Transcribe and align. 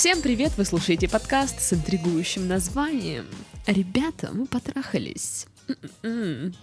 Всем 0.00 0.22
привет! 0.22 0.52
Вы 0.56 0.64
слушаете 0.64 1.10
подкаст 1.10 1.60
с 1.60 1.74
интригующим 1.74 2.48
названием 2.48 3.26
«Ребята, 3.66 4.30
мы 4.32 4.46
потрахались». 4.46 5.44
М-м-м. 6.02 6.54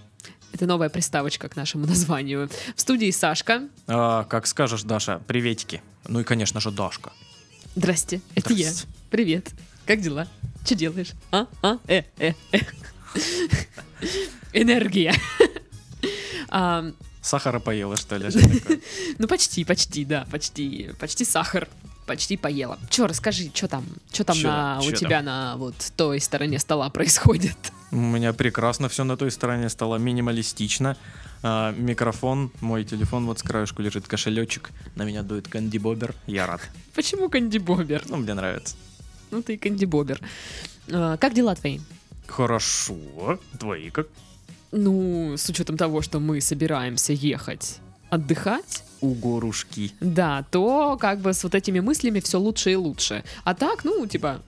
Это 0.54 0.66
новая 0.66 0.90
приставочка 0.90 1.48
к 1.48 1.56
нашему 1.56 1.86
названию. 1.86 2.50
В 2.76 2.82
студии 2.82 3.12
Сашка. 3.12 3.70
А, 3.86 4.24
как 4.24 4.48
скажешь, 4.48 4.82
Даша, 4.82 5.22
приветики. 5.28 5.84
Ну 6.08 6.22
и, 6.22 6.24
конечно 6.24 6.60
же, 6.60 6.72
Дашка. 6.72 7.14
Здрасте, 7.76 8.22
это 8.34 8.54
я. 8.54 8.72
Здрасте. 8.72 8.88
Привет. 9.12 9.52
Как 9.86 10.02
дела? 10.02 10.28
Что 10.66 10.74
делаешь? 10.74 11.12
А? 11.30 11.46
А? 11.62 11.78
Э, 11.88 12.02
э, 12.18 12.34
э. 12.54 12.60
Энергия. 14.52 15.14
А, 16.50 16.92
Сахара 17.22 17.60
поела, 17.60 17.98
что 17.98 18.18
ли? 18.18 18.32
Что? 18.32 18.40
Ну, 19.20 19.28
почти, 19.28 19.64
почти, 19.64 20.06
да, 20.06 20.26
почти, 20.32 20.90
почти 21.00 21.24
сахар. 21.24 21.68
Почти 22.08 22.38
поела. 22.38 22.80
Че, 22.90 23.06
расскажи, 23.06 23.52
что 23.54 23.68
там, 23.68 23.86
что 24.12 24.24
там 24.24 24.36
Чё 24.36 24.48
на, 24.48 24.78
там, 24.80 24.88
у 24.88 24.92
чё 24.92 24.98
тебя 24.98 25.22
на 25.22 25.58
вот 25.58 25.76
той 25.96 26.20
стороне 26.20 26.58
стола 26.58 26.90
происходит? 26.98 27.58
У 27.92 27.98
меня 27.98 28.34
прекрасно 28.34 28.88
все 28.88 29.04
на 29.04 29.18
той 29.18 29.30
стороне 29.30 29.70
стало 29.70 29.98
минималистично. 29.98 30.98
А, 31.44 31.74
микрофон, 31.74 32.52
мой 32.62 32.86
телефон 32.86 33.26
вот 33.26 33.40
с 33.40 33.44
краешку 33.44 33.82
лежит, 33.82 34.08
кошелечек. 34.08 34.72
На 34.96 35.04
меня 35.04 35.22
дует 35.22 35.48
Кэнди 35.48 35.78
Бобер. 35.78 36.16
Я 36.28 36.48
рад. 36.48 36.62
Почему 36.96 37.30
Канди 37.30 37.58
Бобер? 37.58 38.04
Ну, 38.08 38.18
мне 38.18 38.34
нравится. 38.34 38.76
Ну, 39.30 39.42
ты 39.44 39.58
Канди 39.58 39.86
Бобер. 39.86 40.22
А, 40.90 41.18
как 41.18 41.34
дела 41.34 41.56
твои? 41.56 41.80
Хорошо. 42.26 43.40
Твои 43.60 43.90
как? 43.90 44.08
Ну, 44.72 45.36
с 45.38 45.50
учетом 45.50 45.78
того, 45.78 46.02
что 46.02 46.20
мы 46.20 46.42
собираемся 46.42 47.14
ехать 47.14 47.80
отдыхать, 48.10 48.84
У 49.02 49.14
горушки. 49.14 49.92
да, 50.00 50.44
то 50.52 50.98
как 51.00 51.20
бы 51.20 51.34
с 51.34 51.44
вот 51.44 51.54
этими 51.56 51.80
мыслями 51.80 52.20
все 52.20 52.40
лучше 52.40 52.72
и 52.72 52.76
лучше. 52.76 53.24
А 53.44 53.54
так, 53.54 53.84
ну, 53.84 54.06
типа, 54.08 54.42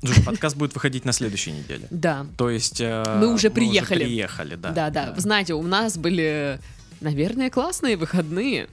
Слушай, 0.00 0.24
подкаст 0.24 0.56
будет 0.56 0.74
выходить 0.74 1.04
на 1.04 1.12
следующей 1.12 1.52
неделе. 1.52 1.86
да, 1.90 2.26
То 2.36 2.50
есть... 2.50 2.80
э, 2.80 3.18
Мы 3.18 3.32
уже 3.32 3.50
приехали. 3.50 4.04
приехали, 4.04 4.56
да. 4.56 4.70
да, 4.72 4.90
да. 4.90 5.14
Знаете, 5.16 5.54
у 5.54 5.62
нас 5.62 5.96
были, 5.96 6.60
наверное, 7.00 7.48
классные 7.48 7.96
выходные. 7.96 8.68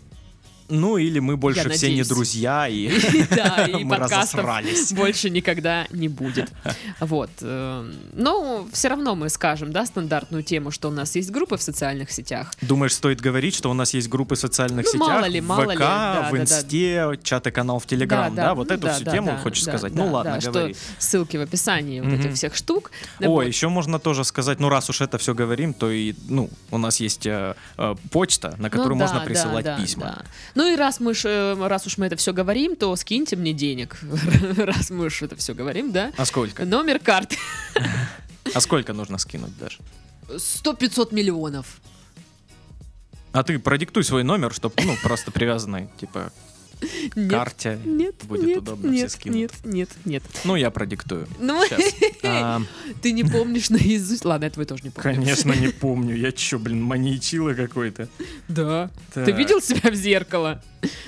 Ну, 0.69 0.97
или 0.97 1.19
мы 1.19 1.38
больше 1.38 1.67
Я 1.67 1.69
все 1.69 1.94
не 1.94 2.03
друзья, 2.03 2.67
и 2.67 2.89
Да, 3.35 3.66
и 3.67 3.83
мы 3.83 3.97
разосрались. 3.97 4.94
больше 4.94 5.30
никогда 5.30 5.88
не 5.91 6.07
будет. 6.07 6.52
Вот. 6.99 7.30
э, 7.41 7.91
Но 8.13 8.67
все 8.72 8.88
равно 8.88 9.16
мы 9.16 9.30
скажем, 9.30 9.72
да, 9.72 9.85
стандартную 9.85 10.44
тему, 10.44 10.72
что 10.72 10.88
у 10.89 10.91
нас 10.91 11.16
есть 11.16 11.30
группы 11.31 11.57
в 11.57 11.61
социальных 11.61 12.09
сетях. 12.11 12.53
Думаешь, 12.61 12.94
стоит 12.94 13.22
говорить, 13.22 13.55
что 13.55 13.69
у 13.69 13.73
нас 13.73 13.94
есть 13.94 14.09
группы 14.09 14.35
в 14.35 14.39
социальных 14.39 14.85
Ну, 14.85 14.91
сетях, 14.91 15.07
мало 15.07 15.25
ли, 15.25 15.41
мало 15.41 15.63
ВК, 15.63 15.72
ли, 15.72 15.77
да, 15.77 16.27
в 16.30 16.31
да, 16.31 16.38
да. 16.38 16.41
Инсте, 16.44 17.19
чат 17.23 17.47
и 17.47 17.52
канал 17.52 17.79
в 17.79 17.85
Телеграм, 17.85 18.33
Да, 18.33 18.41
да, 18.41 18.47
да, 18.50 18.55
вот 18.55 18.69
ну 18.69 18.75
эту 18.75 18.89
всю 18.89 19.05
тему 19.05 19.38
хочешь 19.44 19.63
сказать? 19.63 19.94
ну 19.94 20.07
ладно, 20.11 20.39
говори. 20.41 20.75
ссылки 20.97 21.38
в 21.38 21.41
описании 21.41 22.02
вот 22.02 22.13
этих 22.13 22.33
всех 22.33 22.55
штук. 22.55 22.91
Вот. 23.19 23.44
еще 23.44 23.67
можно 23.67 24.00
тоже 24.00 24.23
сказать, 24.23 24.59
ну 24.59 24.69
раз 24.69 24.89
уж 24.89 25.02
это 25.02 25.17
все 25.17 25.33
говорим, 25.33 25.73
то 25.73 25.91
и, 25.91 26.13
ну, 26.29 26.50
у 26.72 26.77
нас 26.77 27.00
есть 27.00 27.25
э, 27.25 27.55
э, 27.77 27.95
почта, 28.11 28.55
на 28.57 28.63
Ну 28.63 28.69
которую 28.69 28.95
можно 28.95 29.19
присылать 29.19 29.77
письма. 29.77 30.23
Ну 30.55 30.71
и 30.71 30.75
раз 30.75 30.99
мы 31.01 31.13
ж, 31.13 31.25
э, 31.25 31.67
раз 31.67 31.85
уж 31.85 31.97
мы 31.97 32.05
это 32.07 32.15
все 32.15 32.31
говорим, 32.33 32.75
то 32.75 32.95
скиньте 32.95 33.35
мне 33.35 33.53
денег, 33.53 33.97
раз 34.57 34.89
мы 34.89 35.05
уж 35.05 35.21
это 35.21 35.35
все 35.35 35.53
говорим, 35.53 35.91
да? 35.91 36.11
А 36.17 36.25
сколько? 36.25 36.65
Номер 36.65 36.99
карты 36.99 37.37
А 38.53 38.61
сколько 38.61 38.93
нужно 38.93 39.17
скинуть 39.17 39.57
даже? 39.57 39.79
100-500 40.29 41.13
миллионов. 41.13 41.77
А 43.33 43.44
ты 43.44 43.59
продиктуй 43.59 44.03
свой 44.05 44.23
номер, 44.23 44.53
чтобы, 44.53 44.75
ну, 44.83 44.95
просто 45.03 45.29
привязанный, 45.29 45.89
типа, 45.99 46.31
Нет, 47.16 47.31
карте. 47.31 47.80
нет, 47.86 48.16
будет 48.24 48.46
нет, 48.46 48.58
удобно, 48.59 48.90
нет, 48.90 49.09
все 49.09 49.19
скинут. 49.19 49.38
нет, 49.38 49.52
нет, 49.63 49.90
нет. 50.06 50.24
Ну, 50.44 50.56
я 50.56 50.72
продиктую. 50.72 51.28
Ну. 51.40 51.63
А, 52.28 52.59
ты 53.03 53.12
не 53.12 53.24
помнишь 53.24 53.69
наизусть. 53.69 54.25
Ладно, 54.25 54.46
я 54.46 54.50
твой 54.52 54.66
тоже 54.66 54.84
не 54.84 54.90
помню. 54.90 55.16
Конечно, 55.16 55.53
не 55.53 55.68
помню. 55.81 56.16
Я 56.16 56.31
чё, 56.31 56.58
блин, 56.58 56.81
маньячила 56.81 57.53
какой-то? 57.53 58.08
Да. 58.47 58.90
Ты 59.13 59.31
видел 59.31 59.62
себя 59.62 59.91
в 59.91 59.96
зеркало? 59.96 60.63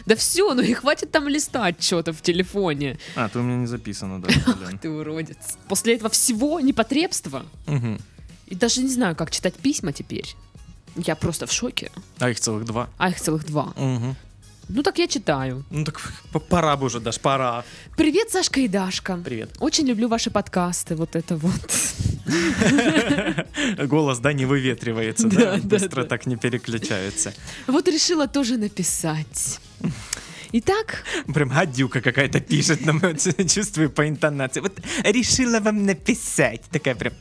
Да 0.06 0.16
все, 0.16 0.54
ну 0.54 0.62
и 0.62 0.74
хватит 0.74 1.12
там 1.12 1.28
листать 1.28 1.84
что-то 1.84 2.14
в 2.14 2.22
телефоне. 2.22 2.98
А, 3.16 3.30
ты 3.30 3.40
у 3.40 3.42
меня 3.42 3.58
не 3.58 3.68
записано, 3.68 4.22
да, 4.22 4.28
блин. 4.68 4.78
Ты 4.80 4.90
уродец. 4.90 5.58
После 5.68 5.96
этого 5.96 6.10
всего 6.12 6.60
непотребства. 6.60 7.46
И 8.46 8.56
даже 8.56 8.82
не 8.82 8.90
знаю, 8.90 9.16
как 9.16 9.32
читать 9.32 9.56
письма 9.56 9.92
теперь. 9.92 10.36
Я 10.96 11.16
просто 11.16 11.46
в 11.46 11.52
шоке. 11.52 11.92
А 12.20 12.30
их 12.30 12.40
целых 12.40 12.66
два. 12.66 12.90
А 12.98 13.10
их 13.10 13.20
целых 13.20 13.46
два. 13.46 13.74
Мгм. 13.76 14.16
Ну 14.70 14.84
так 14.84 15.00
я 15.00 15.08
читаю. 15.08 15.64
Ну 15.70 15.86
так 15.86 16.02
пора 16.50 16.76
бы 16.76 16.86
уже, 16.88 17.00
Даш, 17.00 17.20
пора. 17.20 17.64
Привет, 17.96 18.30
Сашка 18.32 18.60
и 18.60 18.68
Дашка. 18.68 19.18
Привет. 19.24 19.50
Очень 19.60 19.88
люблю 19.88 20.10
ваши 20.10 20.30
подкасты, 20.30 20.96
вот 20.96 21.16
это 21.16 21.38
вот. 21.38 21.54
Голос, 23.88 24.20
да, 24.20 24.34
не 24.34 24.46
выветривается, 24.46 25.28
Да, 25.30 25.38
да? 25.38 25.58
да, 25.58 25.68
Быстро 25.68 26.04
да. 26.04 26.10
так 26.10 26.26
не 26.26 26.36
переключается. 26.36 27.34
Вот 27.68 27.88
решила 27.88 28.28
тоже 28.28 28.58
написать. 28.58 29.60
Итак, 30.52 31.04
Прям 31.34 31.50
гадюка 31.50 32.02
какая-то 32.02 32.40
пишет 32.42 32.86
нам, 32.86 33.02
чувствую 33.48 33.90
по 33.90 34.08
интонации. 34.08 34.60
Вот 34.62 34.80
решила 35.04 35.60
вам 35.60 35.86
написать. 35.86 36.62
Такая 36.72 36.96
прям... 36.96 37.14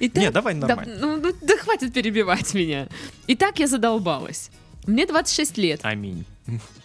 итак 0.00 0.22
Не, 0.22 0.30
давай 0.30 0.54
да, 0.54 0.66
нормально. 0.66 0.96
ну, 0.98 1.16
ну, 1.16 1.32
да 1.42 1.56
хватит 1.58 1.92
перебивать 1.92 2.54
меня. 2.54 2.88
Итак, 3.26 3.58
я 3.58 3.66
задолбалась. 3.66 4.50
Мне 4.88 5.04
26 5.04 5.58
лет. 5.58 5.80
Аминь. 5.82 6.24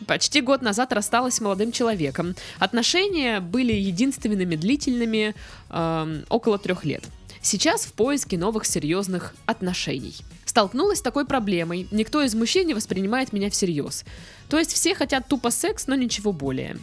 Почти 0.07 0.41
год 0.41 0.61
назад 0.61 0.91
рассталась 0.91 1.35
с 1.35 1.41
молодым 1.41 1.71
человеком. 1.71 2.35
Отношения 2.59 3.39
были 3.39 3.71
единственными 3.71 4.57
длительными 4.57 5.33
эм, 5.69 6.25
около 6.27 6.57
трех 6.57 6.83
лет. 6.83 7.05
Сейчас 7.41 7.85
в 7.85 7.93
поиске 7.93 8.37
новых 8.37 8.65
серьезных 8.65 9.33
отношений. 9.45 10.15
Столкнулась 10.43 10.99
с 10.99 11.01
такой 11.01 11.25
проблемой. 11.25 11.87
Никто 11.91 12.21
из 12.21 12.35
мужчин 12.35 12.67
не 12.67 12.73
воспринимает 12.73 13.31
меня 13.31 13.49
всерьез. 13.49 14.03
То 14.49 14.59
есть 14.59 14.73
все 14.73 14.95
хотят 14.95 15.29
тупо 15.29 15.49
секс, 15.49 15.87
но 15.87 15.95
ничего 15.95 16.33
более. 16.33 16.77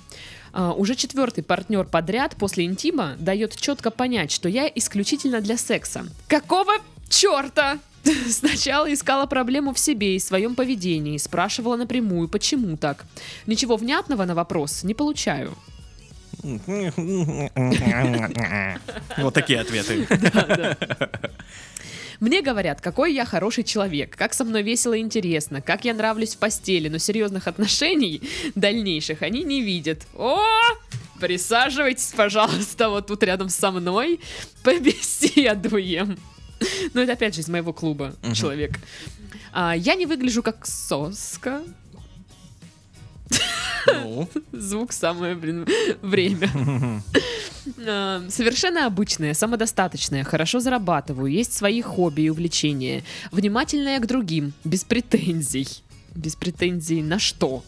А, 0.54 0.72
уже 0.72 0.94
четвертый 0.94 1.44
партнер 1.44 1.84
подряд 1.84 2.34
после 2.36 2.64
интима 2.64 3.16
дает 3.18 3.56
четко 3.56 3.90
понять, 3.90 4.32
что 4.32 4.48
я 4.48 4.66
исключительно 4.74 5.42
для 5.42 5.58
секса. 5.58 6.06
Какого 6.28 6.72
черта? 7.10 7.78
Сначала 8.30 8.92
искала 8.92 9.26
проблему 9.26 9.72
в 9.72 9.78
себе 9.78 10.16
и 10.16 10.18
своем 10.18 10.54
поведении, 10.54 11.18
спрашивала 11.18 11.76
напрямую, 11.76 12.28
почему 12.28 12.76
так. 12.76 13.04
Ничего 13.46 13.76
внятного 13.76 14.24
на 14.24 14.34
вопрос 14.34 14.84
не 14.84 14.94
получаю. 14.94 15.56
Вот 19.18 19.34
такие 19.34 19.60
ответы. 19.60 20.06
Мне 22.20 22.42
говорят, 22.42 22.82
какой 22.82 23.14
я 23.14 23.24
хороший 23.24 23.64
человек, 23.64 24.16
как 24.16 24.34
со 24.34 24.44
мной 24.44 24.62
весело 24.62 24.92
и 24.92 25.00
интересно, 25.00 25.62
как 25.62 25.86
я 25.86 25.94
нравлюсь 25.94 26.34
в 26.34 26.38
постели, 26.38 26.88
но 26.88 26.98
серьезных 26.98 27.48
отношений 27.48 28.20
дальнейших 28.54 29.22
они 29.22 29.42
не 29.42 29.62
видят. 29.62 30.06
О! 30.14 30.38
Присаживайтесь, 31.18 32.12
пожалуйста, 32.14 32.90
вот 32.90 33.06
тут 33.06 33.22
рядом 33.22 33.48
со 33.48 33.70
мной, 33.70 34.20
побеседуем. 34.62 36.18
Ну, 36.94 37.00
это 37.00 37.12
опять 37.12 37.34
же 37.34 37.40
из 37.40 37.48
моего 37.48 37.72
клуба 37.72 38.14
человек. 38.34 38.78
А, 39.52 39.74
я 39.76 39.94
не 39.94 40.06
выгляжу 40.06 40.42
как 40.42 40.66
соска. 40.66 41.62
Ну, 43.86 44.28
Звук 44.52 44.92
самое, 44.92 45.34
блин, 45.34 45.66
время. 46.02 46.50
А, 47.86 48.24
Совершенно 48.30 48.86
обычная, 48.86 49.34
самодостаточная, 49.34 50.24
хорошо 50.24 50.60
зарабатываю, 50.60 51.30
есть 51.30 51.52
свои 51.52 51.82
хобби 51.82 52.22
и 52.22 52.30
увлечения. 52.30 53.04
Внимательная 53.32 54.00
к 54.00 54.06
другим, 54.06 54.54
без 54.64 54.82
претензий. 54.82 55.68
Без 56.14 56.36
претензий 56.36 57.02
на 57.02 57.18
что? 57.18 57.62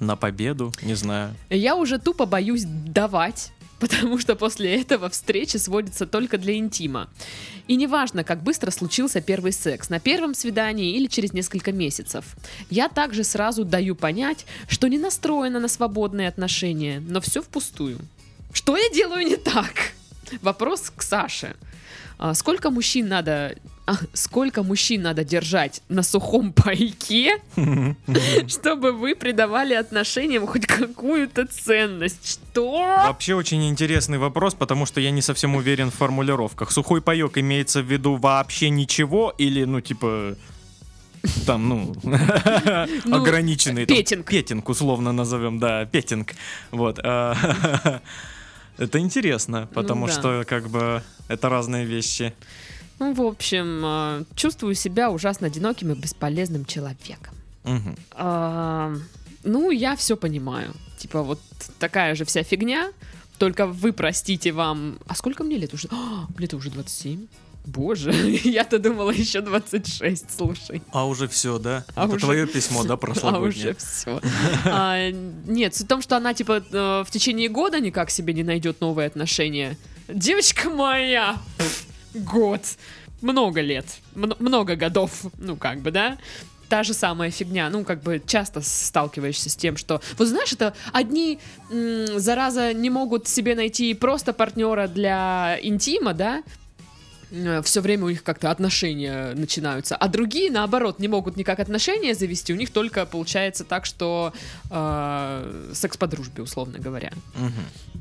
на 0.00 0.16
победу, 0.16 0.72
не 0.82 0.94
знаю. 0.94 1.34
Я 1.50 1.74
уже 1.74 1.98
тупо 1.98 2.26
боюсь 2.26 2.64
давать, 2.64 3.52
потому 3.80 4.18
что 4.18 4.34
после 4.34 4.80
этого 4.80 5.08
встречи 5.08 5.56
сводится 5.56 6.06
только 6.06 6.38
для 6.38 6.56
интима. 6.56 7.08
И 7.68 7.76
неважно, 7.76 8.24
как 8.24 8.42
быстро 8.42 8.70
случился 8.70 9.20
первый 9.20 9.52
секс, 9.52 9.88
на 9.88 10.00
первом 10.00 10.34
свидании 10.34 10.96
или 10.96 11.06
через 11.06 11.32
несколько 11.32 11.72
месяцев. 11.72 12.36
Я 12.70 12.88
также 12.88 13.24
сразу 13.24 13.64
даю 13.64 13.94
понять, 13.94 14.46
что 14.68 14.88
не 14.88 14.98
настроена 14.98 15.60
на 15.60 15.68
свободные 15.68 16.28
отношения, 16.28 17.00
но 17.00 17.20
все 17.20 17.42
впустую. 17.42 17.98
Что 18.52 18.76
я 18.76 18.90
делаю 18.90 19.26
не 19.26 19.36
так? 19.36 19.92
Вопрос 20.42 20.90
к 20.94 21.02
Саше. 21.02 21.54
А 22.18 22.34
сколько 22.34 22.70
мужчин 22.70 23.08
надо... 23.08 23.56
а, 23.88 23.94
сколько 24.12 24.62
мужчин 24.62 25.00
надо 25.02 25.24
держать 25.24 25.82
на 25.88 26.02
сухом 26.02 26.52
пайке, 26.64 27.38
чтобы 28.46 28.92
вы 28.92 29.14
придавали 29.14 29.72
отношениям 29.74 30.46
хоть 30.46 30.66
какую-то 30.66 31.46
ценность? 31.46 32.40
Что? 32.50 32.72
Вообще 33.06 33.34
очень 33.34 33.66
интересный 33.68 34.18
вопрос, 34.18 34.54
потому 34.54 34.84
что 34.86 35.00
я 35.00 35.10
не 35.10 35.22
совсем 35.22 35.54
уверен 35.56 35.90
в 35.90 35.94
формулировках. 35.94 36.70
Сухой 36.70 37.00
паек 37.00 37.38
имеется 37.38 37.80
в 37.80 37.86
виду 37.90 38.16
вообще 38.16 38.68
ничего 38.70 39.32
или, 39.38 39.64
ну, 39.64 39.80
типа, 39.80 40.36
Там, 41.46 41.68
ну, 41.68 41.94
Ну, 43.04 43.16
ограниченный. 43.16 43.86
там, 43.86 43.96
петинг. 43.96 44.26
Петинг, 44.26 44.68
условно 44.68 45.12
назовем, 45.12 45.58
да, 45.58 45.86
петинг. 45.86 46.34
Вот. 46.72 46.98
Это 48.78 48.98
интересно, 48.98 49.66
потому 49.74 50.06
Ну 50.06 50.06
да. 50.06 50.12
что, 50.12 50.44
как 50.46 50.68
бы, 50.68 51.02
это 51.28 51.48
разные 51.48 51.84
вещи. 51.84 52.32
Ну, 52.98 53.12
в 53.14 53.20
общем, 53.22 53.80
э, 53.84 54.24
чувствую 54.34 54.74
себя 54.74 55.10
ужасно 55.10 55.46
одиноким 55.46 55.92
и 55.92 55.94
бесполезным 55.94 56.64
человеком. 56.64 57.34
Мгм. 57.64 57.96
А, 58.12 58.94
ну, 59.44 59.70
я 59.70 59.94
все 59.96 60.16
понимаю. 60.16 60.72
Типа 60.98 61.22
вот 61.22 61.40
такая 61.78 62.14
же 62.14 62.24
вся 62.24 62.42
фигня, 62.42 62.90
только 63.38 63.66
вы 63.66 63.92
простите 63.92 64.52
вам... 64.52 64.98
А 65.06 65.14
сколько 65.14 65.44
мне 65.44 65.56
лет 65.58 65.74
уже? 65.74 65.88
А, 65.90 66.26
мне-то 66.36 66.56
уже 66.56 66.70
27. 66.70 67.26
Боже, 67.66 68.12
я-то 68.44 68.78
думала 68.78 69.10
еще 69.10 69.42
26, 69.42 70.36
слушай. 70.36 70.82
А 70.90 71.06
уже 71.06 71.28
все, 71.28 71.58
да? 71.58 71.84
А 71.94 72.06
Это 72.06 72.14
уже- 72.16 72.24
твое 72.24 72.46
письмо, 72.46 72.82
да, 72.84 72.94
А 72.94 72.96
прошлогоднее? 72.96 73.48
уже 73.48 73.74
все. 73.74 74.20
нет, 75.46 75.74
суть 75.74 75.86
в 75.86 75.88
том, 75.88 76.00
что 76.02 76.16
она, 76.16 76.32
типа, 76.34 76.64
э, 76.72 77.04
в 77.06 77.10
течение 77.10 77.48
года 77.48 77.78
никак 77.78 78.10
себе 78.10 78.32
не 78.32 78.42
найдет 78.42 78.80
новые 78.80 79.06
отношения. 79.06 79.76
Девочка 80.08 80.70
моя, 80.70 81.36
год, 82.14 82.62
много 83.20 83.60
лет, 83.60 83.86
много 84.14 84.76
годов, 84.76 85.24
ну, 85.38 85.56
как 85.56 85.80
бы, 85.80 85.90
да? 85.90 86.18
Та 86.68 86.82
же 86.82 86.92
самая 86.92 87.30
фигня, 87.30 87.70
ну, 87.70 87.82
как 87.84 88.02
бы 88.02 88.22
часто 88.26 88.60
сталкиваешься 88.60 89.48
с 89.48 89.56
тем, 89.56 89.76
что... 89.76 90.02
Вот 90.18 90.28
знаешь, 90.28 90.52
это 90.52 90.74
одни, 90.92 91.38
м, 91.70 92.18
зараза, 92.18 92.74
не 92.74 92.90
могут 92.90 93.26
себе 93.26 93.54
найти 93.54 93.94
просто 93.94 94.32
партнера 94.32 94.86
для 94.86 95.58
интима, 95.62 96.12
да? 96.14 96.42
все 97.62 97.80
время 97.82 98.06
у 98.06 98.08
них 98.08 98.22
как-то 98.22 98.50
отношения 98.50 99.34
начинаются, 99.34 99.96
а 99.96 100.08
другие, 100.08 100.50
наоборот, 100.50 100.98
не 100.98 101.08
могут 101.08 101.36
никак 101.36 101.60
отношения 101.60 102.14
завести, 102.14 102.54
у 102.54 102.56
них 102.56 102.70
только 102.70 103.04
получается 103.04 103.64
так, 103.64 103.84
что 103.84 104.32
э, 104.70 105.70
секс 105.74 105.96
по 105.98 106.06
дружбе, 106.06 106.42
условно 106.42 106.78
говоря. 106.78 107.12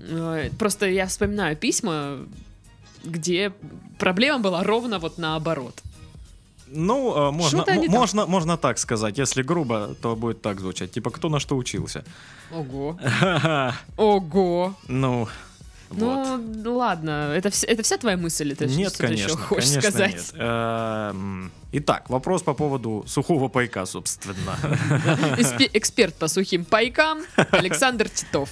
Э, 0.01 0.49
Просто 0.57 0.87
я 0.87 1.07
вспоминаю 1.07 1.57
письма, 1.57 2.19
где 3.03 3.51
проблема 3.99 4.39
была 4.39 4.63
ровно 4.63 4.99
вот 4.99 5.17
наоборот. 5.17 5.81
Ну, 6.69 7.15
а, 7.15 7.31
можно, 7.31 7.63
так. 7.63 7.87
можно, 7.87 8.25
можно 8.25 8.57
так 8.57 8.77
сказать. 8.77 9.17
Если 9.17 9.41
грубо, 9.41 9.95
то 10.01 10.15
будет 10.15 10.41
так 10.41 10.59
звучать. 10.59 10.91
Типа, 10.91 11.11
кто 11.11 11.29
на 11.29 11.39
что 11.39 11.55
учился? 11.55 12.03
Ого. 12.51 12.99
Ого. 13.97 14.75
Ну, 14.87 15.27
вот. 15.89 16.39
Ну, 16.39 16.75
ладно, 16.75 17.31
это, 17.33 17.49
вс- 17.49 17.65
это 17.65 17.83
вся 17.83 17.97
твоя 17.97 18.17
мысль? 18.17 18.51
Это 18.51 18.65
Нет, 18.65 18.93
что-то 18.93 19.13
еще 19.13 19.27
конечно, 19.27 19.37
хочешь 19.37 19.69
конечно 19.69 19.91
сказать? 19.91 20.13
нет. 20.13 20.33
Эм, 20.35 21.51
Итак, 21.71 22.09
вопрос 22.09 22.43
по 22.43 22.53
поводу 22.53 23.03
сухого 23.07 23.47
пайка, 23.47 23.85
собственно. 23.85 24.55
Эксперт 25.73 26.15
по 26.15 26.27
сухим 26.27 26.65
пайкам 26.65 27.19
Александр 27.51 28.09
Титов. 28.09 28.49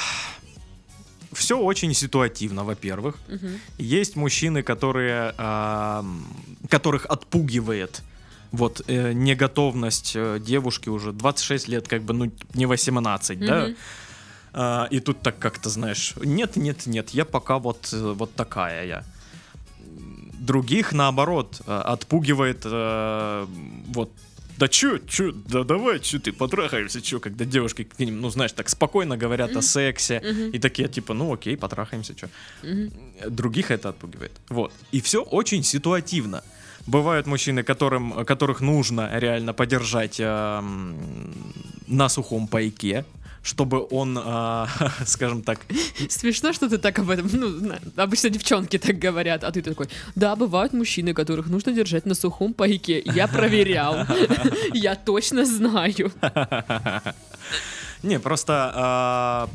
Все 1.33 1.57
очень 1.57 1.93
ситуативно, 1.93 2.63
во-первых. 2.63 3.15
Мгм. 3.27 3.59
Есть 3.77 4.15
мужчины, 4.15 4.63
которые, 4.63 5.33
ам, 5.37 6.25
которых 6.69 7.05
отпугивает 7.05 8.01
вот 8.51 8.81
э, 8.87 9.13
неготовность 9.13 10.13
э, 10.15 10.39
девушки 10.39 10.89
уже 10.89 11.13
26 11.13 11.69
лет, 11.69 11.87
как 11.87 12.01
бы, 12.01 12.13
ну, 12.13 12.31
не 12.53 12.65
18, 12.65 13.39
да? 13.39 13.65
Мгм. 13.65 13.75
А, 14.53 14.87
и 14.91 14.99
тут 14.99 15.21
так 15.21 15.39
как-то, 15.39 15.69
знаешь, 15.69 16.13
нет, 16.21 16.57
нет, 16.57 16.85
нет, 16.85 17.11
я 17.11 17.23
пока 17.23 17.57
вот, 17.57 17.89
э, 17.93 18.13
вот 18.17 18.35
такая 18.35 18.85
я. 18.85 19.03
Других, 20.39 20.91
наоборот, 20.91 21.61
э, 21.65 21.71
отпугивает 21.71 22.61
э, 22.65 23.45
вот 23.87 24.11
да 24.61 24.67
чё, 24.67 24.99
чё, 25.07 25.31
да 25.31 25.63
давай, 25.63 25.99
чё 25.99 26.19
ты, 26.19 26.31
потрахаемся, 26.31 27.01
чё, 27.01 27.19
когда 27.19 27.45
девушки 27.45 27.83
к 27.83 27.99
ним, 27.99 28.21
ну, 28.21 28.29
знаешь, 28.29 28.51
так 28.51 28.69
спокойно 28.69 29.17
говорят 29.17 29.55
о 29.57 29.61
сексе, 29.61 30.21
Мгм. 30.23 30.51
и 30.51 30.59
такие, 30.59 30.87
типа, 30.87 31.13
ну, 31.15 31.33
окей, 31.33 31.57
потрахаемся, 31.57 32.13
чё. 32.13 32.27
Мгм. 32.63 32.91
Других 33.27 33.71
это 33.71 33.89
отпугивает. 33.89 34.31
Вот. 34.49 34.71
И 34.93 34.99
все 35.01 35.23
очень 35.23 35.63
ситуативно. 35.63 36.43
Бывают 36.87 37.27
мужчины, 37.27 37.63
которым, 37.63 38.23
которых 38.25 38.61
нужно 38.61 39.09
реально 39.19 39.53
подержать 39.53 40.19
эм, 40.19 41.33
на 41.87 42.07
сухом 42.09 42.47
пайке, 42.47 43.03
чтобы 43.43 43.87
он, 43.89 44.17
а, 44.21 44.67
скажем 45.05 45.41
так, 45.43 45.59
Смешно, 46.09 46.53
что 46.53 46.69
ты 46.69 46.77
так 46.77 46.99
об 46.99 47.09
этом. 47.09 47.29
Ну, 47.33 47.71
обычно 47.95 48.29
девчонки 48.29 48.77
так 48.77 48.99
говорят, 48.99 49.43
а 49.43 49.51
ты 49.51 49.61
такой. 49.61 49.87
Да, 50.15 50.35
бывают 50.35 50.73
мужчины, 50.73 51.13
которых 51.13 51.47
нужно 51.47 51.71
держать 51.71 52.05
на 52.05 52.13
сухом 52.13 52.53
пайке. 52.53 53.01
Я 53.05 53.27
проверял. 53.27 54.05
Я 54.73 54.95
точно 54.95 55.45
знаю. 55.45 56.11
Не, 58.03 58.19
просто 58.19 58.71
а, 58.75 59.49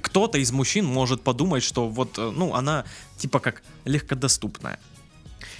кто-то 0.00 0.38
из 0.38 0.52
мужчин 0.52 0.84
может 0.84 1.22
подумать, 1.22 1.62
что 1.62 1.88
вот, 1.88 2.18
э, 2.18 2.32
ну, 2.34 2.54
она 2.54 2.84
типа 3.16 3.38
как 3.38 3.62
легкодоступная. 3.84 4.78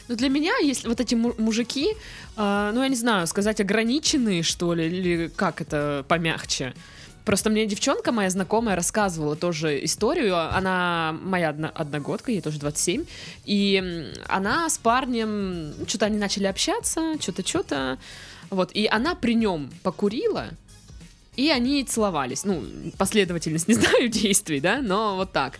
Но 0.08 0.16
для 0.16 0.28
меня, 0.28 0.56
если 0.58 0.88
вот 0.88 1.00
эти 1.00 1.14
му- 1.14 1.34
мужики, 1.38 1.94
а, 2.36 2.72
ну, 2.72 2.82
я 2.82 2.88
не 2.88 2.96
знаю, 2.96 3.26
сказать 3.26 3.60
ограниченные, 3.60 4.42
что 4.42 4.74
ли, 4.74 4.86
или 4.86 5.28
как 5.28 5.60
это 5.60 6.04
помягче. 6.08 6.74
Просто 7.24 7.50
мне 7.50 7.66
девчонка 7.66 8.12
моя 8.12 8.30
знакомая 8.30 8.74
рассказывала 8.74 9.36
тоже 9.36 9.84
историю. 9.84 10.36
Она 10.36 11.16
моя 11.22 11.50
одно- 11.50 11.70
одногодка, 11.74 12.32
ей 12.32 12.40
тоже 12.40 12.58
27. 12.58 13.04
И 13.44 14.12
она 14.28 14.68
с 14.68 14.78
парнем, 14.78 15.74
что-то 15.86 16.06
они 16.06 16.18
начали 16.18 16.46
общаться, 16.46 17.20
что-то, 17.20 17.46
что-то. 17.46 17.98
Вот, 18.50 18.70
и 18.74 18.86
она 18.86 19.14
при 19.14 19.34
нем 19.34 19.70
покурила, 19.82 20.50
и 21.36 21.48
они 21.50 21.84
целовались. 21.84 22.44
Ну, 22.44 22.62
последовательность 22.98 23.68
не 23.68 23.74
знаю 23.74 24.08
действий, 24.08 24.60
да, 24.60 24.80
но 24.82 25.16
вот 25.16 25.32
так. 25.32 25.58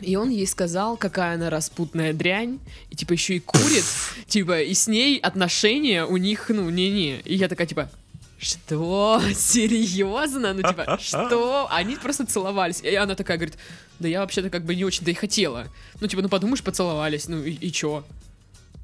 И 0.00 0.16
он 0.16 0.30
ей 0.30 0.46
сказал, 0.46 0.96
какая 0.96 1.34
она 1.34 1.50
распутная 1.50 2.12
дрянь, 2.12 2.58
и 2.90 2.96
типа 2.96 3.12
еще 3.12 3.36
и 3.36 3.40
курит, 3.40 3.84
типа, 4.26 4.62
и 4.62 4.74
с 4.74 4.88
ней 4.88 5.18
отношения 5.18 6.04
у 6.04 6.16
них, 6.16 6.48
ну, 6.48 6.68
не-не. 6.70 7.20
И 7.20 7.34
я 7.34 7.48
такая, 7.48 7.66
типа, 7.66 7.90
что? 8.40 9.20
Серьезно? 9.34 10.54
Ну, 10.54 10.62
типа, 10.62 10.98
что? 11.00 11.68
Они 11.70 11.96
просто 11.96 12.26
целовались. 12.26 12.80
И 12.80 12.94
она 12.94 13.14
такая 13.14 13.36
говорит, 13.36 13.58
да 13.98 14.08
я 14.08 14.20
вообще-то 14.20 14.50
как 14.50 14.64
бы 14.64 14.74
не 14.74 14.84
очень-то 14.84 15.10
и 15.10 15.14
хотела. 15.14 15.68
Ну, 16.00 16.06
типа, 16.06 16.22
ну 16.22 16.28
подумаешь, 16.28 16.62
поцеловались, 16.62 17.28
ну 17.28 17.42
и, 17.42 17.52
и 17.52 17.70
чё? 17.70 18.04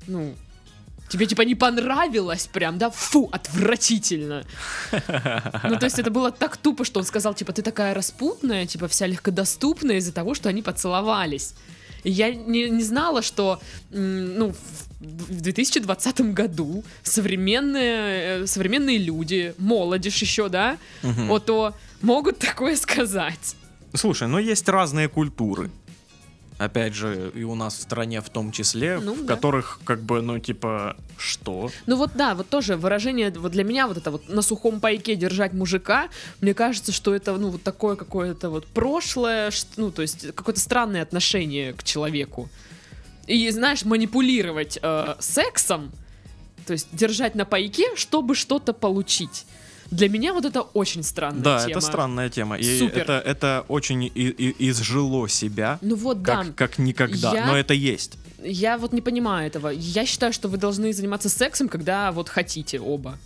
Ну, 0.06 0.34
тебе 1.08 1.26
типа 1.26 1.42
не 1.42 1.54
понравилось 1.54 2.48
прям, 2.52 2.78
да? 2.78 2.90
Фу, 2.90 3.28
отвратительно. 3.32 4.44
Ну, 4.92 5.78
то 5.78 5.84
есть 5.84 5.98
это 5.98 6.10
было 6.10 6.30
так 6.30 6.56
тупо, 6.56 6.84
что 6.84 7.00
он 7.00 7.06
сказал, 7.06 7.34
типа, 7.34 7.52
ты 7.52 7.62
такая 7.62 7.94
распутная, 7.94 8.66
типа, 8.66 8.88
вся 8.88 9.06
легкодоступная 9.06 9.96
из-за 9.96 10.12
того, 10.12 10.34
что 10.34 10.48
они 10.48 10.62
поцеловались. 10.62 11.54
И 12.04 12.10
я 12.10 12.32
не, 12.32 12.68
не 12.68 12.84
знала, 12.84 13.22
что, 13.22 13.60
ну, 13.90 14.54
в 15.00 15.32
в 15.36 15.40
2020 15.40 16.32
году 16.32 16.82
современные, 17.02 18.42
э, 18.42 18.46
современные 18.46 18.98
люди, 18.98 19.54
молодежь 19.58 20.22
еще, 20.22 20.48
да, 20.48 20.78
Мгм. 21.02 21.26
вот 21.28 21.44
то 21.46 21.74
могут 22.02 22.38
такое 22.38 22.76
сказать. 22.76 23.56
Слушай, 23.94 24.28
ну 24.28 24.38
есть 24.38 24.68
разные 24.68 25.08
культуры. 25.08 25.70
Опять 26.58 26.94
же, 26.94 27.30
и 27.34 27.42
у 27.44 27.54
нас 27.54 27.76
в 27.76 27.82
стране 27.82 28.22
в 28.22 28.30
том 28.30 28.50
числе, 28.50 28.98
Ну, 28.98 29.12
в 29.14 29.26
да. 29.26 29.34
которых 29.34 29.78
как 29.84 30.00
бы, 30.00 30.22
ну 30.22 30.38
типа, 30.38 30.96
что? 31.18 31.70
Ну 31.86 31.96
вот 31.96 32.12
да, 32.14 32.34
вот 32.34 32.48
тоже 32.48 32.76
выражение, 32.76 33.30
вот 33.30 33.52
для 33.52 33.62
меня 33.64 33.86
вот 33.86 33.98
это 33.98 34.10
вот 34.10 34.28
на 34.30 34.40
сухом 34.40 34.80
пайке 34.80 35.16
держать 35.16 35.52
мужика, 35.52 36.08
мне 36.40 36.54
кажется, 36.54 36.92
что 36.92 37.14
это, 37.14 37.36
ну, 37.36 37.50
вот 37.50 37.62
такое 37.62 37.94
какое-то 37.96 38.48
вот 38.48 38.66
прошлое, 38.68 39.50
ну, 39.76 39.90
то 39.90 40.00
есть 40.00 40.32
какое-то 40.34 40.60
странное 40.60 41.02
отношение 41.02 41.74
к 41.74 41.84
человеку. 41.84 42.48
И, 43.26 43.50
знаешь, 43.50 43.84
манипулировать 43.84 44.78
э, 44.82 45.14
сексом, 45.18 45.90
то 46.66 46.72
есть 46.72 46.88
держать 46.92 47.34
на 47.34 47.44
пайке, 47.44 47.94
чтобы 47.96 48.34
что-то 48.34 48.72
получить. 48.72 49.46
Для 49.90 50.08
меня 50.08 50.32
вот 50.32 50.44
это 50.44 50.62
очень 50.62 51.02
странная 51.04 51.42
Да, 51.42 51.58
тема. 51.60 51.70
это 51.70 51.80
странная 51.80 52.28
тема. 52.30 52.56
И 52.58 52.78
Супер. 52.78 53.02
это, 53.02 53.12
это 53.24 53.64
очень 53.68 54.02
и- 54.04 54.08
и- 54.08 54.68
изжило 54.70 55.28
себя, 55.28 55.78
Ну 55.80 55.94
вот 55.96 56.22
да, 56.22 56.44
как, 56.44 56.54
как 56.56 56.78
никогда. 56.78 57.32
Я- 57.32 57.46
Но 57.46 57.56
это 57.56 57.72
есть. 57.74 58.18
я 58.42 58.78
вот 58.78 58.92
не 58.92 59.00
понимаю 59.00 59.46
этого. 59.46 59.68
Я 59.68 60.04
считаю, 60.06 60.32
что 60.32 60.48
вы 60.48 60.56
должны 60.56 60.92
заниматься 60.92 61.28
сексом, 61.28 61.68
когда 61.68 62.10
вот 62.12 62.28
хотите 62.28 62.80
оба. 62.80 63.16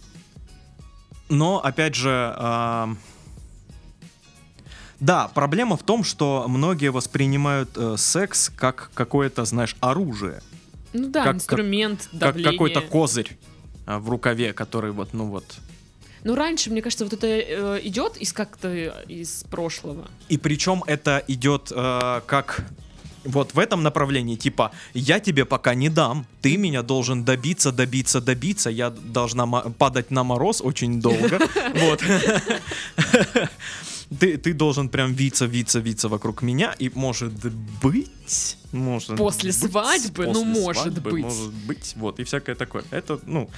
Но, 1.28 1.60
опять 1.64 1.94
же, 1.94 2.34
ам, 2.36 2.98
да, 5.00 5.28
проблема 5.28 5.76
в 5.76 5.82
том, 5.82 6.04
что 6.04 6.44
многие 6.48 6.90
воспринимают 6.90 7.70
э, 7.76 7.96
секс 7.96 8.50
как 8.54 8.90
какое-то, 8.94 9.44
знаешь, 9.44 9.76
оружие. 9.80 10.42
Ну 10.92 11.08
да, 11.08 11.24
Как- 11.24 11.36
инструмент 11.36 12.08
Как 12.10 12.20
давления. 12.20 12.52
какой-то 12.52 12.80
козырь 12.82 13.36
а, 13.86 13.98
в 13.98 14.08
рукаве, 14.10 14.52
который 14.52 14.92
вот, 14.92 15.12
ну 15.14 15.26
вот. 15.26 15.44
Ну, 16.22 16.34
раньше, 16.34 16.70
мне 16.70 16.82
кажется, 16.82 17.04
вот 17.04 17.14
это 17.14 17.26
э, 17.26 17.80
идет 17.82 18.18
из 18.18 18.32
как-то 18.32 18.68
из 19.08 19.44
прошлого. 19.50 20.06
И 20.28 20.36
причем 20.36 20.84
это 20.86 21.24
идет 21.28 21.72
э, 21.74 22.20
как 22.26 22.66
вот 23.24 23.54
в 23.54 23.58
этом 23.58 23.82
направлении, 23.82 24.36
типа, 24.36 24.70
я 24.94 25.20
тебе 25.20 25.44
пока 25.44 25.74
не 25.74 25.88
дам, 25.88 26.26
ты 26.42 26.56
меня 26.56 26.82
должен 26.82 27.24
добиться, 27.24 27.72
добиться, 27.72 28.20
добиться, 28.20 28.70
я 28.70 28.90
должна 28.90 29.46
падать 29.46 30.10
на 30.10 30.24
мороз 30.24 30.60
очень 30.60 31.00
долго, 31.00 31.38
вот. 31.74 32.02
Ты, 34.18 34.38
ты 34.38 34.54
должен 34.54 34.88
прям 34.88 35.12
виться, 35.12 35.46
виться, 35.46 35.78
виться 35.78 36.08
вокруг 36.08 36.42
меня, 36.42 36.74
и 36.80 36.90
может 36.94 37.32
быть, 37.82 38.56
может 38.72 39.16
После 39.16 39.52
быть, 39.52 39.70
свадьбы? 39.70 40.26
Ну, 40.26 40.32
после 40.32 40.62
может 40.62 40.82
свадьбы, 40.82 41.10
быть. 41.10 41.24
может 41.24 41.52
быть, 41.66 41.92
вот, 41.96 42.20
и 42.20 42.24
всякое 42.24 42.56
такое. 42.56 42.82
Это, 42.90 43.20
ну, 43.26 43.48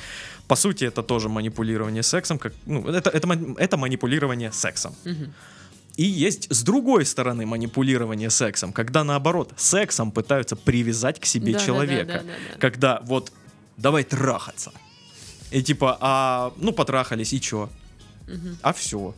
по 0.49 0.57
сути, 0.57 0.85
это 0.85 1.03
тоже 1.03 1.29
манипулирование 1.29 2.03
сексом, 2.03 2.39
как, 2.39 2.53
ну, 2.67 2.87
это, 2.87 3.09
это, 3.11 3.29
это 3.59 3.77
манипулирование 3.79 4.53
сексом. 4.53 4.95
Мгм. 5.05 5.33
И 5.97 6.05
есть 6.05 6.49
с 6.51 6.63
другой 6.63 7.05
стороны 7.05 7.47
манипулирование 7.47 8.31
сексом, 8.31 8.73
когда 8.73 9.05
наоборот 9.05 9.53
сексом 9.57 10.11
пытаются 10.11 10.57
привязать 10.57 11.21
к 11.21 11.25
себе 11.27 11.53
Да-да-да-да-да-да. 11.53 11.67
человека. 11.67 12.25
Когда 12.59 13.01
вот 13.05 13.33
давай 13.77 14.05
трахаться. 14.05 14.73
И 15.51 15.63
типа, 15.63 15.99
а 16.01 16.53
ну 16.57 16.73
потрахались, 16.73 17.33
и 17.33 17.41
чё? 17.41 17.69
Мгм. 18.27 18.59
А 18.63 18.73
все. 18.73 19.15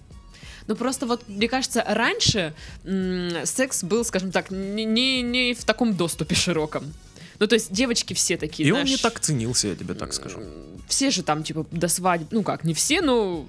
Ну 0.66 0.76
просто 0.76 1.06
вот, 1.06 1.28
мне 1.28 1.48
кажется, 1.48 1.84
раньше 1.86 2.54
м, 2.84 3.44
секс 3.44 3.84
был, 3.84 4.04
скажем 4.04 4.32
так, 4.32 4.50
не, 4.50 4.84
не, 4.84 5.22
не 5.22 5.54
в 5.54 5.64
таком 5.64 5.94
доступе 5.94 6.34
широком. 6.34 6.92
Ну, 7.40 7.46
то 7.46 7.54
есть 7.56 7.72
девочки 7.72 8.14
все 8.14 8.36
такие, 8.36 8.68
И 8.68 8.70
он 8.70 8.76
знаешь, 8.82 8.90
не 8.90 8.96
так 8.96 9.20
ценился, 9.20 9.68
я 9.68 9.74
тебе 9.76 9.94
так 9.94 10.12
скажу. 10.14 10.40
все 10.88 11.10
же 11.10 11.22
там, 11.22 11.42
типа, 11.42 11.66
до 11.70 11.88
свадьбы, 11.88 12.28
ну 12.30 12.42
как, 12.42 12.64
не 12.64 12.72
все, 12.74 13.00
но 13.02 13.46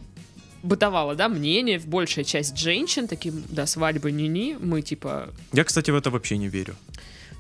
бытовало, 0.63 1.13
да, 1.15 1.29
мнение, 1.29 1.79
большая 1.79 2.25
часть 2.25 2.57
женщин 2.57 3.07
таким 3.07 3.43
до 3.50 3.65
свадьбы 3.67 4.12
не-не, 4.12 4.57
мы, 4.60 4.81
типа, 4.81 5.29
Я, 5.53 5.63
кстати, 5.63 5.91
в 5.91 5.95
это 5.95 6.10
вообще 6.10 6.38
не 6.38 6.48
верю. 6.48 6.75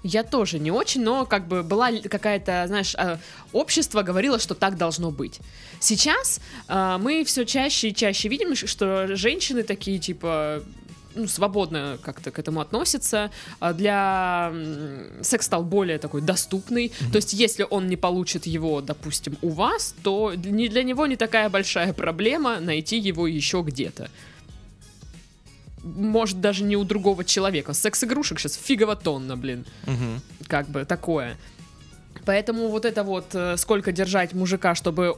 Я 0.07 0.23
тоже 0.23 0.59
не 0.59 0.71
очень, 0.71 1.03
но 1.03 1.25
как 1.25 1.47
бы 1.47 1.63
была 1.63 1.91
какая-то, 1.91 2.65
знаешь, 2.67 2.95
э, 2.95 3.17
общество 3.53 4.03
говорило, 4.03 4.39
что 4.39 4.53
так 4.53 4.77
должно 4.77 5.09
быть. 5.11 5.39
Сейчас 5.79 6.39
э, 6.67 6.97
мы 6.99 7.23
все 7.23 7.43
чаще 7.45 7.89
и 7.89 7.95
чаще 7.95 8.29
видим, 8.29 8.55
что 8.55 9.15
женщины 9.15 9.63
такие, 9.63 9.97
типа, 9.97 10.61
ну, 11.15 11.27
свободно 11.27 11.97
как-то 12.03 12.29
к 12.29 12.37
этому 12.39 12.59
относятся. 12.61 13.31
А 13.59 13.73
Для 13.73 14.53
секс 15.21 15.45
стал 15.45 15.63
более 15.63 15.97
такой 15.97 16.21
доступный. 16.21 16.91
То 17.11 17.15
есть, 17.17 17.33
если 17.33 17.65
он 17.69 17.87
не 17.87 17.95
получит 17.95 18.45
его, 18.45 18.81
допустим, 18.81 19.37
у 19.41 19.49
вас, 19.49 19.95
то 20.03 20.33
не- 20.35 20.67
для 20.69 20.83
него 20.83 21.07
не 21.07 21.15
такая 21.15 21.49
большая 21.49 21.93
проблема 21.93 22.59
найти 22.59 22.97
его 22.99 23.27
еще 23.27 23.63
где-то. 23.65 24.09
Может, 25.85 26.41
даже 26.41 26.63
не 26.63 26.75
у 26.75 26.83
другого 26.83 27.23
человека. 27.23 27.73
Секс-игрушек 27.73 28.39
сейчас 28.39 28.55
фигово 28.55 28.95
тонна, 28.95 29.37
блин 29.37 29.65
Мгм. 29.85 30.21
как 30.47 30.67
бы 30.67 30.83
такое. 30.83 31.37
Поэтому 32.25 32.69
вот 32.69 32.85
это 32.85 33.03
вот 33.03 33.27
э, 33.35 33.55
сколько 33.57 33.91
держать 33.91 34.33
мужика, 34.33 34.73
чтобы 34.73 35.15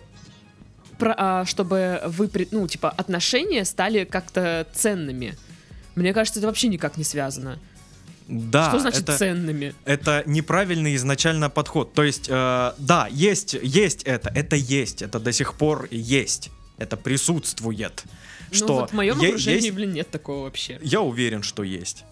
про- 0.99 1.15
а, 1.17 1.45
чтобы 1.45 2.01
вы, 2.05 2.29
ну, 2.51 2.67
типа, 2.67 2.89
отношения 2.89 3.63
стали 3.65 4.03
как-то 4.03 4.67
ценными. 4.73 5.37
Мне 5.95 6.13
кажется, 6.13 6.39
это 6.39 6.47
вообще 6.47 6.67
никак 6.67 6.97
не 6.97 7.03
связано. 7.05 7.59
Да, 8.27 8.67
Что 8.69 8.79
значит 8.79 9.03
это, 9.03 9.17
ценными? 9.17 9.73
это 9.85 10.23
неправильный 10.25 10.95
изначально 10.97 11.49
подход. 11.49 11.93
То 11.93 12.03
есть, 12.03 12.27
э, 12.27 12.73
да, 12.77 13.07
есть, 13.09 13.55
есть 13.63 14.03
это, 14.03 14.29
это 14.35 14.57
есть, 14.57 15.01
это 15.01 15.19
до 15.21 15.31
сих 15.31 15.53
пор 15.53 15.87
есть, 15.91 16.49
это 16.77 16.97
присутствует. 16.97 18.03
Что 18.51 18.67
ну, 18.67 18.73
вот 18.75 18.89
в 18.91 18.93
моем 18.93 19.19
е- 19.19 19.27
окружении, 19.29 19.61
есть- 19.65 19.75
блин, 19.75 19.93
нет 19.93 20.09
такого 20.09 20.43
вообще. 20.43 20.79
Я 20.81 21.01
уверен, 21.01 21.43
что 21.43 21.63
есть. 21.63 22.05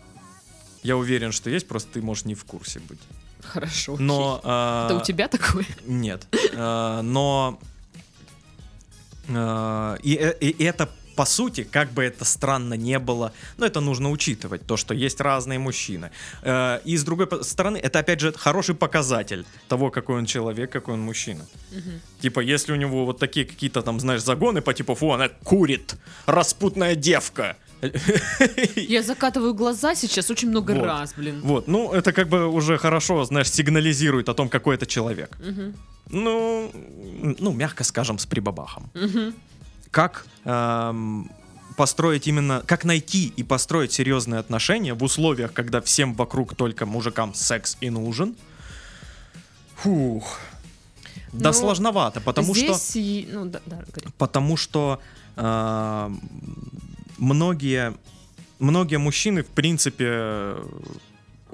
Я 0.84 0.98
уверен, 0.98 1.32
что 1.32 1.50
есть, 1.50 1.68
просто 1.68 1.94
ты 1.94 2.02
можешь 2.02 2.26
не 2.26 2.36
в 2.36 2.44
курсе 2.46 2.80
быть. 2.80 3.00
Хорошо. 3.42 3.94
окей. 3.94 4.06
Но... 4.06 4.42
э, 4.44 4.86
Это 4.86 4.98
у 5.02 5.04
тебя 5.04 5.28
такое? 5.28 5.66
Нет. 5.86 6.28
Э, 6.54 7.02
Но... 7.04 7.60
э, 9.28 9.98
И, 10.04 10.16
э- 10.16 10.38
и 10.40 10.64
это, 10.64 10.90
по 11.16 11.26
сути, 11.26 11.64
как 11.64 11.92
бы 11.92 12.04
это 12.04 12.26
странно 12.26 12.74
не 12.76 13.00
было, 13.00 13.32
но 13.58 13.66
это 13.66 13.82
нужно 13.82 14.10
учитывать, 14.12 14.66
то, 14.68 14.78
что 14.78 14.94
есть 14.94 15.22
разные 15.22 15.60
мужчины. 15.60 16.10
Э, 16.44 16.80
И 16.86 16.98
с 16.98 17.04
другой 17.04 17.28
стороны, 17.44 17.78
это, 17.78 18.00
опять 18.00 18.20
же, 18.20 18.34
хороший 18.34 18.76
показатель 18.76 19.46
того, 19.68 19.90
какой 19.92 20.18
он 20.18 20.26
человек, 20.26 20.72
какой 20.72 20.94
он 20.94 21.02
мужчина. 21.02 21.46
Мгм. 21.72 22.02
Типа, 22.22 22.40
если 22.42 22.74
у 22.74 22.76
него 22.76 23.06
вот 23.06 23.20
такие 23.20 23.46
какие-то 23.46 23.82
там, 23.82 24.00
знаешь, 24.00 24.22
загоны 24.24 24.62
по 24.62 24.74
типу, 24.74 24.96
фу, 24.96 25.12
она 25.12 25.30
курит, 25.44 25.96
распутная 26.26 26.96
девка. 26.96 27.56
Я 28.76 29.04
закатываю 29.04 29.54
глаза 29.54 29.96
сейчас 29.96 30.32
очень 30.32 30.50
много 30.50 30.72
Вот. 30.74 30.86
раз, 30.86 31.14
блин. 31.18 31.42
Вот, 31.44 31.68
ну, 31.68 31.92
это 31.94 32.14
как 32.14 32.28
бы 32.30 32.48
уже 32.48 32.78
хорошо, 32.78 33.24
знаешь, 33.26 33.52
сигнализирует 33.52 34.30
о 34.30 34.34
том, 34.34 34.50
какой 34.50 34.76
это 34.76 34.86
человек. 34.86 35.38
Мгм. 35.40 35.74
Ну, 36.10 36.72
ну, 37.40 37.52
мягко 37.54 37.84
скажем, 37.84 38.18
с 38.18 38.26
прибабахом. 38.26 38.90
Мгм. 38.94 39.34
Как 39.96 40.26
эм, 40.44 41.32
построить 41.78 42.28
именно, 42.28 42.62
как 42.66 42.84
найти 42.84 43.28
и 43.38 43.44
построить 43.44 43.94
серьезные 43.94 44.40
отношения 44.42 44.94
в 44.94 45.02
условиях, 45.02 45.54
когда 45.54 45.80
всем 45.80 46.14
вокруг 46.16 46.54
только 46.54 46.86
мужикам 46.86 47.34
секс 47.34 47.78
и 47.80 47.90
нужен? 47.90 48.36
Фух. 49.78 50.38
Да 51.32 51.52
Ну, 51.52 51.54
сложновато, 51.54 52.20
потому 52.20 52.54
что 52.54 52.74
Здесь 52.74 52.96
и- 52.98 53.30
Ну, 53.32 53.46
да, 53.46 53.62
да, 53.66 53.78
говори. 53.78 54.12
потому 54.18 54.58
что 54.58 55.00
э, 55.38 56.10
многие, 57.18 57.94
многие 58.60 58.98
мужчины, 58.98 59.44
в 59.44 59.48
принципе, 59.48 60.56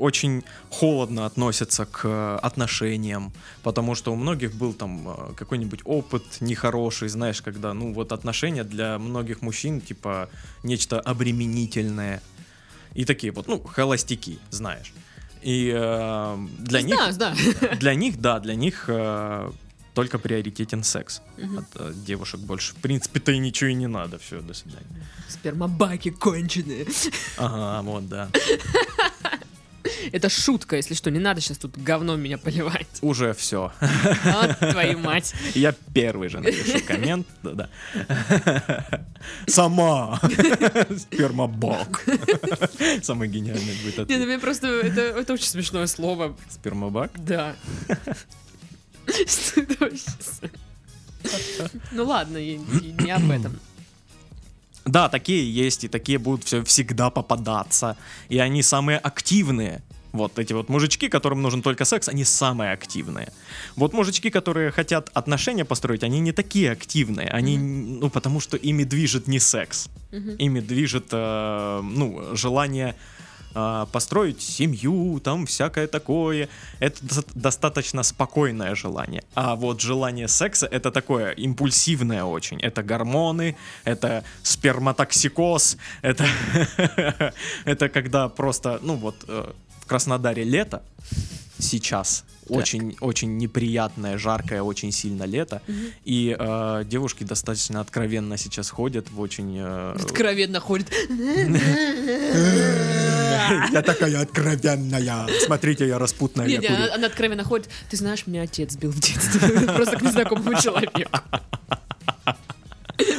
очень 0.01 0.43
холодно 0.69 1.25
относятся 1.25 1.85
к 1.85 2.01
э, 2.03 2.39
отношениям, 2.41 3.31
потому 3.63 3.95
что 3.95 4.11
у 4.11 4.15
многих 4.15 4.53
был 4.53 4.73
там 4.73 5.07
э, 5.07 5.33
какой-нибудь 5.35 5.81
опыт 5.85 6.23
нехороший, 6.41 7.09
знаешь, 7.09 7.41
когда, 7.41 7.73
ну, 7.73 7.93
вот 7.93 8.11
отношения 8.11 8.63
для 8.63 8.97
многих 8.97 9.41
мужчин, 9.41 9.79
типа, 9.81 10.29
нечто 10.63 10.99
обременительное. 10.99 12.21
И 12.93 13.05
такие 13.05 13.31
вот, 13.31 13.47
ну, 13.47 13.59
холостяки, 13.59 14.39
знаешь. 14.49 14.93
И 15.43 15.71
э, 15.73 16.37
для 16.59 16.81
них... 16.81 16.97
Да, 16.97 17.11
да. 17.11 17.75
Для 17.79 17.95
них, 17.95 18.19
да, 18.21 18.39
для 18.39 18.55
них 18.55 18.85
э, 18.87 19.51
только 19.93 20.19
приоритетен 20.19 20.83
секс. 20.83 21.21
Мгм. 21.37 21.57
От 21.59 21.65
э, 21.75 21.93
девушек 22.05 22.39
больше. 22.39 22.73
В 22.73 22.77
принципе-то 22.77 23.31
и 23.31 23.39
ничего 23.39 23.69
и 23.69 23.73
не 23.73 23.87
надо. 23.87 24.17
Все, 24.17 24.41
до 24.41 24.53
свидания. 24.53 24.85
Спермобаки 25.29 26.11
конченые. 26.11 26.85
Ага, 27.37 27.81
вот, 27.81 28.07
да. 28.07 28.29
Это 30.11 30.29
шутка, 30.29 30.75
если 30.75 30.93
что, 30.93 31.09
не 31.11 31.19
надо 31.19 31.41
сейчас 31.41 31.57
тут 31.57 31.77
говном 31.77 32.19
меня 32.21 32.37
поливать. 32.37 32.87
Уже 33.01 33.33
все. 33.33 33.71
Вот 34.23 34.59
твою 34.71 34.99
мать. 34.99 35.33
Я 35.55 35.73
первый 35.93 36.29
же 36.29 36.39
напишу 36.39 36.79
коммент. 36.85 37.27
Да-да. 37.43 37.69
Сама. 39.47 40.19
Спермобак. 40.99 42.05
Самый 43.03 43.27
гениальный 43.27 43.75
будет 43.83 43.97
Не, 44.09 44.15
ну 44.17 44.23
ответ. 44.23 44.27
мне 44.27 44.39
просто 44.39 44.67
это, 44.67 45.01
это 45.01 45.33
очень 45.33 45.47
смешное 45.47 45.87
слово. 45.87 46.35
Спермобак? 46.49 47.11
Да. 47.23 47.55
Что 49.27 49.61
это 49.61 49.75
вообще 49.79 50.11
за- 50.19 51.69
Ну 51.91 52.05
ладно, 52.05 52.37
не 52.37 53.11
об 53.11 53.29
этом. 53.29 53.59
Да, 54.85 55.09
такие 55.09 55.65
есть, 55.65 55.83
и 55.83 55.87
такие 55.87 56.17
будут 56.17 56.43
все 56.43 56.63
всегда 56.63 57.09
попадаться. 57.09 57.97
И 58.29 58.39
они 58.39 58.63
самые 58.63 58.97
активные. 58.97 59.81
Вот 60.13 60.39
эти 60.39 60.53
вот 60.53 60.69
мужички, 60.69 61.07
которым 61.07 61.41
нужен 61.41 61.61
только 61.61 61.85
секс, 61.85 62.09
они 62.09 62.25
самые 62.25 62.73
активные. 62.73 63.31
Вот 63.75 63.93
мужички, 63.93 64.29
которые 64.29 64.71
хотят 64.71 65.09
отношения 65.13 65.63
построить, 65.63 66.03
они 66.03 66.19
не 66.19 66.33
такие 66.33 66.71
активные. 66.71 67.29
Они, 67.29 67.57
ну, 67.57 68.09
потому 68.09 68.41
что 68.41 68.57
ими 68.57 68.83
движет 68.83 69.27
не 69.27 69.39
секс. 69.39 69.87
Мгм. 70.11 70.35
Ими 70.35 70.59
движет, 70.59 71.07
э, 71.11 71.81
ну, 71.81 72.35
желание 72.35 72.95
э, 73.55 73.85
построить 73.91 74.41
семью, 74.41 75.19
там 75.19 75.45
всякое 75.45 75.87
такое. 75.87 76.49
Это 76.79 77.03
дос- 77.03 77.31
достаточно 77.35 78.03
спокойное 78.03 78.75
желание. 78.75 79.23
А 79.35 79.55
вот 79.55 79.81
желание 79.81 80.27
секса 80.27 80.67
это 80.67 80.91
такое 80.91 81.31
импульсивное 81.31 82.23
очень. 82.23 82.59
Это 82.61 82.83
гормоны, 82.83 83.55
это 83.83 84.23
сперматоксикоз, 84.43 85.77
это, 86.01 86.25
это 87.65 87.89
когда 87.89 88.29
просто, 88.29 88.79
ну 88.81 88.95
вот, 88.95 89.15
э, 89.27 89.51
в 89.81 89.85
Краснодаре 89.85 90.43
лето 90.43 90.81
сейчас. 91.59 92.23
Очень, 92.57 92.97
очень 92.99 93.37
неприятное, 93.37 94.17
жаркое, 94.17 94.61
очень 94.61 94.91
сильно 94.91 95.23
лето. 95.23 95.61
И 96.03 96.35
э, 96.37 96.83
девушки 96.85 97.23
достаточно 97.23 97.79
откровенно 97.81 98.37
сейчас 98.37 98.69
ходят 98.69 99.09
в 99.09 99.19
очень... 99.21 99.55
э, 99.57 99.95
Откровенно 100.01 100.59
ходит. 100.59 100.87
Я 103.71 103.81
такая 103.81 104.21
откровенная. 104.21 105.27
Смотрите, 105.45 105.87
я 105.87 105.97
распутная, 105.99 106.45
Не, 106.47 106.53
я 106.55 106.59
не, 106.59 106.67
курю. 106.67 106.77
она, 106.83 106.93
она 106.95 107.07
откровенно 107.07 107.43
ходит. 107.43 107.69
Ты 107.89 107.97
знаешь, 107.97 108.27
меня 108.27 108.43
отец 108.43 108.75
бил 108.75 108.91
в 108.91 108.99
детстве. 108.99 109.61
Просто 109.75 109.97
к 109.97 110.01
незнакомому 110.01 110.59
человеку. 110.61 111.01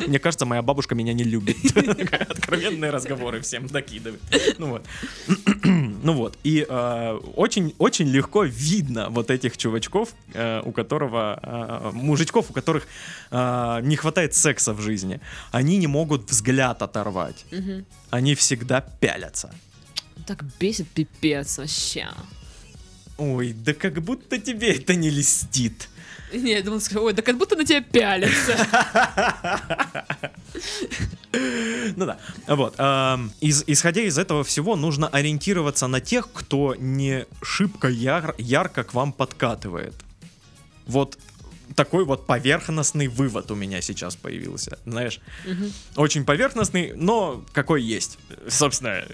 Мне 0.07 0.19
кажется, 0.19 0.47
моя 0.47 0.63
бабушка 0.63 0.95
меня 0.95 1.13
не 1.13 1.25
любит. 1.25 1.57
Откровенные 2.29 2.91
разговоры 2.91 3.41
всем 3.41 3.67
докидывает. 3.67 4.21
Ну 4.59 4.67
вот. 4.71 4.85
Ну 6.03 6.15
вот, 6.15 6.37
и 6.43 6.67
э, 6.69 7.21
очень, 7.37 7.75
очень 7.79 8.09
легко 8.09 8.43
видно 8.43 9.09
вот 9.09 9.31
этих 9.31 9.57
чувачков, 9.57 10.09
э, 10.35 10.61
у 10.65 10.73
которого, 10.73 11.39
э, 11.43 11.91
мужичков, 11.93 12.51
у 12.51 12.53
которых 12.53 12.87
э, 13.31 13.81
не 13.83 13.97
хватает 13.97 14.35
секса 14.35 14.73
в 14.75 14.81
жизни. 14.81 15.21
Они 15.53 15.77
не 15.79 15.87
могут 15.87 16.31
взгляд 16.31 16.83
оторвать. 16.83 17.45
Мгм. 17.53 17.85
Они 18.11 18.35
всегда 18.35 18.81
пялятся. 18.81 19.55
Так 20.27 20.45
бесит 20.61 20.89
пипец 20.89 21.59
вообще. 21.59 22.09
Ой, 23.23 23.53
да 23.53 23.73
как 23.73 24.03
будто 24.03 24.39
тебе 24.39 24.75
это 24.75 24.95
не 24.97 25.11
льстит. 25.11 25.89
Не, 26.33 26.53
я 26.53 26.63
думал, 26.63 26.81
скажу, 26.81 27.05
ой, 27.05 27.13
да 27.13 27.23
как 27.23 27.37
будто 27.39 27.55
на 27.57 27.65
тебя 27.65 27.83
пялятся. 27.83 28.57
Ну 31.97 32.07
да. 32.07 32.19
Вот. 32.47 32.75
из- 33.41 33.65
исходя 33.67 34.03
из 34.03 34.19
этого 34.19 34.43
всего, 34.45 34.77
нужно 34.77 35.09
ориентироваться 35.09 35.87
на 35.87 36.01
тех, 36.01 36.29
кто 36.33 36.75
не 36.79 37.27
шибко 37.43 37.89
яр- 37.89 38.35
ярко 38.39 38.85
к 38.85 38.95
вам 38.95 39.13
подкатывает. 39.13 39.95
Вот 40.87 41.19
такой 41.75 42.05
вот 42.05 42.27
поверхностный 42.27 43.09
вывод 43.09 43.51
у 43.51 43.55
меня 43.55 43.81
сейчас 43.81 44.17
появился. 44.17 44.79
Знаешь, 44.87 45.21
Мгм. 45.47 45.73
очень 45.97 46.25
поверхностный, 46.25 46.93
но 46.95 47.45
какой 47.53 47.83
есть. 47.83 48.19
Собственно, 48.49 49.05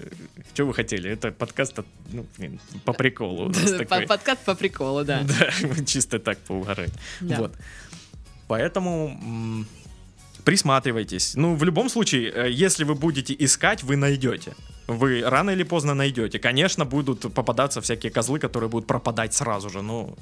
что 0.53 0.65
вы 0.65 0.73
хотели? 0.73 1.09
Это 1.09 1.31
подкаст, 1.31 1.79
ну, 2.11 2.25
блин, 2.37 2.59
по 2.85 2.93
приколу. 2.93 3.49
нас 3.49 3.71
По- 4.45 4.55
приколу, 4.55 5.03
да. 5.05 5.23
Да, 5.27 5.85
чисто 5.85 6.19
так 6.19 6.37
поугарать. 6.39 6.91
Вот. 7.21 7.53
Поэтому 8.47 9.65
присматривайтесь. 10.43 11.35
Ну, 11.35 11.55
в 11.55 11.63
любом 11.63 11.89
случае, 11.89 12.31
э, 12.31 12.51
если 12.51 12.83
вы 12.83 12.95
будете 12.95 13.35
искать, 13.37 13.83
вы 13.83 13.95
найдете. 13.95 14.53
Вы 14.87 15.21
рано 15.23 15.51
или 15.51 15.63
поздно 15.63 15.93
найдете. 15.93 16.39
Конечно, 16.39 16.85
будут 16.85 17.31
попадаться 17.33 17.79
всякие 17.81 18.11
козлы, 18.11 18.39
которые 18.39 18.69
будут 18.69 18.87
пропадать 18.87 19.33
сразу 19.33 19.69
же. 19.69 19.81
Ну, 19.81 20.17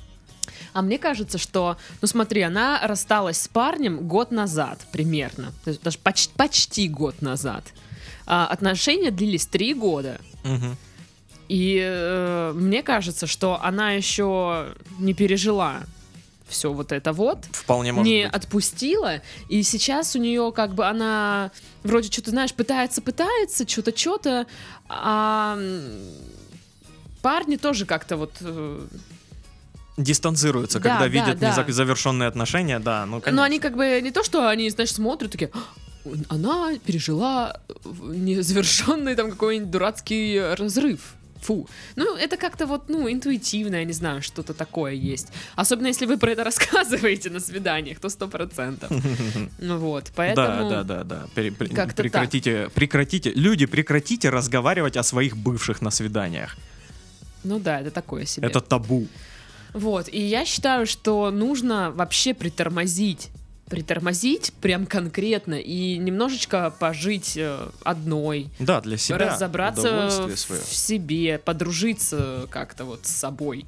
А 0.77 0.83
мне 0.83 0.99
кажется, 0.99 1.39
что, 1.39 1.75
ну 2.01 2.07
смотри, 2.07 2.41
она 2.43 2.79
рассталась 2.83 3.41
с 3.41 3.47
парнем 3.47 4.07
год 4.07 4.29
назад 4.29 4.77
примерно, 4.91 5.51
то 5.63 5.71
есть 5.71 5.81
даже 5.81 5.97
поч- 5.97 6.29
почти 6.37 6.87
год 6.87 7.19
назад. 7.23 7.63
А, 8.27 8.45
отношения 8.45 9.09
длились 9.09 9.47
три 9.47 9.73
года. 9.73 10.21
мгм. 10.43 10.77
И 11.49 11.81
э, 11.83 12.51
мне 12.53 12.83
кажется, 12.83 13.25
что 13.25 13.59
она 13.59 13.93
еще 13.93 14.75
не 14.99 15.15
пережила 15.15 15.79
все 16.47 16.71
вот 16.71 16.91
это 16.91 17.11
вот, 17.11 17.45
вполне 17.53 17.91
может 17.91 18.05
не 18.07 18.25
быть. 18.25 18.33
отпустила, 18.35 19.21
и 19.49 19.63
сейчас 19.63 20.15
у 20.15 20.19
нее 20.19 20.51
как 20.55 20.75
бы 20.75 20.85
она 20.85 21.49
вроде 21.81 22.11
что-то, 22.11 22.29
знаешь, 22.29 22.53
пытается, 22.53 23.01
пытается, 23.01 23.67
что-то, 23.67 23.97
что-то, 23.97 24.45
а 24.89 25.57
парни 27.23 27.55
тоже 27.55 27.87
как-то 27.87 28.15
вот 28.17 28.33
э, 28.41 28.85
Дистанцируются, 29.97 30.79
Да, 30.79 30.89
когда 30.89 30.99
да, 30.99 31.07
видят 31.07 31.39
да. 31.39 31.65
незавершенные 31.67 32.27
отношения, 32.27 32.79
да, 32.79 33.05
ну, 33.05 33.19
конечно. 33.19 33.35
Но 33.35 33.43
они 33.43 33.59
как 33.59 33.75
бы 33.75 33.99
не 34.01 34.11
то, 34.11 34.23
что 34.23 34.47
они, 34.47 34.69
знаешь, 34.69 34.93
смотрят 34.93 35.31
такие, 35.31 35.49
«А, 35.53 35.59
она 36.29 36.77
пережила 36.85 37.59
незавершенный 38.03 39.15
там 39.15 39.31
какой-нибудь 39.31 39.71
дурацкий 39.71 40.39
разрыв. 40.55 40.99
Фу. 41.41 41.67
Ну, 41.95 42.15
это 42.15 42.35
как-то 42.37 42.65
вот, 42.65 42.89
ну, 42.89 43.07
интуитивно, 43.11 43.75
я 43.75 43.83
не 43.85 43.93
знаю, 43.93 44.21
что-то 44.21 44.53
такое 44.53 44.93
есть. 44.93 45.27
Особенно, 45.55 45.87
если 45.87 46.05
вы 46.07 46.17
про 46.17 46.31
это 46.31 46.43
рассказываете 46.51 47.29
на 47.29 47.39
свиданиях, 47.39 47.99
то 47.99 48.09
сто 48.09 48.27
процентов. 48.27 48.91
Ну 49.59 49.77
вот, 49.77 50.11
поэтому... 50.15 50.69
Да, 50.69 50.83
да, 50.83 51.03
да, 51.03 51.03
да. 51.03 51.27
Пере- 51.35 51.51
прекратите, 51.51 52.69
прекратите, 52.73 53.31
люди, 53.35 53.65
прекратите 53.65 54.29
разговаривать 54.29 54.97
о 54.97 55.03
своих 55.03 55.35
бывших 55.37 55.81
на 55.81 55.91
свиданиях. 55.91 56.55
Ну 57.43 57.59
да, 57.59 57.81
это 57.81 57.91
такое 57.91 58.25
себе. 58.25 58.47
Это 58.47 58.59
табу. 58.61 59.07
Вот, 59.73 60.07
и 60.11 60.19
я 60.21 60.45
считаю, 60.45 60.85
что 60.85 61.31
нужно 61.31 61.91
вообще 61.91 62.33
притормозить. 62.33 63.29
Притормозить 63.69 64.53
прям 64.61 64.85
конкретно 64.85 65.55
и 65.55 65.97
немножечко 65.97 66.73
пожить 66.79 67.33
э, 67.35 67.69
одной, 67.83 68.49
Да, 68.59 68.79
для 68.79 68.95
себя. 68.97 69.17
разобраться 69.17 70.29
в 70.29 70.73
себе, 70.73 71.37
подружиться 71.37 72.47
как-то 72.49 72.85
вот 72.85 73.05
с 73.05 73.11
собой. 73.11 73.65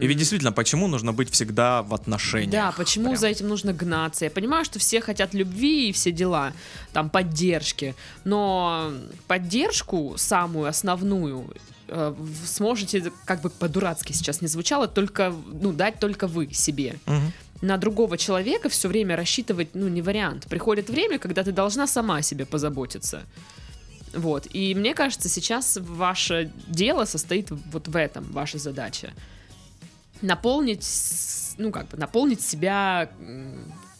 И 0.00 0.06
ведь 0.06 0.18
действительно, 0.18 0.52
почему 0.52 0.86
нужно 0.86 1.12
быть 1.12 1.30
всегда 1.30 1.82
в 1.82 1.92
отношениях? 1.94 2.50
Да, 2.50 2.72
почему 2.76 3.06
Прям. 3.06 3.16
за 3.16 3.28
этим 3.28 3.48
нужно 3.48 3.72
гнаться? 3.72 4.24
Я 4.24 4.30
понимаю, 4.30 4.64
что 4.64 4.78
все 4.78 5.00
хотят 5.00 5.34
любви 5.34 5.88
и 5.88 5.92
все 5.92 6.12
дела, 6.12 6.52
там 6.92 7.10
поддержки, 7.10 7.94
но 8.24 8.92
поддержку 9.26 10.14
самую 10.16 10.68
основную 10.68 11.48
э, 11.88 12.14
сможете, 12.46 13.12
как 13.24 13.40
бы 13.40 13.50
по-дурацки 13.50 14.12
сейчас 14.12 14.40
не 14.40 14.48
звучало, 14.48 14.88
только, 14.88 15.34
ну, 15.46 15.72
дать 15.72 15.98
только 15.98 16.26
вы 16.26 16.52
себе. 16.52 16.98
Мгм. 17.06 17.32
На 17.60 17.76
другого 17.76 18.16
человека 18.16 18.68
все 18.68 18.88
время 18.88 19.16
рассчитывать, 19.16 19.74
ну, 19.74 19.88
не 19.88 20.02
вариант. 20.02 20.46
Приходит 20.48 20.90
время, 20.90 21.18
когда 21.18 21.42
ты 21.42 21.52
должна 21.52 21.86
сама 21.86 22.18
о 22.18 22.22
себе 22.22 22.46
позаботиться. 22.46 23.22
Вот. 24.14 24.46
И 24.52 24.74
мне 24.74 24.94
кажется, 24.94 25.28
сейчас 25.28 25.76
ваше 25.80 26.50
дело 26.68 27.04
состоит 27.04 27.50
вот 27.50 27.88
в 27.88 27.96
этом, 27.96 28.24
ваша 28.32 28.58
задача. 28.58 29.12
Наполнить, 30.22 30.86
ну, 31.58 31.70
как 31.70 31.88
бы, 31.88 31.96
наполнить 31.96 32.40
себя 32.40 33.10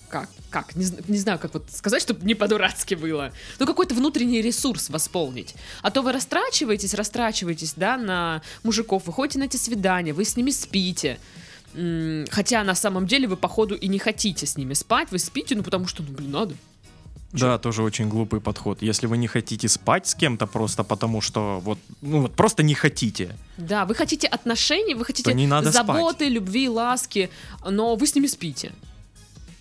как, 0.09 0.29
как, 0.51 0.77
не, 0.77 0.87
не 1.09 1.19
знаю, 1.19 1.39
как 1.39 1.55
вот 1.55 1.65
сказать, 1.73 2.03
чтобы 2.03 2.25
не 2.27 2.35
по-дурацки 2.35 2.95
было. 2.95 3.33
Ну, 3.59 3.67
какой-то 3.67 3.95
внутренний 3.95 4.43
ресурс 4.43 4.91
восполнить. 4.91 5.55
А 5.83 5.91
то 5.91 6.03
вы 6.03 6.13
растрачиваетесь, 6.13 6.95
растрачиваетесь, 6.95 7.75
да, 7.77 7.97
на 7.97 8.43
мужиков, 8.63 9.07
вы 9.07 9.13
ходите 9.13 9.39
на 9.39 9.45
эти 9.45 9.57
свидания, 9.57 10.13
вы 10.13 10.25
с 10.25 10.37
ними 10.37 10.51
спите. 10.51 11.19
Хотя 12.31 12.65
на 12.65 12.75
самом 12.75 13.07
деле 13.07 13.29
вы, 13.29 13.37
походу, 13.37 13.75
и 13.75 13.89
не 13.89 13.99
хотите 13.99 14.47
с 14.47 14.57
ними 14.57 14.75
спать, 14.75 15.09
вы 15.11 15.19
спите, 15.19 15.55
ну, 15.55 15.63
потому 15.63 15.87
что, 15.87 16.03
ну, 16.03 16.13
блин, 16.13 16.31
надо. 16.31 16.55
Да, 17.33 17.59
тоже 17.59 17.83
очень 17.83 18.09
глупый 18.09 18.41
подход. 18.41 18.81
Если 18.81 19.07
вы 19.07 19.19
не 19.19 19.27
хотите 19.27 19.69
спать 19.69 20.07
с 20.07 20.15
кем-то 20.15 20.47
просто 20.47 20.83
потому, 20.83 21.21
что 21.21 21.61
вот, 21.63 21.79
ну 22.01 22.23
вот 22.23 22.35
просто 22.35 22.63
не 22.63 22.75
хотите. 22.75 23.37
Да, 23.59 23.85
вы 23.85 23.95
хотите 23.95 24.27
отношений, 24.27 24.95
вы 24.95 25.05
хотите 25.05 25.35
не 25.35 25.47
надо 25.47 25.71
заботы, 25.71 26.29
любви, 26.29 26.69
ласки, 26.71 27.29
но 27.69 27.97
вы 27.97 28.07
с 28.07 28.15
ними 28.15 28.29
спите. 28.29 28.73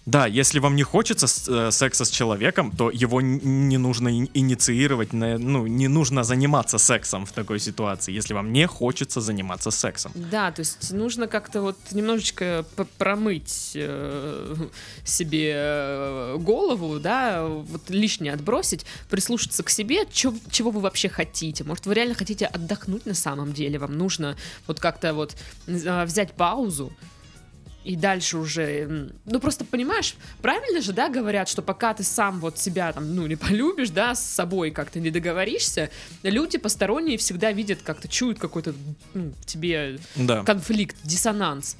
Да, 0.07 0.25
если 0.25 0.59
вам 0.59 0.75
не 0.77 0.83
хочется 0.83 1.25
э, 1.51 1.71
секса 1.71 2.05
с 2.05 2.09
человеком, 2.09 2.71
то 2.71 2.89
его 2.89 3.19
не 3.21 3.77
нужно 3.77 4.07
ин- 4.07 4.29
инициировать, 4.33 5.11
ну, 5.11 5.67
не 5.67 5.89
нужно 5.89 6.23
заниматься 6.23 6.77
сексом 6.77 7.25
в 7.25 7.31
такой 7.33 7.59
ситуации, 7.59 8.13
если 8.17 8.33
вам 8.33 8.53
не 8.53 8.67
хочется 8.67 9.19
заниматься 9.19 9.69
сексом. 9.69 10.13
Да, 10.15 10.51
то 10.51 10.61
есть 10.61 10.93
нужно 10.93 11.27
как-то 11.27 11.61
вот 11.61 11.75
немножечко 11.91 12.63
промыть 12.97 13.71
э, 13.75 14.55
себе 15.03 15.51
э, 15.55 16.35
голову, 16.39 16.99
да, 16.99 17.45
вот 17.45 17.89
лишнее 17.89 18.31
отбросить, 18.33 18.85
прислушаться 19.09 19.61
к 19.61 19.69
себе, 19.69 20.05
чё- 20.09 20.33
чего 20.49 20.71
вы 20.71 20.79
вообще 20.79 21.09
хотите. 21.09 21.65
Может, 21.65 21.85
вы 21.85 21.93
реально 21.95 22.15
хотите 22.15 22.45
отдохнуть 22.45 23.05
на 23.05 23.13
самом 23.13 23.51
деле, 23.51 23.77
вам 23.77 23.97
нужно 23.97 24.37
вот 24.67 24.79
как-то 24.79 25.13
вот 25.13 25.35
взять 25.67 26.31
паузу, 26.31 26.93
и 27.87 27.95
дальше 27.95 28.37
уже, 28.37 29.09
ну 29.23 29.39
просто 29.39 29.63
понимаешь, 29.63 30.15
правильно 30.41 30.81
же, 30.81 30.91
да, 30.91 31.07
говорят, 31.07 31.47
что 31.47 31.61
пока 31.61 31.93
ты 31.93 32.03
сам 32.03 32.41
вот 32.41 32.59
себя 32.59 32.91
там, 32.91 33.15
ну 33.15 33.25
не 33.27 33.37
полюбишь, 33.37 33.91
да, 33.91 34.13
с 34.13 34.21
собой 34.23 34.71
как-то 34.71 34.99
не 34.99 35.09
договоришься, 35.09 35.89
люди 36.21 36.57
посторонние 36.57 37.17
всегда 37.17 37.53
видят, 37.53 37.79
как-то 37.83 38.09
чуют 38.09 38.39
какой-то 38.39 38.73
ну, 39.13 39.31
в 39.39 39.45
тебе 39.45 39.99
Да. 40.17 40.43
конфликт, 40.43 40.97
диссонанс. 41.03 41.77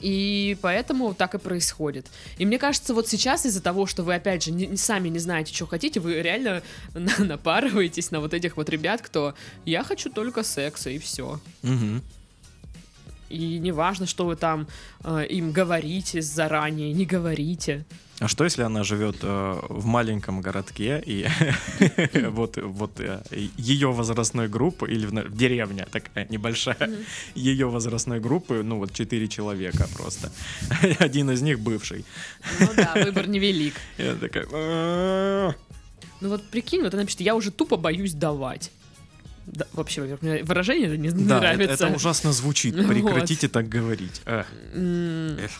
И 0.00 0.56
поэтому 0.62 1.12
так 1.12 1.34
и 1.34 1.38
происходит. 1.38 2.06
И 2.38 2.46
мне 2.46 2.58
кажется, 2.58 2.94
вот 2.94 3.08
сейчас 3.08 3.44
из-за 3.44 3.60
того, 3.60 3.86
что 3.86 4.04
вы, 4.04 4.14
опять 4.14 4.44
же, 4.44 4.52
не, 4.52 4.76
сами 4.76 5.08
не 5.08 5.18
знаете, 5.18 5.52
что 5.52 5.66
хотите, 5.66 5.98
вы 5.98 6.22
реально 6.22 6.62
на- 6.94 7.24
напарываетесь 7.24 8.12
на 8.12 8.20
вот 8.20 8.32
этих 8.32 8.56
вот 8.56 8.68
ребят, 8.70 9.02
кто 9.02 9.34
«я 9.66 9.82
хочу 9.82 10.08
только 10.08 10.44
секса» 10.44 10.88
и 10.90 10.98
все. 10.98 11.40
Мгм. 11.62 12.02
И 13.30 13.58
неважно, 13.58 14.06
что 14.06 14.26
вы 14.26 14.36
там 14.36 14.66
э, 15.04 15.24
им 15.30 15.52
говорите 15.52 16.20
заранее, 16.20 16.92
не 16.92 17.06
говорите. 17.06 17.84
А 18.20 18.28
что 18.28 18.44
если 18.44 18.62
она 18.62 18.84
живет 18.84 19.16
э, 19.22 19.60
в 19.68 19.86
маленьком 19.86 20.42
городке 20.42 21.02
и 21.06 21.26
вот 22.28 22.58
вот 22.62 23.00
э, 23.00 23.22
ее 23.56 23.92
возрастной 23.92 24.46
группы 24.48 24.90
или 24.90 25.06
в, 25.06 25.10
в 25.12 25.36
деревне 25.36 25.86
такая 25.90 26.26
небольшая 26.28 26.90
ее 27.34 27.70
возрастной 27.70 28.20
группы, 28.20 28.62
ну 28.62 28.78
вот 28.78 28.92
четыре 28.92 29.26
человека 29.26 29.88
просто, 29.96 30.30
один 30.98 31.30
из 31.30 31.40
них 31.40 31.60
бывший. 31.60 32.04
Ну 32.60 32.68
да, 32.76 32.92
выбор 32.94 33.26
невелик. 33.26 33.74
Я 33.96 34.14
такая. 34.16 35.56
Ну 36.20 36.28
вот 36.28 36.42
прикинь, 36.50 36.82
вот 36.82 36.92
она 36.92 37.06
пишет, 37.06 37.22
я 37.22 37.34
уже 37.34 37.50
тупо 37.50 37.78
боюсь 37.78 38.12
давать. 38.12 38.70
Да, 39.52 39.66
вообще, 39.72 40.18
мне 40.20 40.42
выражение 40.44 40.88
это 40.88 40.96
не 40.96 41.08
Да, 41.10 41.38
это, 41.38 41.40
нравится. 41.40 41.86
это 41.86 41.94
ужасно 41.96 42.32
звучит. 42.32 42.74
Вот. 42.76 42.86
Прекратите 42.88 43.48
так 43.48 43.68
говорить. 43.68 44.22
М, 44.74 45.38
Эх. 45.38 45.50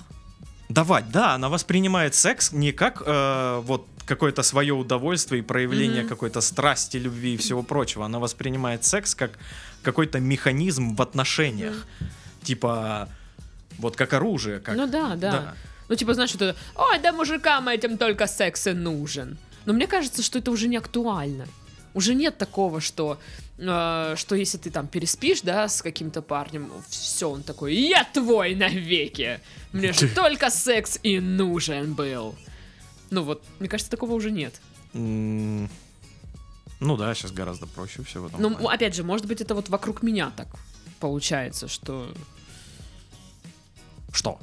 Давать, 0.68 1.10
да, 1.10 1.34
она 1.34 1.48
воспринимает 1.48 2.14
секс 2.14 2.52
не 2.52 2.72
как 2.72 3.02
э, 3.04 3.60
вот 3.64 3.86
какое-то 4.06 4.42
свое 4.42 4.72
удовольствие 4.72 5.40
и 5.40 5.44
проявление 5.44 6.00
Мгм. 6.02 6.08
какой-то 6.08 6.40
страсти, 6.40 6.96
любви 6.98 7.34
и 7.34 7.36
всего 7.36 7.62
прочего. 7.62 8.04
Она 8.04 8.18
воспринимает 8.18 8.84
секс 8.84 9.14
как 9.14 9.32
какой-то 9.82 10.20
механизм 10.20 10.94
в 10.94 11.02
отношениях. 11.02 11.86
Типа, 12.42 13.08
вот 13.78 13.96
как 13.96 14.12
оружие. 14.14 14.60
Как... 14.60 14.76
Ну 14.76 14.86
да, 14.86 15.16
да, 15.16 15.54
Ну, 15.88 15.96
типа, 15.96 16.14
знаешь, 16.14 16.30
что 16.30 16.54
ой, 16.76 16.98
да 17.02 17.12
мужикам 17.12 17.68
этим 17.68 17.98
только 17.98 18.26
секс 18.28 18.66
и 18.68 18.72
нужен. 18.72 19.38
Но 19.66 19.72
мне 19.72 19.86
кажется, 19.88 20.22
что 20.22 20.38
это 20.38 20.50
уже 20.52 20.68
не 20.68 20.76
актуально. 20.76 21.46
Уже 21.94 22.14
нет 22.14 22.38
такого, 22.38 22.80
что, 22.80 23.12
э, 23.14 23.49
что 23.60 24.34
если 24.34 24.56
ты 24.58 24.70
там 24.70 24.88
переспишь, 24.88 25.42
да, 25.42 25.68
с 25.68 25.82
каким-то 25.82 26.22
парнем, 26.22 26.72
все, 26.88 27.30
он 27.30 27.42
такой, 27.42 27.74
я 27.74 28.04
твой 28.04 28.54
навеки. 28.54 29.40
Мне 29.72 29.92
же 29.98 30.08
только 30.08 30.50
секс 30.50 30.98
и 31.02 31.20
нужен 31.20 31.92
был. 31.94 32.34
Ну 33.10 33.22
вот, 33.22 33.42
мне 33.58 33.68
кажется, 33.68 33.90
такого 33.90 34.14
уже 34.14 34.30
нет. 34.30 34.60
Ну 34.94 35.68
да, 36.96 37.14
сейчас 37.14 37.32
гораздо 37.32 37.66
проще 37.66 38.02
все 38.02 38.22
в 38.22 38.26
этом 38.26 38.40
Ну, 38.40 38.50
плане. 38.56 38.76
опять 38.76 38.94
же, 38.94 39.04
может 39.04 39.26
быть, 39.26 39.42
это 39.42 39.54
вот 39.54 39.68
вокруг 39.68 40.02
меня 40.02 40.32
так 40.34 40.48
получается, 40.98 41.68
что 41.68 42.10
Что? 44.12 44.38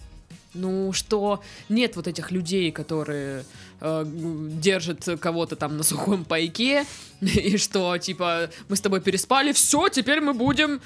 Ну, 0.58 0.92
что 0.94 1.42
нет 1.70 1.96
вот 1.96 2.08
этих 2.08 2.32
людей, 2.32 2.72
которые 2.72 3.44
э, 3.82 4.04
держат 4.06 5.08
кого-то 5.20 5.56
там 5.56 5.78
на 5.78 5.84
сухом 5.84 6.26
пайке, 6.26 6.86
и 7.22 7.58
что, 7.58 7.98
типа, 7.98 8.50
мы 8.70 8.76
с 8.76 8.82
тобой 8.82 9.02
переспали, 9.02 9.52
все, 9.54 9.88
теперь 9.90 10.20
мы 10.22 10.34
будем 10.34 10.82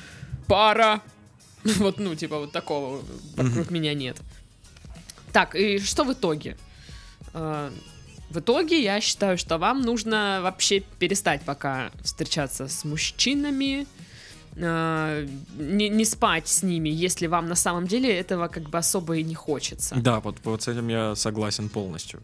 пара. 0.47 1.01
Вот, 1.77 1.99
ну, 1.99 2.15
типа, 2.15 2.39
вот 2.39 2.51
такого 2.51 3.01
вокруг 3.37 3.69
меня 3.71 3.93
нет. 3.93 4.17
Так, 5.31 5.55
и 5.55 5.79
что 5.79 6.03
в 6.03 6.11
итоге? 6.13 6.57
Э, 7.33 7.71
В 8.31 8.39
итоге 8.39 8.81
я 8.81 9.01
считаю, 9.01 9.37
что 9.37 9.57
вам 9.57 9.81
нужно 9.81 10.39
вообще 10.41 10.79
перестать 10.99 11.41
пока 11.43 11.91
встречаться 12.03 12.67
с 12.67 12.85
мужчинами, 12.85 13.85
э, 14.55 15.27
не, 15.57 15.89
не 15.89 16.05
спать 16.05 16.47
с 16.47 16.63
ними, 16.63 16.89
если 16.89 17.27
вам 17.27 17.47
на 17.47 17.55
самом 17.55 17.87
деле 17.87 18.09
этого 18.09 18.47
как 18.47 18.69
бы 18.69 18.77
особо 18.77 19.17
и 19.17 19.23
не 19.23 19.35
хочется. 19.35 19.95
Да, 19.95 20.19
вот, 20.19 20.37
вот 20.43 20.61
с 20.63 20.67
этим 20.67 20.89
я 20.89 21.15
согласен 21.15 21.69
полностью. 21.69 22.21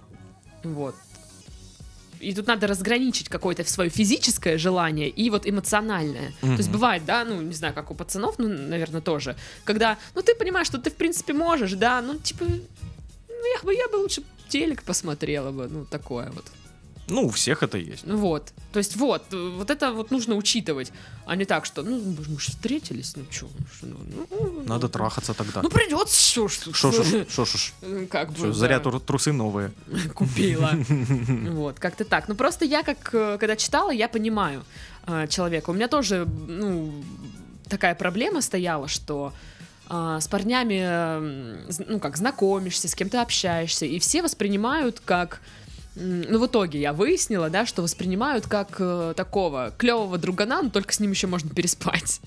Вот. 0.63 0.95
И 2.19 2.33
тут 2.33 2.47
надо 2.47 2.67
разграничить 2.67 3.29
какое-то 3.29 3.63
свое 3.63 3.89
физическое 3.89 4.57
желание 4.57 5.09
и 5.09 5.29
вот 5.29 5.47
эмоциональное. 5.47 6.33
То 6.41 6.57
есть 6.57 6.69
бывает, 6.69 7.05
да, 7.05 7.23
ну, 7.25 7.41
не 7.41 7.53
знаю, 7.53 7.73
как 7.73 7.91
у 7.91 7.95
пацанов, 7.95 8.39
ну, 8.39 8.47
наверное, 8.47 9.01
тоже, 9.01 9.35
когда, 9.63 9.97
ну, 10.15 10.21
ты 10.21 10.35
понимаешь, 10.35 10.67
что 10.67 10.77
ты, 10.77 10.89
в 10.89 10.95
принципе, 10.95 11.33
можешь, 11.33 11.73
да, 11.73 12.01
ну, 12.01 12.15
типа, 12.15 12.45
ну, 12.45 13.53
я 13.55 13.63
бы, 13.63 13.73
я 13.73 13.87
бы 13.87 13.97
лучше 13.97 14.23
телек 14.49 14.83
посмотрела 14.83 15.51
бы, 15.51 15.67
ну, 15.67 15.85
такое 15.85 16.31
вот. 16.31 16.45
Ну, 17.09 17.25
у 17.25 17.29
всех 17.29 17.63
это 17.63 17.77
есть. 17.77 18.05
Ну, 18.05 18.17
вот. 18.17 18.51
То 18.73 18.79
есть, 18.79 18.95
вот, 18.97 19.23
вот 19.31 19.69
это 19.69 19.93
вот 19.93 20.11
нужно 20.11 20.35
учитывать, 20.35 20.91
а 21.25 21.35
не 21.35 21.45
так, 21.45 21.65
что, 21.65 21.83
ну, 21.83 21.99
мы 21.99 22.39
же 22.39 22.51
встретились, 22.51 23.15
ну, 23.15 23.23
что, 23.31 23.47
ну, 23.81 23.95
ну, 24.29 24.63
Надо 24.65 24.87
ну, 24.87 24.89
трахаться 24.89 25.33
тогда. 25.33 25.61
Ну, 25.61 25.69
придется, 25.69 26.15
что 26.15 26.47
ж. 26.47 26.59
Шо, 26.73 26.91
шо, 26.91 27.03
шо, 27.03 27.25
шо, 27.29 27.45
шо, 27.45 27.57
шо. 27.57 27.73
Как 28.09 28.31
бы, 28.31 28.37
Что, 28.37 28.47
да. 28.47 28.53
Заря 28.53 28.79
тру- 28.79 28.99
трусы 28.99 29.31
новые. 29.31 29.71
купила. 30.13 30.71
Вот, 31.57 31.79
как-то 31.79 32.03
так. 32.03 32.27
Ну, 32.27 32.35
просто 32.35 32.65
я, 32.65 32.83
как, 32.83 33.09
э, 33.13 33.37
когда 33.39 33.55
читала, 33.55 33.91
я 33.91 34.07
понимаю 34.07 34.63
э, 35.07 35.27
человека. 35.27 35.69
У 35.69 35.73
меня 35.73 35.87
тоже, 35.87 36.27
ну, 36.47 37.03
такая 37.69 37.95
проблема 37.95 38.41
стояла, 38.41 38.87
что 38.87 39.33
э, 39.89 40.17
с 40.21 40.27
парнями, 40.27 41.81
ну, 41.87 41.99
как, 41.99 42.17
знакомишься, 42.17 42.87
с 42.87 42.95
кем-то 42.95 43.21
общаешься, 43.21 43.85
и 43.85 43.97
все 43.99 44.21
воспринимают 44.21 44.99
как... 44.99 45.41
Ну, 45.99 46.39
в 46.39 46.45
итоге 46.45 46.79
я 46.79 46.93
выяснила, 46.93 47.49
да, 47.49 47.65
что 47.65 47.81
воспринимают 47.81 48.45
как 48.45 48.75
э, 48.79 49.13
такого 49.15 49.73
клевого 49.77 50.17
другана, 50.17 50.61
но 50.61 50.69
только 50.69 50.93
с 50.93 50.99
ним 50.99 51.11
еще 51.11 51.27
можно 51.27 51.49
переспать. 51.49 52.21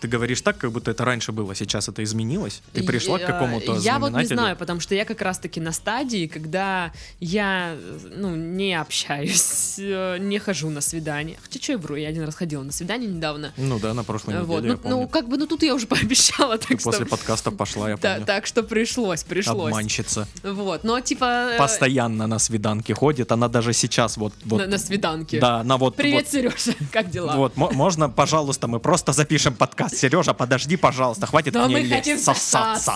Ты 0.00 0.08
говоришь 0.08 0.42
так, 0.42 0.58
как 0.58 0.72
будто 0.72 0.90
это 0.90 1.04
раньше 1.04 1.32
было, 1.32 1.54
сейчас 1.54 1.88
это 1.88 2.02
изменилось. 2.04 2.60
Ты 2.74 2.82
пришла 2.84 3.16
к 3.18 3.22
Я- 3.22 3.26
какому-то 3.28 3.76
Я 3.76 3.98
вот 3.98 4.12
не 4.12 4.26
знаю, 4.26 4.54
потому 4.56 4.80
что 4.80 4.94
я 4.94 5.04
как 5.04 5.22
раз-таки 5.22 5.58
на 5.60 5.72
стадии, 5.72 6.26
когда 6.26 6.92
я, 7.18 7.74
ну, 8.14 8.36
не 8.36 8.74
общаюсь, 8.78 9.76
э, 9.78 10.18
не 10.18 10.38
хожу 10.38 10.68
на 10.70 10.80
свидание. 10.82 11.38
Хотя 11.42 11.60
что 11.62 11.72
я 11.72 11.78
вру, 11.78 11.96
я 11.96 12.08
один 12.08 12.24
раз 12.24 12.34
ходила 12.34 12.62
на 12.62 12.72
свидание 12.72 13.10
недавно. 13.10 13.52
Ну 13.56 13.78
да, 13.78 13.94
на 13.94 14.04
прошлой 14.04 14.34
неделе, 14.34 14.46
Вот. 14.46 14.64
я 14.64 14.70
Ну, 14.72 14.78
ну, 14.84 14.90
помню. 14.90 15.08
как 15.08 15.28
бы, 15.28 15.38
ну 15.38 15.46
тут 15.46 15.62
я 15.62 15.74
уже 15.74 15.86
пообещала, 15.86 16.58
Ты 16.58 16.68
так 16.68 16.80
что... 16.80 16.90
после 16.90 17.06
подкаста 17.06 17.50
пошла, 17.50 17.88
я 17.90 17.96
помню. 17.98 18.26
так 18.26 18.46
что 18.46 18.62
пришлось, 18.62 19.24
пришлось. 19.24 19.68
Обманщица. 19.72 20.28
Вот, 20.42 20.84
но 20.84 21.00
типа... 21.00 21.52
э, 21.54 21.58
Постоянно 21.58 22.26
на 22.26 22.38
свиданке 22.38 22.92
ходит, 22.94 23.32
она 23.32 23.48
даже 23.48 23.72
сейчас 23.72 24.16
вот... 24.18 24.34
вот 24.44 24.60
На, 24.60 24.66
на 24.66 24.78
свиданке. 24.78 25.40
Да, 25.40 25.64
на 25.64 25.76
вот... 25.78 25.96
Привет, 25.96 26.24
вот- 26.24 26.32
Сережа, 26.32 26.74
как 26.92 27.10
дела? 27.10 27.34
Вот, 27.36 27.56
мо- 27.56 27.70
можно, 27.72 28.10
пожалуйста, 28.10 28.66
мы 28.68 28.78
просто 28.78 29.12
запишем 29.12 29.54
подкаст. 29.54 29.85
Сережа, 29.88 30.34
подожди, 30.34 30.76
пожалуйста, 30.76 31.26
хватит 31.26 31.52
Да 31.52 31.66
мне 31.66 31.76
мы 31.76 31.80
лезть, 31.80 31.94
хотим 31.94 32.18
сосаться. 32.18 32.94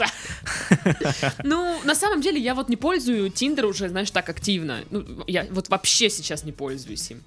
Ну, 1.45 1.81
на 1.85 1.95
самом 1.95 2.21
деле, 2.21 2.41
я 2.41 2.55
вот 2.55 2.69
не 2.69 2.77
пользую 2.77 3.31
Тиндер 3.31 3.67
уже, 3.67 3.89
знаешь, 3.89 4.11
так 4.11 4.29
активно. 4.29 4.85
Ну, 4.91 5.05
я 5.27 5.47
вот 5.51 5.69
вообще 5.69 6.11
сейчас 6.11 6.45
не 6.45 6.53
пользуюсь 6.53 7.11
им. 7.11 7.21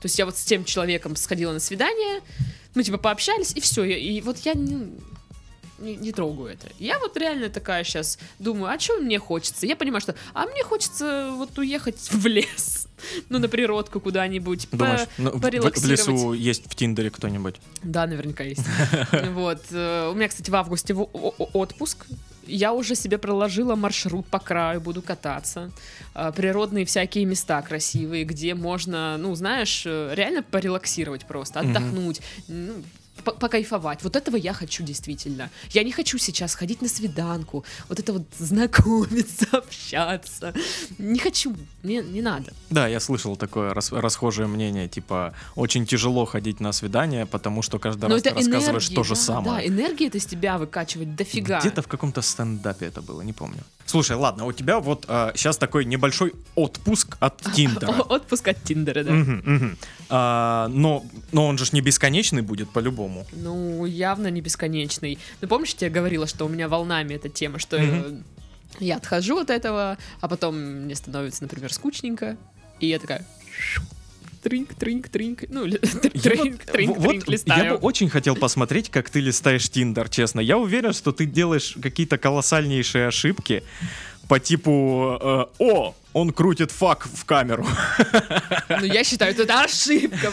То 0.00 0.06
есть 0.06 0.18
я 0.18 0.26
вот 0.26 0.36
с 0.36 0.44
тем 0.44 0.64
человеком 0.64 1.16
сходила 1.16 1.52
на 1.52 1.58
свидание, 1.58 2.20
мы 2.74 2.84
типа 2.84 2.98
пообщались, 2.98 3.52
и 3.54 3.60
все. 3.60 3.84
И 3.84 4.20
вот 4.20 4.38
я 4.38 4.54
не, 4.54 4.92
не, 5.78 5.96
не 5.96 6.12
трогаю 6.12 6.48
это. 6.52 6.68
Я 6.78 6.98
вот 6.98 7.16
реально 7.16 7.48
такая 7.48 7.84
сейчас 7.84 8.18
думаю, 8.38 8.72
а 8.74 8.78
что 8.78 8.98
мне 8.98 9.18
хочется? 9.18 9.66
Я 9.66 9.76
понимаю, 9.76 10.00
что, 10.00 10.14
а 10.34 10.46
мне 10.46 10.62
хочется 10.64 11.30
вот 11.32 11.56
уехать 11.58 11.98
в 12.12 12.26
лес, 12.26 12.88
ну, 13.28 13.38
на 13.38 13.48
природку 13.48 14.00
куда-нибудь, 14.00 14.68
по- 14.68 14.76
Думаешь, 14.76 15.08
ну, 15.18 15.30
в- 15.30 15.84
лесу 15.86 16.32
есть 16.32 16.70
в 16.70 16.74
Тиндере 16.74 17.10
кто-нибудь? 17.10 17.56
Да, 17.82 18.06
наверняка 18.06 18.44
есть. 18.44 18.62
Вот. 19.32 19.62
э, 19.70 20.10
У 20.10 20.14
меня, 20.14 20.28
кстати, 20.28 20.50
в 20.50 20.54
августе 20.56 20.94
отпуск. 20.94 22.06
Я 22.50 22.72
уже 22.72 22.94
себе 22.94 23.18
проложила 23.18 23.74
маршрут 23.74 24.26
по 24.26 24.38
краю, 24.38 24.80
буду 24.80 25.02
кататься. 25.02 25.70
А, 26.14 26.32
Природные 26.32 26.86
всякие 26.86 27.26
места 27.26 27.60
красивые, 27.60 28.24
где 28.24 28.54
можно, 28.54 29.18
ну, 29.18 29.34
знаешь, 29.34 29.82
э, 29.84 30.12
реально 30.14 30.42
порелаксировать 30.42 31.26
просто, 31.26 31.60
отдохнуть, 31.60 32.22
ну, 32.48 32.72
по- 33.24 33.32
покайфовать. 33.32 34.02
Вот 34.02 34.16
этого 34.16 34.36
я 34.36 34.52
хочу 34.52 34.82
действительно. 34.82 35.50
Я 35.70 35.82
не 35.84 35.92
хочу 35.92 36.18
сейчас 36.18 36.54
ходить 36.54 36.82
на 36.82 36.88
свиданку, 36.88 37.64
вот 37.88 37.98
это 37.98 38.12
вот 38.12 38.22
знакомиться, 38.38 39.46
общаться. 39.52 40.52
Не 40.98 41.18
хочу, 41.18 41.54
мне 41.82 42.02
не 42.02 42.22
надо. 42.22 42.52
Да, 42.70 42.88
я 42.88 43.00
слышал 43.00 43.36
такое 43.36 43.74
рас- 43.74 43.92
расхожее 43.92 44.46
мнение, 44.46 44.88
типа, 44.88 45.32
очень 45.56 45.86
тяжело 45.86 46.24
ходить 46.24 46.60
на 46.60 46.72
свидание, 46.72 47.26
потому 47.26 47.62
что 47.62 47.78
каждый 47.78 48.08
Но 48.08 48.14
раз 48.14 48.22
ты 48.22 48.30
рассказываешь 48.30 48.84
энергия, 48.84 48.94
то 48.96 49.04
же 49.04 49.14
да, 49.14 49.20
самое. 49.20 49.50
Да, 49.50 49.66
энергия 49.66 50.06
это 50.08 50.18
из 50.18 50.26
тебя 50.26 50.58
выкачивать 50.58 51.16
дофига. 51.16 51.60
Где-то 51.60 51.82
в 51.82 51.88
каком-то 51.88 52.22
стендапе 52.22 52.86
это 52.86 53.00
было, 53.02 53.22
не 53.22 53.32
помню. 53.32 53.60
Слушай, 53.86 54.16
ладно, 54.16 54.44
у 54.44 54.52
тебя 54.52 54.80
вот 54.80 55.06
сейчас 55.34 55.56
такой 55.56 55.84
небольшой 55.86 56.34
отпуск 56.54 57.16
от 57.20 57.40
Тиндера. 57.54 58.02
Отпуск 58.02 58.48
от 58.48 58.62
Тиндера, 58.62 59.02
да. 59.04 59.12
А, 60.10 60.68
но, 60.68 61.04
но 61.32 61.46
он 61.46 61.58
же 61.58 61.64
не 61.72 61.80
бесконечный 61.80 62.42
будет 62.42 62.70
по-любому. 62.70 63.07
Ну, 63.32 63.84
явно 63.86 64.28
не 64.28 64.40
бесконечный. 64.40 65.18
Ну, 65.40 65.48
помнишь, 65.48 65.70
я 65.72 65.76
тебе 65.78 65.90
говорила, 65.90 66.26
что 66.26 66.44
у 66.46 66.48
меня 66.48 66.68
волнами 66.68 67.14
эта 67.14 67.28
тема, 67.28 67.58
что 67.58 67.76
э, 67.76 68.20
я 68.80 68.96
отхожу 68.96 69.38
от 69.38 69.50
этого, 69.50 69.98
а 70.20 70.28
потом 70.28 70.56
мне 70.58 70.94
становится, 70.94 71.42
например, 71.42 71.72
скучненько, 71.72 72.36
и 72.80 72.86
я 72.86 72.98
такая 72.98 73.24
тринк, 74.42 74.74
тринк, 74.74 75.08
тринк, 75.08 75.44
ну, 75.48 75.64
ли- 75.64 75.80
Я 75.82 76.20
тринк, 76.20 76.60
вот- 76.64 76.72
тринк, 76.72 76.96
вот 76.98 77.24
тринк, 77.24 77.46
я 77.48 77.70
бы 77.72 77.76
очень 77.76 78.08
хотел 78.08 78.36
посмотреть, 78.36 78.88
как 78.90 79.10
ты 79.10 79.20
листаешь 79.20 79.68
Tinder, 79.68 80.08
честно. 80.08 80.40
Я 80.40 80.58
уверен, 80.58 80.92
что 80.92 81.12
ты 81.12 81.26
делаешь 81.26 81.76
какие-то 81.82 82.18
колоссальнейшие 82.18 83.08
ошибки 83.08 83.62
по 84.28 84.38
типу 84.38 85.18
э, 85.20 85.44
«О, 85.58 85.94
он 86.20 86.32
крутит 86.32 86.70
fuck 86.70 87.06
в 87.12 87.24
камеру». 87.24 87.66
Ну, 88.68 88.84
я 88.84 89.04
считаю, 89.04 89.34
это 89.36 89.62
ошибка. 89.62 90.30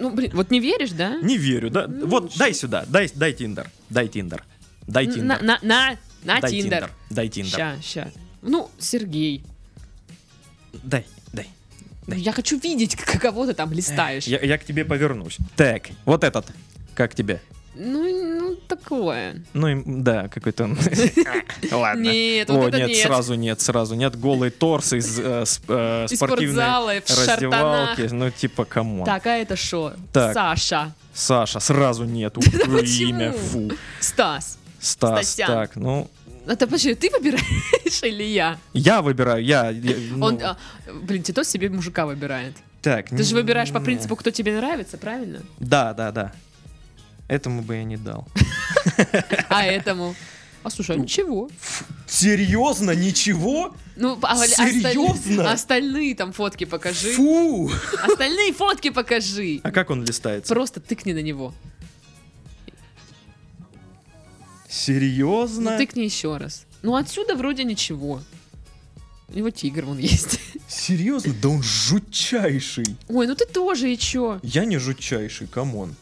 Ну, 0.00 0.10
блин, 0.10 0.30
вот 0.34 0.50
не 0.50 0.60
веришь, 0.60 0.90
да? 0.90 1.16
Не 1.22 1.36
верю, 1.36 1.70
да? 1.70 1.86
Ну, 1.88 2.06
вот, 2.06 2.36
дай 2.36 2.52
сюда, 2.54 2.84
дай, 2.88 3.10
дай 3.14 3.32
Tinder, 3.32 3.70
дай 3.90 4.08
Tinder, 4.08 4.44
дай 4.86 5.06
На, 5.06 5.12
Tinder, 5.12 5.42
на, 5.42 5.58
на, 5.62 5.96
на 6.24 6.40
дай 6.40 6.50
Tinder. 6.50 6.90
дай 7.10 7.28
Tinder, 7.28 7.58
Ща, 7.58 7.76
ща. 7.82 8.10
Ну, 8.42 8.70
Сергей, 8.78 9.42
дай, 10.84 11.04
дай. 11.32 11.46
ну, 12.06 12.14
я 12.14 12.32
хочу 12.32 12.58
видеть, 12.58 12.96
к- 12.96 13.18
какого 13.20 13.46
ты 13.46 13.54
там 13.54 13.72
листаешь. 13.72 14.24
Я, 14.24 14.38
я 14.40 14.58
к 14.58 14.64
тебе 14.64 14.84
повернусь. 14.84 15.38
Так, 15.56 15.88
вот 16.04 16.24
этот, 16.24 16.46
как 16.94 17.14
тебе? 17.14 17.40
Ну, 17.74 18.04
такое. 18.66 19.42
Ну, 19.52 19.68
и- 19.68 19.82
да, 19.86 20.28
какой-то. 20.28 20.64
Ладно. 21.70 22.02
Нет, 22.02 22.50
О, 22.50 22.54
вот 22.54 22.68
это 22.68 22.78
нет, 22.78 22.88
нет. 22.88 23.06
сразу 23.06 23.34
нет, 23.34 23.60
сразу 23.60 23.94
нет. 23.94 24.16
Голый 24.18 24.50
торс 24.50 24.92
из 24.92 25.18
э, 25.18 25.44
э, 25.68 26.06
Из 26.08 26.16
спортивной 26.16 26.54
спортзала, 26.54 26.92
в 27.00 27.28
раздевалки. 27.28 28.08
Ну, 28.12 28.30
типа, 28.30 28.64
come 28.64 28.87
on. 28.87 29.04
Так, 29.06 29.26
а 29.26 29.36
это 29.36 29.56
шо? 29.56 29.92
Так. 30.12 30.34
Саша. 30.34 30.94
Саша, 31.14 31.60
сразу 31.60 32.04
почему? 32.06 33.08
имя, 33.10 33.32
фу. 33.32 33.70
Стас. 34.00 34.58
Стас, 34.80 35.32
Стасян. 35.32 35.46
так, 35.48 35.76
ну, 35.76 36.08
Это 36.46 36.66
подожди, 36.66 36.94
ты 36.94 37.10
выбираешь 37.10 38.02
или 38.02 38.22
я? 38.22 38.58
Я 38.72 39.02
выбираю, 39.02 39.44
я... 39.44 39.70
я, 39.70 39.94
ну, 40.12 40.26
Он, 40.26 40.42
а, 40.42 40.56
блин, 41.02 41.22
Титос 41.22 41.48
себе 41.48 41.68
мужика 41.68 42.06
выбирает. 42.06 42.54
так, 42.80 43.08
Ты 43.08 43.22
же 43.24 43.34
выбираешь 43.34 43.72
по 43.72 43.80
принципу, 43.80 44.14
кто 44.16 44.30
тебе 44.30 44.56
нравится, 44.56 44.96
правильно? 44.96 45.40
Да, 45.58 45.92
да, 45.94 46.12
да. 46.12 46.32
Этому 47.28 47.62
бы 47.62 47.76
я 47.76 47.84
не 47.84 47.96
дал. 47.96 48.26
А 49.48 49.64
этому? 49.64 50.14
А 50.62 50.70
слушай, 50.70 50.96
а 50.96 50.98
ничего. 50.98 51.50
Серьезно? 52.06 52.90
Ничего? 52.90 53.74
Ну, 53.96 54.18
а, 54.22 54.36
Серьезно? 54.46 55.52
остальные 55.52 56.14
там 56.14 56.32
фотки 56.32 56.64
покажи. 56.64 57.12
Фу! 57.12 57.70
Остальные 58.02 58.52
фотки 58.52 58.90
покажи. 58.90 59.60
А 59.62 59.70
как 59.70 59.90
он 59.90 60.04
листается? 60.04 60.52
Просто 60.52 60.80
тыкни 60.80 61.12
на 61.12 61.22
него. 61.22 61.54
Серьезно? 64.68 65.72
Ну, 65.72 65.78
тыкни 65.78 66.02
еще 66.02 66.36
раз. 66.36 66.66
Ну, 66.82 66.96
отсюда 66.96 67.34
вроде 67.34 67.64
ничего. 67.64 68.20
У 69.28 69.36
него 69.36 69.50
тигр 69.50 69.84
вон 69.84 69.98
есть. 69.98 70.40
Серьезно? 70.68 71.34
Да 71.40 71.48
он 71.50 71.62
жутчайший. 71.62 72.96
Ой, 73.08 73.26
ну 73.26 73.34
ты 73.34 73.46
тоже 73.46 73.92
и 73.92 73.98
чё? 73.98 74.40
Я 74.42 74.64
не 74.64 74.78
жутчайший, 74.78 75.46
come 75.46 75.73
on. 75.73 75.94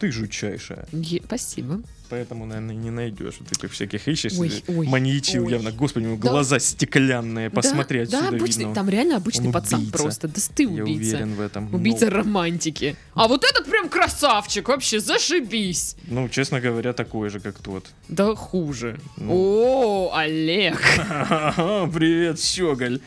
Ты 0.00 0.10
жутчайшая. 0.10 0.86
Е- 0.92 1.22
спасибо. 1.24 1.80
Поэтому, 2.08 2.44
наверное, 2.44 2.74
не 2.74 2.90
найдешь 2.90 3.34
вот 3.38 3.52
этих 3.52 3.70
всяких 3.70 4.08
ищешь. 4.08 4.32
Ой, 4.36 4.50
ой, 4.66 4.88
маньячил 4.88 5.44
ой. 5.44 5.52
явно. 5.52 5.70
Господи, 5.70 6.06
у 6.06 6.08
него 6.08 6.20
Да. 6.20 6.30
глаза 6.30 6.58
стеклянные. 6.58 7.50
Посмотри, 7.50 7.98
да, 7.98 8.02
отсюда 8.04 8.22
да, 8.22 8.28
обычный, 8.36 8.58
видно. 8.60 8.74
там 8.74 8.88
реально 8.88 9.16
обычный 9.16 9.46
Он 9.46 9.52
пацан 9.52 9.80
убийца. 9.80 9.96
просто. 9.98 10.26
Да 10.28 10.40
ты 10.56 10.62
Я 10.64 10.68
убийца. 10.82 11.16
уверен 11.16 11.34
в 11.34 11.40
этом. 11.40 11.72
Убийца 11.72 12.06
Ну, 12.06 12.10
романтики. 12.16 12.96
А 13.14 13.28
вот 13.28 13.44
этот 13.44 13.66
прям 13.66 13.88
красавчик, 13.88 14.66
вообще 14.68 14.98
зашибись. 14.98 15.94
Ну, 16.08 16.28
честно 16.28 16.60
говоря, 16.60 16.92
такой 16.94 17.28
же, 17.30 17.38
как 17.38 17.58
тот. 17.58 17.86
Да 18.08 18.34
хуже. 18.34 18.98
Ну. 19.16 19.32
О, 19.32 20.12
Олег. 20.16 20.80
Привет, 21.94 22.40
щеголь. 22.40 23.00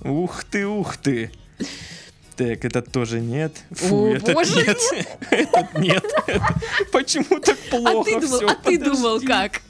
Ух 0.00 0.44
ты, 0.44 0.66
ух 0.66 0.96
ты. 0.96 1.30
Так, 2.36 2.64
этот 2.64 2.92
тоже 2.92 3.20
нет. 3.20 3.52
Фу, 3.70 4.04
О, 4.04 4.14
этот 4.14 4.34
боже, 4.34 4.56
нет. 4.56 4.78
Этот 5.30 5.78
нет. 5.78 6.04
Почему 6.92 7.40
так 7.40 7.56
А 7.68 7.76
плохо 7.76 8.10
ты 8.10 8.20
думал, 8.20 8.36
всё? 8.38 8.48
а 8.48 8.54
ты 8.56 8.78
думал 8.78 9.20
как? 9.20 9.62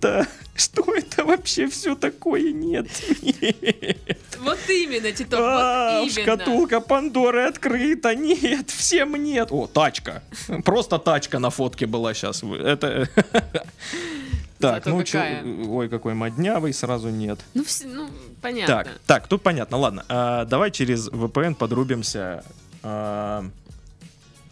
Да, 0.00 0.26
что 0.56 0.82
это 0.94 1.24
вообще 1.24 1.68
все 1.68 1.94
такое? 1.94 2.50
Нет. 2.52 2.88
Нет. 3.22 4.16
Вот 4.40 4.58
именно, 4.70 5.12
Титов, 5.12 5.38
А, 5.42 6.00
вот 6.00 6.08
именно. 6.10 6.22
Шкатулка 6.22 6.80
Пандоры 6.80 7.42
открыта. 7.42 8.14
Нет, 8.14 8.70
всем 8.70 9.14
нет. 9.22 9.48
О, 9.52 9.66
тачка. 9.66 10.22
Просто 10.64 10.98
тачка 10.98 11.38
на 11.38 11.50
фотке 11.50 11.84
была 11.86 12.14
сейчас. 12.14 12.42
Это... 12.42 13.06
Так, 14.60 14.84
Зато 14.84 14.90
ну 14.96 15.02
чё, 15.02 15.18
какая. 15.18 15.44
ой, 15.44 15.88
какой 15.88 16.14
моднявый, 16.14 16.74
сразу 16.74 17.08
нет. 17.08 17.40
Ну, 17.54 17.64
все, 17.64 17.86
ну, 17.86 18.10
понятно. 18.42 18.74
Так, 18.74 19.00
так, 19.06 19.26
тут 19.26 19.42
понятно, 19.42 19.78
ладно. 19.78 20.04
А, 20.08 20.44
давай 20.44 20.70
через 20.70 21.08
VPN 21.08 21.54
подрубимся. 21.54 22.44
а, 22.82 23.44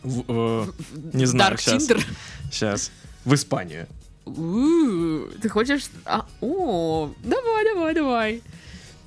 в, 0.02 0.24
э, 0.28 0.66
не 1.12 1.26
знаю, 1.26 1.54
Dark 1.54 1.60
щас. 1.60 1.88
Tinder. 1.88 2.02
сейчас. 2.50 2.90
В 3.24 3.34
Испанию. 3.34 3.86
Ты 4.24 5.48
хочешь... 5.48 5.86
А, 6.04 6.26
о, 6.40 7.10
давай, 7.22 7.64
давай, 7.64 7.94
давай. 7.94 8.42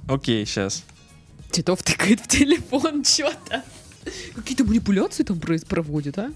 Окей, 0.07 0.45
сейчас. 0.45 0.83
Титов 1.49 1.81
тыкает 1.83 2.19
в 2.21 2.27
телефон 2.27 3.03
что-то. 3.05 3.63
Какие-то 4.35 4.65
манипуляции 4.65 5.23
там 5.23 5.39
проводит, 5.39 6.17
а? 6.19 6.31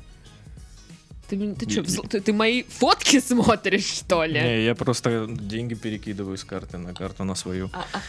Ты, 1.27 1.37
ты, 1.55 1.65
Не- 1.65 1.75
взл- 1.81 2.07
ты, 2.07 2.21
ты 2.21 2.33
мои 2.33 2.63
фотки 2.63 3.19
смотришь, 3.27 3.85
что 3.85 4.23
ли? 4.25 4.39
Не, 4.39 4.65
я 4.65 4.75
просто 4.75 5.27
деньги 5.27 5.73
перекидываю 5.73 6.37
с 6.37 6.43
карты 6.43 6.77
на 6.77 6.93
карту 6.93 7.23
на 7.23 7.35
свою. 7.35 7.69
А, 7.73 7.85
а. 7.93 7.99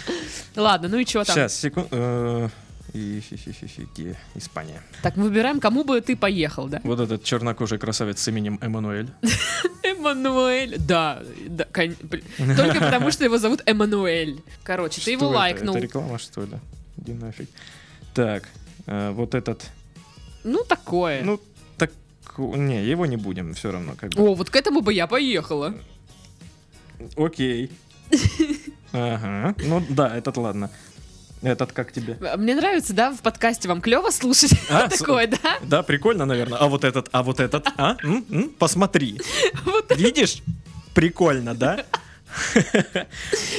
Ладно, 0.61 0.89
ну 0.89 0.99
и 0.99 1.07
что 1.07 1.25
там? 1.25 1.35
Сейчас, 1.35 1.55
секунду. 1.55 2.51
Где? 2.93 4.17
Испания. 4.35 4.83
Так, 5.03 5.17
мы 5.17 5.25
выбираем, 5.25 5.61
кому 5.61 5.85
бы 5.85 6.01
ты 6.01 6.17
поехал, 6.17 6.69
да? 6.69 6.81
Вот 6.85 7.01
этот 7.01 7.25
чернокожий 7.25 7.79
красавец 7.79 8.21
с 8.21 8.29
именем 8.29 8.59
Эммануэль. 8.63 9.11
Эммануэль. 9.83 10.77
Да, 10.79 11.23
да, 11.49 11.65
кон- 11.65 11.97
блин. 12.03 12.25
только 12.57 12.81
потому, 12.81 13.11
что 13.11 13.25
его 13.25 13.39
зовут 13.39 13.63
Эммануэль. 13.67 14.41
Короче, 14.63 15.01
ты 15.01 15.13
его 15.13 15.27
Что 15.27 15.37
лайкнул. 15.37 15.75
Это 15.75 15.85
реклама, 15.85 16.19
что 16.19 16.43
ли? 16.43 16.59
Иди 16.99 17.13
нафиг. 17.13 17.49
Так, 18.15 18.45
э, 18.87 19.11
вот 19.11 19.35
этот. 19.35 19.65
Ну, 20.45 20.65
такое. 20.65 21.23
Ну. 21.23 21.41
Не, 22.39 22.85
его 22.85 23.07
не 23.07 23.17
будем, 23.17 23.55
все 23.55 23.71
равно. 23.73 23.95
Как 23.99 24.11
бы. 24.11 24.23
О, 24.23 24.35
вот 24.35 24.51
к 24.51 24.57
этому 24.57 24.81
бы 24.81 24.93
я 24.93 25.07
поехала. 25.07 25.75
Окей. 27.17 27.71
Ага. 28.93 29.55
Ну 29.59 29.85
да, 29.91 30.17
этот 30.17 30.37
ладно. 30.39 30.71
Этот 31.43 31.73
как 31.73 31.93
тебе? 31.93 32.17
Мне 32.39 32.55
нравится, 32.55 32.95
да, 32.95 33.11
в 33.13 33.21
подкасте 33.21 33.69
вам 33.69 33.83
клево 33.83 34.11
слушать 34.11 34.53
А, 34.71 34.89
с- 34.91 34.99
такое, 34.99 35.27
да? 35.27 35.59
Да, 35.63 35.83
прикольно, 35.83 36.25
наверное. 36.25 36.59
А 36.59 36.67
вот 36.69 36.83
этот, 36.85 37.09
а 37.13 37.23
вот 37.23 37.41
этот, 37.41 37.67
а? 37.77 37.97
М? 38.03 38.25
М? 38.31 38.49
Посмотри. 38.59 39.21
Вот 39.67 39.95
Видишь? 39.97 40.43
Прикольно, 40.95 41.55
да? 41.55 41.85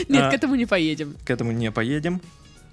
Нет, 0.10 0.24
А. 0.24 0.32
к 0.32 0.34
этому 0.34 0.56
не 0.56 0.66
поедем. 0.66 1.16
К 1.24 1.30
этому 1.30 1.52
не 1.52 1.72
поедем. 1.72 2.20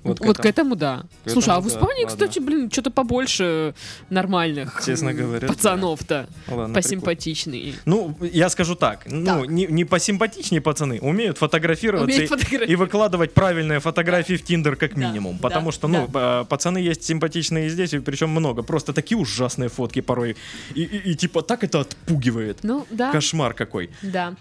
Вот, 0.05 0.21
Вот, 0.21 0.37
к 0.39 0.45
этому 0.47 0.77
да. 0.77 1.05
К 1.25 1.31
Слушай, 1.31 1.49
а 1.49 1.53
этому 1.55 1.63
в 1.69 1.73
да, 1.73 1.79
Испании, 1.79 2.05
ладно. 2.05 2.17
кстати, 2.17 2.39
блин, 2.39 2.71
что-то 2.71 2.91
побольше 2.91 3.75
нормальных 4.11 4.83
Честно 4.85 5.13
говоря, 5.15 5.41
да. 5.41 5.47
пацанов-то. 5.53 6.29
Ладно, 6.49 6.75
Посимпатичнее. 6.75 7.75
Ну, 7.87 8.17
я 8.21 8.49
скажу 8.51 8.75
так. 8.75 9.05
Ну, 9.07 9.25
Так. 9.43 9.49
не, 9.49 9.67
не 9.67 9.85
посимпатичнее 9.85 10.61
пацаны. 10.61 10.99
Умеют 11.01 11.39
фотографироваться 11.39 12.05
Умеют 12.05 12.25
и- 12.25 12.27
фотографировать. 12.27 12.71
и 12.71 12.77
выкладывать 12.77 13.33
правильные 13.35 13.81
фотографии 13.81 14.35
в 14.35 14.45
Тиндер 14.45 14.77
как 14.77 14.95
Да, 14.95 15.01
минимум. 15.09 15.37
да, 15.37 15.43
Потому 15.49 15.73
что, 15.73 15.89
ну, 15.89 16.09
э, 16.13 16.45
пацаны 16.49 16.79
есть 16.79 17.03
симпатичные 17.03 17.67
и 17.67 17.69
здесь, 17.71 17.95
и 17.95 17.99
причем 17.99 18.31
много. 18.31 18.63
Просто 18.63 18.93
такие 18.93 19.19
ужасные 19.19 19.69
фотки 19.69 20.01
порой. 20.01 20.37
И, 20.75 20.83
и- 20.83 21.13
и 21.13 21.15
типа 21.15 21.43
так 21.43 21.65
это 21.65 21.81
отпугивает. 21.81 22.59
Ну, 22.63 22.87
да, 22.91 23.11
Кошмар 23.13 23.55
какой. 23.55 23.91
да. 24.03 24.35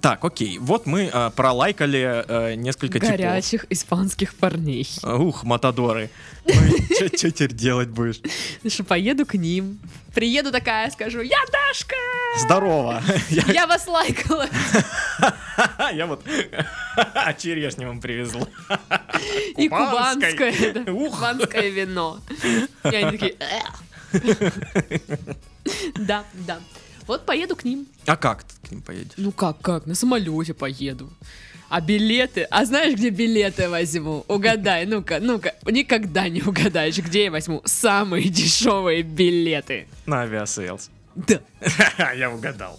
Так, 0.00 0.24
окей. 0.24 0.58
Вот 0.58 0.86
мы 0.86 1.10
э, 1.12 1.30
пролайкали 1.30 2.24
э, 2.26 2.54
несколько 2.54 2.98
типов. 2.98 3.16
Горячих 3.16 3.66
испанских 3.70 4.34
парней. 4.34 4.88
Ух, 5.02 5.44
матадоры. 5.44 6.10
Ну 6.46 7.06
Что 7.16 7.30
теперь 7.30 7.52
делать 7.52 7.88
будешь? 7.88 8.20
Ну 8.62 8.70
что, 8.70 8.84
поеду 8.84 9.24
к 9.24 9.34
ним. 9.34 9.78
Приеду 10.14 10.52
такая, 10.52 10.90
скажу, 10.90 11.20
я 11.22 11.38
Дашка! 11.50 11.96
Здорово. 12.38 13.02
Я- 13.30 13.66
вас 13.66 13.86
лайкала. 13.88 14.46
Я 15.92 16.06
вот 16.06 16.24
черешню 17.38 17.88
вам 17.88 18.00
привезла. 18.00 18.46
И 19.56 19.68
кубанское, 19.68 20.84
кубанское 20.84 21.68
вино. 21.70 22.20
И 22.84 22.94
они 22.94 23.18
такие, 23.18 23.36
«Эх». 23.40 23.82
Да, 25.98 26.24
да. 26.46 26.60
Вот 27.06 27.26
поеду 27.26 27.56
к 27.56 27.64
ним. 27.64 27.86
А 28.06 28.16
как 28.16 28.44
ты 28.44 28.54
к 28.66 28.70
ним 28.70 28.82
поедешь? 28.82 29.12
Ну 29.16 29.32
как, 29.32 29.60
как? 29.60 29.86
На 29.86 29.94
самолете 29.94 30.54
поеду. 30.54 31.10
А 31.68 31.80
билеты? 31.80 32.42
А 32.50 32.64
знаешь, 32.64 32.94
где 32.94 33.10
билеты 33.10 33.68
возьму? 33.68 34.24
Угадай, 34.28 34.86
ну-ка, 34.86 35.18
ну-ка. 35.20 35.54
Никогда 35.66 36.28
не 36.28 36.42
угадаешь, 36.42 36.98
где 36.98 37.24
я 37.24 37.30
возьму 37.30 37.62
самые 37.64 38.28
дешевые 38.28 39.02
билеты. 39.02 39.86
На 40.06 40.22
Aviasales. 40.22 40.90
Да. 41.14 41.40
Я 42.16 42.30
угадал. 42.30 42.78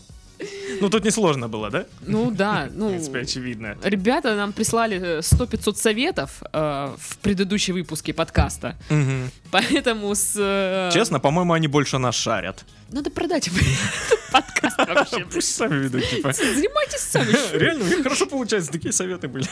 Ну, 0.81 0.89
тут 0.89 1.05
несложно 1.05 1.47
было, 1.47 1.69
да? 1.69 1.85
Ну 2.01 2.31
да, 2.31 2.67
В 2.71 2.77
ну... 2.77 2.89
принципе, 2.89 3.19
очевидно. 3.19 3.77
Ребята 3.83 4.35
нам 4.35 4.53
прислали 4.53 4.99
э, 4.99 5.19
100-500 5.19 5.75
советов 5.75 6.43
э, 6.51 6.95
в 6.97 7.17
предыдущем 7.19 7.75
выпуске 7.75 8.13
подкаста. 8.13 8.75
Мгм. 8.89 9.31
Поэтому 9.51 10.13
с... 10.13 10.33
э, 10.37 10.89
Честно, 10.93 11.19
по-моему, 11.19 11.53
они 11.53 11.67
больше 11.67 11.97
нас 11.97 12.15
шарят. 12.15 12.65
Надо 12.91 13.09
продать 13.09 13.49
подкаст 14.31 14.77
вообще. 14.77 15.25
Пусть 15.33 15.55
сами 15.55 15.83
ведут, 15.83 16.07
типа. 16.09 16.33
Занимайтесь 16.33 16.99
сами. 16.99 17.57
Реально, 17.57 17.85
у 17.85 17.87
них 17.87 18.03
хорошо 18.03 18.25
получается, 18.25 18.71
такие 18.71 18.91
советы 18.91 19.27
были. 19.27 19.47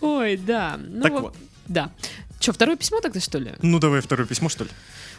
Ой, 0.00 0.36
да. 0.36 0.78
Ну 0.78 1.02
Так 1.02 1.12
вот, 1.12 1.22
вот. 1.22 1.36
Да. 1.66 1.90
Че, 2.40 2.52
второе 2.52 2.76
письмо 2.76 3.00
тогда, 3.00 3.20
что 3.20 3.38
ли? 3.38 3.52
Ну, 3.62 3.78
давай 3.78 4.00
второе 4.00 4.26
письмо, 4.26 4.48
что 4.48 4.64
ли? 4.64 4.70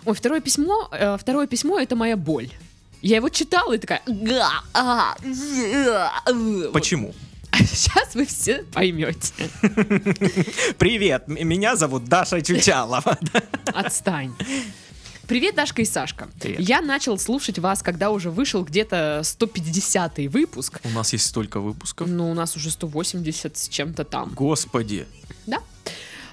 Ой, 0.05 0.15
второе 0.15 0.39
письмо, 0.39 0.87
э, 0.91 1.17
второе 1.19 1.47
письмо 1.47 1.79
это 1.79 1.95
моя 1.95 2.15
боль. 2.15 2.49
Я 3.01 3.17
его 3.17 3.29
читала 3.29 3.73
и 3.73 3.77
такая. 3.77 4.01
«Га, 4.07 4.63
а, 4.73 5.15
э». 5.23 6.69
Почему? 6.73 7.13
Сейчас 7.53 8.15
вы 8.15 8.25
все 8.25 8.63
поймете. 8.73 9.33
Привет, 10.77 11.27
меня 11.27 11.75
зовут 11.75 12.05
Даша 12.05 12.41
Чучалова. 12.41 13.17
Отстань. 13.73 14.33
Привет, 15.27 15.55
Дашка 15.55 15.81
и 15.81 15.85
Сашка. 15.85 16.27
Привет. 16.39 16.59
Я 16.59 16.81
начал 16.81 17.17
слушать 17.19 17.59
вас, 17.59 17.83
когда 17.83 18.09
уже 18.09 18.31
вышел 18.31 18.63
где-то 18.63 19.21
150 19.23 20.17
выпуск. 20.29 20.79
У 20.83 20.89
нас 20.89 21.13
есть 21.13 21.25
столько 21.25 21.59
выпусков. 21.59 22.07
Ну, 22.07 22.31
у 22.31 22.33
нас 22.33 22.55
уже 22.55 22.71
180 22.71 23.55
с 23.55 23.69
чем-то 23.69 24.05
там. 24.05 24.33
Господи. 24.33 25.05
Да? 25.45 25.59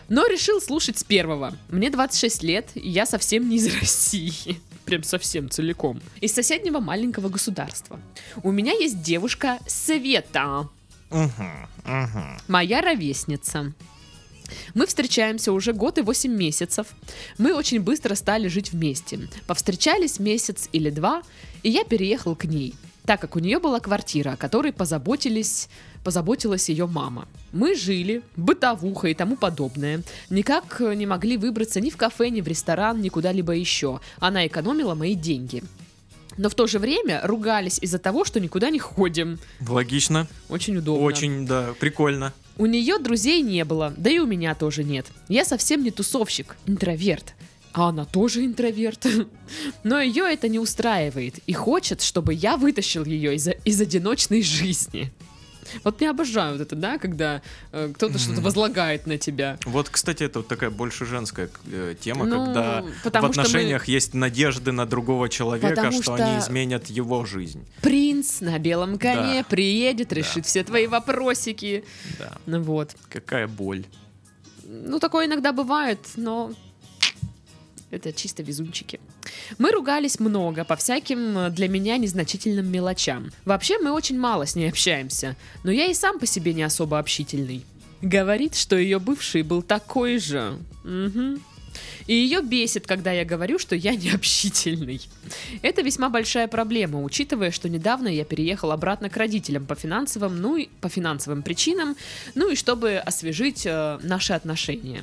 Но 0.08 0.26
решил 0.26 0.60
слушать 0.60 0.98
с 0.98 1.04
первого. 1.04 1.56
Мне 1.68 1.90
26 1.90 2.42
лет, 2.42 2.70
и 2.74 2.88
я 2.88 3.04
совсем 3.06 3.48
не 3.48 3.56
из 3.56 3.74
России. 3.80 4.60
Прям 4.86 5.02
совсем 5.02 5.50
целиком. 5.50 6.00
Из 6.20 6.32
соседнего 6.32 6.78
маленького 6.80 7.28
государства. 7.28 8.00
У 8.42 8.52
меня 8.52 8.72
есть 8.72 9.02
девушка 9.02 9.58
Света. 9.66 10.68
Мгм, 11.10 11.68
мгм. 11.84 12.38
моя 12.48 12.80
ровесница. 12.80 13.72
Мы 14.74 14.86
встречаемся 14.86 15.52
уже 15.52 15.72
год 15.72 15.98
и 15.98 16.02
8 16.02 16.32
месяцев. 16.32 16.86
Мы 17.36 17.52
очень 17.52 17.80
быстро 17.80 18.14
стали 18.14 18.46
жить 18.48 18.72
вместе. 18.72 19.28
Повстречались 19.46 20.20
месяц 20.20 20.68
или 20.72 20.90
два, 20.90 21.22
и 21.64 21.70
я 21.70 21.84
переехал 21.84 22.36
к 22.36 22.44
ней, 22.44 22.74
так 23.06 23.20
как 23.20 23.36
у 23.36 23.38
нее 23.38 23.60
была 23.60 23.78
квартира, 23.80 24.32
о 24.32 24.36
которой 24.36 24.72
позаботились, 24.72 25.68
позаботилась 26.02 26.68
ее 26.68 26.86
мама. 26.86 27.28
Мы 27.52 27.76
жили, 27.76 28.22
бытовуха 28.36 29.08
и 29.08 29.14
тому 29.14 29.36
подобное. 29.36 30.02
Никак 30.28 30.80
э, 30.80 30.94
не 30.94 31.06
могли 31.06 31.36
выбраться 31.36 31.80
ни 31.80 31.90
в 31.90 31.96
кафе, 31.96 32.30
ни 32.30 32.40
в 32.40 32.48
ресторан, 32.48 33.00
ни 33.00 33.08
куда-либо 33.08 33.52
еще. 33.52 34.00
Она 34.18 34.46
экономила 34.46 34.94
мои 34.94 35.14
деньги. 35.14 35.62
Но 36.36 36.50
в 36.50 36.54
то 36.54 36.66
же 36.66 36.78
время 36.78 37.20
ругались 37.22 37.78
из-за 37.80 37.98
того, 37.98 38.24
что 38.24 38.40
никуда 38.40 38.70
не 38.70 38.78
ходим. 38.78 39.38
Логично. 39.66 40.26
Очень 40.48 40.78
удобно. 40.78 41.04
Очень, 41.04 41.46
да, 41.46 41.74
прикольно. 41.78 42.34
У 42.58 42.66
нее 42.66 42.98
друзей 42.98 43.40
не 43.42 43.64
было, 43.64 43.94
да 43.96 44.10
и 44.10 44.18
у 44.18 44.26
меня 44.26 44.54
тоже 44.54 44.82
нет. 44.82 45.06
Я 45.28 45.44
совсем 45.44 45.82
не 45.82 45.90
тусовщик, 45.90 46.56
интроверт. 46.66 47.34
А 47.76 47.90
она 47.90 48.06
тоже 48.06 48.44
интроверт. 48.46 49.06
Но 49.84 50.00
ее 50.00 50.24
это 50.24 50.48
не 50.48 50.58
устраивает 50.58 51.38
и 51.46 51.52
хочет, 51.52 52.00
чтобы 52.00 52.32
я 52.32 52.56
вытащил 52.56 53.04
ее 53.04 53.34
из, 53.34 53.48
из 53.66 53.80
одиночной 53.82 54.40
жизни. 54.42 55.12
Вот 55.84 56.00
я 56.00 56.10
обожаю 56.12 56.52
вот 56.52 56.62
это, 56.62 56.74
да, 56.74 56.96
когда 56.96 57.42
э, 57.72 57.92
кто-то 57.94 58.18
что-то 58.18 58.40
возлагает 58.40 59.06
на 59.06 59.18
тебя. 59.18 59.58
Вот, 59.66 59.90
кстати, 59.90 60.22
это 60.22 60.38
вот 60.38 60.48
такая 60.48 60.70
больше 60.70 61.04
женская 61.04 61.50
э, 61.70 61.94
тема, 62.00 62.24
Ну, 62.24 62.46
когда 62.46 62.82
в 62.82 62.98
что 63.10 63.20
мы- 63.20 63.28
отношениях 63.28 63.88
есть 63.88 64.14
надежды 64.14 64.72
на 64.72 64.86
другого 64.86 65.28
человека, 65.28 65.74
Потому 65.74 65.92
что, 65.92 66.02
что- 66.02 66.14
они 66.14 66.38
изменят 66.38 66.86
его 66.86 67.26
жизнь. 67.26 67.62
Принц 67.82 68.40
на 68.40 68.58
белом 68.58 68.96
коне 68.96 69.42
Да. 69.42 69.44
приедет, 69.50 70.08
Да. 70.10 70.14
решит 70.14 70.46
все 70.46 70.64
твои 70.64 70.86
вопросики. 70.86 71.84
Да. 72.18 72.32
Ну 72.46 72.62
вот. 72.62 72.94
Какая 73.10 73.48
боль. 73.48 73.84
Ну, 74.64 74.98
такое 74.98 75.26
иногда 75.26 75.52
бывает, 75.52 75.98
но 76.16 76.52
это 77.96 78.12
чисто 78.12 78.42
везунчики. 78.42 79.00
Мы 79.58 79.72
ругались 79.72 80.20
много 80.20 80.64
по 80.64 80.76
всяким 80.76 81.38
э, 81.38 81.50
для 81.50 81.68
меня 81.68 81.96
незначительным 81.96 82.70
мелочам. 82.70 83.32
Вообще 83.44 83.78
мы 83.78 83.90
очень 83.90 84.18
мало 84.18 84.46
с 84.46 84.54
ней 84.54 84.68
общаемся, 84.68 85.36
но 85.64 85.70
я 85.70 85.86
и 85.86 85.94
сам 85.94 86.18
по 86.18 86.26
себе 86.26 86.54
не 86.54 86.62
особо 86.62 86.98
общительный. 86.98 87.64
Говорит, 88.02 88.54
что 88.54 88.76
ее 88.76 88.98
бывший 88.98 89.42
был 89.42 89.62
такой 89.62 90.18
же. 90.18 90.58
Мгм. 90.84 91.40
И 92.06 92.14
ее 92.14 92.40
бесит, 92.40 92.86
когда 92.86 93.12
я 93.12 93.24
говорю, 93.24 93.58
что 93.58 93.74
я 93.74 93.94
не 93.94 94.10
общительный. 94.10 95.00
Это 95.62 95.82
весьма 95.82 96.08
большая 96.08 96.48
проблема, 96.48 97.02
учитывая, 97.02 97.50
что 97.50 97.68
недавно 97.68 98.08
я 98.08 98.24
переехал 98.24 98.72
обратно 98.72 99.10
к 99.10 99.16
родителям 99.16 99.66
по 99.66 99.74
финансовым, 99.74 100.40
ну 100.40 100.56
и 100.56 100.68
по 100.80 100.88
финансовым 100.88 101.42
причинам, 101.42 101.96
ну 102.34 102.50
и 102.50 102.56
чтобы 102.56 102.96
освежить 102.96 103.66
э, 103.66 103.98
наши 104.02 104.32
отношения. 104.32 105.02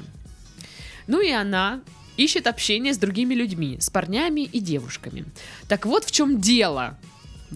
Ну 1.07 1.19
и 1.21 1.31
она 1.31 1.81
ищет 2.17 2.47
общение 2.47 2.93
с 2.93 2.97
другими 2.97 3.33
людьми, 3.33 3.77
с 3.79 3.89
парнями 3.89 4.41
и 4.41 4.59
девушками. 4.59 5.25
Так 5.67 5.85
вот 5.85 6.05
в 6.05 6.11
чем 6.11 6.39
дело. 6.41 6.97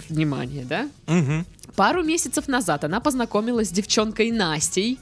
Внимание, 0.10 0.66
да? 0.66 0.90
Мгм. 1.08 1.46
Пару 1.76 2.04
месяцев 2.04 2.48
назад 2.48 2.84
она 2.84 3.00
познакомилась 3.00 3.70
с 3.70 3.72
девчонкой 3.72 4.32
Настей. 4.32 5.00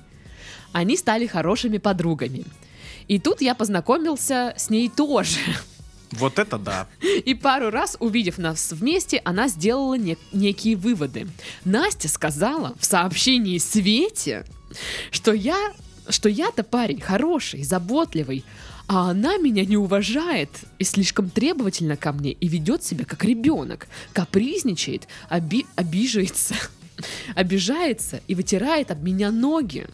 Они 0.72 0.98
стали 0.98 1.28
хорошими 1.28 1.78
подругами. 1.78 2.46
И 3.08 3.20
тут 3.20 3.42
я 3.42 3.56
познакомился 3.56 4.54
с 4.58 4.70
ней 4.70 4.90
тоже. 4.90 5.40
Вот 6.12 6.40
это 6.40 6.58
да. 6.58 6.88
И 7.02 7.34
пару 7.34 7.70
раз, 7.72 7.98
увидев 8.00 8.38
нас 8.38 8.72
вместе, 8.72 9.22
она 9.26 9.48
сделала 9.48 9.96
не- 9.96 10.18
некие 10.32 10.76
выводы. 10.76 11.28
Настя 11.66 12.08
сказала 12.08 12.76
в 12.80 12.86
сообщении 12.86 13.58
Свете, 13.58 14.46
что 15.12 15.34
я, 15.34 15.74
что 16.10 16.30
я-то 16.30 16.64
парень 16.64 17.02
хороший, 17.02 17.64
заботливый, 17.64 18.44
а 18.88 19.10
она 19.10 19.38
меня 19.38 19.66
не 19.66 19.78
уважает 19.78 20.50
и 20.78 20.84
слишком 20.84 21.30
требовательна 21.30 21.98
ко 21.98 22.12
мне 22.12 22.32
и 22.32 22.48
ведет 22.48 22.84
себя 22.84 23.06
как 23.06 23.24
ребенок, 23.24 23.88
капризничает, 24.14 25.08
оби- 25.30 25.66
обижается, 25.76 26.56
обижается 27.36 28.22
и 28.28 28.36
вытирает 28.36 28.92
об 28.92 29.04
меня 29.04 29.32
ноги. 29.32 29.88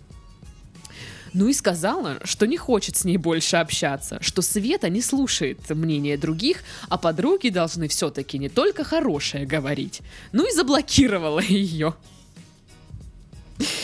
Ну 1.33 1.47
и 1.47 1.53
сказала, 1.53 2.19
что 2.25 2.45
не 2.45 2.57
хочет 2.57 2.97
с 2.97 3.05
ней 3.05 3.15
больше 3.15 3.55
общаться, 3.55 4.17
что 4.21 4.41
Света 4.41 4.89
не 4.89 5.01
слушает 5.01 5.69
мнения 5.69 6.17
других, 6.17 6.61
а 6.89 6.97
подруги 6.97 7.47
должны 7.47 7.87
все-таки 7.87 8.37
не 8.37 8.49
только 8.49 8.83
хорошее 8.83 9.45
говорить. 9.45 10.01
Ну 10.33 10.45
и 10.45 10.51
заблокировала 10.53 11.39
ее. 11.47 11.95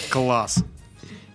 Класс. 0.10 0.58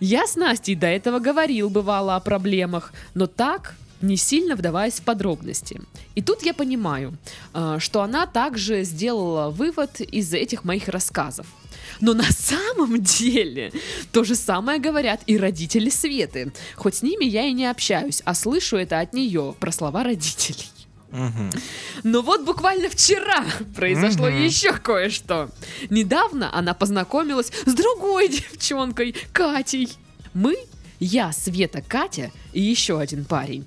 Я 0.05 0.27
с 0.27 0.35
Настей 0.35 0.75
до 0.75 0.87
этого 0.87 1.19
говорил, 1.19 1.69
бывало, 1.69 2.17
о 2.17 2.19
проблемах, 2.19 2.91
но 3.13 3.25
так, 3.25 3.75
не 4.01 4.17
сильно 4.17 4.57
вдаваясь 4.57 4.99
в 4.99 5.03
подробности. 5.03 5.79
И 6.13 6.21
тут 6.21 6.43
я 6.43 6.53
понимаю, 6.53 7.17
э, 7.53 7.77
что 7.79 8.01
она 8.01 8.25
также 8.25 8.83
сделала 8.83 9.49
вывод 9.49 10.01
из 10.01 10.33
этих 10.33 10.65
моих 10.65 10.89
рассказов. 10.89 11.47
Но 12.01 12.13
на 12.13 12.25
самом 12.31 13.01
деле 13.01 13.71
то 14.11 14.25
же 14.25 14.35
самое 14.35 14.77
говорят 14.77 15.21
и 15.25 15.37
родители 15.37 15.89
Светы. 15.89 16.51
Хоть 16.75 16.95
с 16.95 17.01
ними 17.01 17.23
я 17.23 17.45
и 17.45 17.53
не 17.53 17.65
общаюсь, 17.65 18.21
а 18.25 18.33
слышу 18.33 18.75
это 18.75 18.99
от 18.99 19.13
нее 19.13 19.55
про 19.57 19.71
слова 19.71 20.03
родителей. 20.03 20.67
Но 22.03 22.21
вот 22.21 22.43
буквально 22.43 22.89
вчера 22.89 23.45
произошло 23.75 24.27
еще 24.27 24.73
кое-что. 24.73 25.49
Недавно 25.89 26.49
она 26.55 26.73
познакомилась 26.73 27.51
с 27.65 27.73
другой 27.73 28.27
девчонкой, 28.51 29.15
Катей. 29.31 29.89
Мы, 30.33 30.55
я, 30.99 31.31
Света, 31.31 31.81
Катя 31.87 32.31
и 32.53 32.61
еще 32.61 32.99
один 32.99 33.25
парень. 33.25 33.65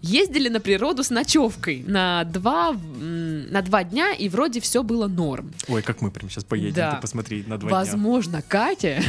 Ездили 0.00 0.48
на 0.48 0.60
природу 0.60 1.02
с 1.02 1.10
ночевкой 1.10 1.82
на 1.84 2.22
два, 2.22 2.72
на 2.72 3.62
два 3.62 3.82
дня, 3.82 4.12
и 4.12 4.28
вроде 4.28 4.60
все 4.60 4.84
было 4.84 5.08
норм. 5.08 5.52
Ой, 5.66 5.82
как 5.82 6.00
мы 6.02 6.12
прям 6.12 6.30
сейчас 6.30 6.44
поедем, 6.44 6.74
Да. 6.74 6.94
ты 6.94 7.00
посмотри 7.02 7.42
на 7.44 7.58
два 7.58 7.68
дня. 7.68 7.78
Возможно, 7.80 8.40
Катя 8.42 9.02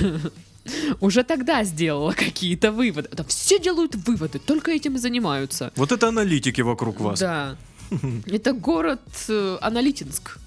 уже 1.00 1.24
тогда 1.24 1.64
сделала 1.64 2.14
какие-то 2.14 2.72
выводы. 2.72 3.10
Да 3.12 3.24
все 3.24 3.60
делают 3.60 3.96
выводы, 3.96 4.40
только 4.40 4.72
этим 4.72 4.96
и 4.96 5.00
занимаются. 5.00 5.72
Вот 5.76 5.92
это 5.92 6.08
аналитики 6.08 6.62
вокруг 6.62 7.00
вас. 7.00 7.20
Да. 7.20 7.58
Это 8.28 8.54
город 8.54 9.02
э, 9.30 9.58
Аналитинск. 9.62 10.38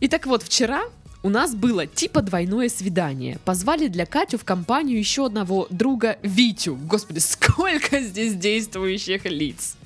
И 0.00 0.08
так 0.08 0.26
вот, 0.26 0.42
вчера 0.42 0.84
у 1.22 1.28
нас 1.30 1.54
было 1.54 1.86
типа 1.86 2.22
двойное 2.22 2.68
свидание. 2.68 3.38
Позвали 3.44 3.88
для 3.88 4.06
Катю 4.06 4.38
в 4.38 4.44
компанию 4.44 4.98
еще 4.98 5.26
одного 5.26 5.66
друга 5.70 6.18
Витю. 6.22 6.76
Господи, 6.76 7.18
сколько 7.20 8.00
здесь 8.00 8.34
действующих 8.34 9.24
лиц. 9.24 9.76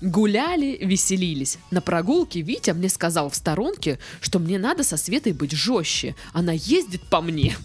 Гуляли, 0.00 0.78
веселились. 0.80 1.58
На 1.70 1.80
прогулке 1.80 2.40
Витя 2.40 2.70
мне 2.70 2.88
сказал 2.88 3.28
в 3.28 3.34
сторонке, 3.34 3.98
что 4.20 4.38
мне 4.38 4.58
надо 4.58 4.82
со 4.82 4.96
Светой 4.96 5.32
быть 5.32 5.52
жестче. 5.52 6.14
Она 6.32 6.52
ездит 6.52 7.02
по 7.02 7.20
мне. 7.20 7.56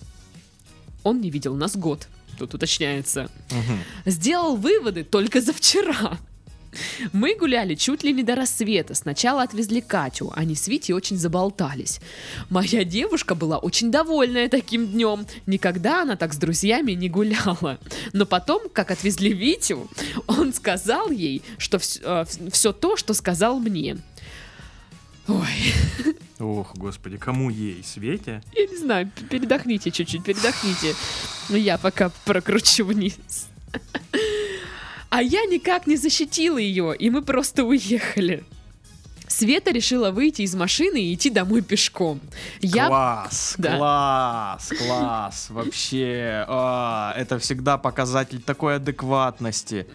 Он 1.03 1.21
не 1.21 1.29
видел 1.29 1.55
нас 1.55 1.77
год. 1.77 2.07
Тут 2.37 2.53
уточняется 2.53 3.29
Мгм. 3.51 3.79
сделал 4.05 4.57
выводы 4.57 5.03
только 5.05 5.39
за 5.39 5.53
вчера. 5.53 6.17
Мы 7.13 7.35
гуляли 7.35 7.75
чуть 7.75 8.03
ли 8.03 8.13
не 8.13 8.23
до 8.23 8.35
рассвета. 8.35 8.93
Сначала 8.95 9.43
отвезли 9.43 9.81
Катю, 9.81 10.31
они 10.35 10.55
с 10.55 10.67
Витей 10.67 10.93
очень 10.93 11.17
заболтались. 11.17 11.99
Моя 12.49 12.83
девушка 12.83 13.35
была 13.35 13.57
очень 13.57 13.91
довольная 13.91 14.49
таким 14.49 14.87
днем. 14.87 15.25
Никогда 15.45 16.01
она 16.01 16.15
так 16.15 16.33
с 16.33 16.37
друзьями 16.37 16.93
не 16.93 17.09
гуляла. 17.09 17.79
Но 18.13 18.25
потом, 18.25 18.69
как 18.69 18.91
отвезли 18.91 19.33
Витю, 19.33 19.89
он 20.27 20.53
сказал 20.53 21.11
ей, 21.11 21.41
что 21.57 21.79
все 21.79 22.73
то, 22.73 22.97
что 22.97 23.13
сказал 23.13 23.59
мне. 23.59 23.97
Ой, 25.27 25.73
Ох, 26.39 26.75
господи, 26.75 27.17
кому 27.17 27.49
ей? 27.49 27.83
Свете? 27.83 28.43
я 28.55 28.67
не 28.67 28.77
знаю, 28.77 29.09
передохните 29.29 29.89
чуть-чуть, 29.89 30.23
передохните. 30.23 30.93
Но 31.49 31.57
я 31.57 31.77
пока 31.77 32.11
прокручу 32.25 32.85
вниз. 32.85 33.17
А 35.15 35.21
я 35.21 35.45
никак 35.45 35.87
не 35.87 35.95
защитила 35.95 36.57
ее, 36.57 36.93
и 36.93 37.09
мы 37.09 37.21
просто 37.21 37.63
уехали. 37.63 38.43
Света 39.29 39.71
решила 39.71 40.11
выйти 40.11 40.41
из 40.41 40.53
машины 40.55 41.01
и 41.01 41.13
идти 41.13 41.29
домой 41.29 41.61
пешком. 41.61 42.19
Я 42.59 42.87
Класс, 42.87 43.55
Да. 43.57 43.77
класс, 43.77 44.73
класс. 44.77 45.47
Вообще, 45.51 46.43
а, 46.49 47.13
это 47.15 47.39
всегда 47.39 47.77
показатель 47.77 48.41
такой 48.41 48.75
адекватности. 48.75 49.87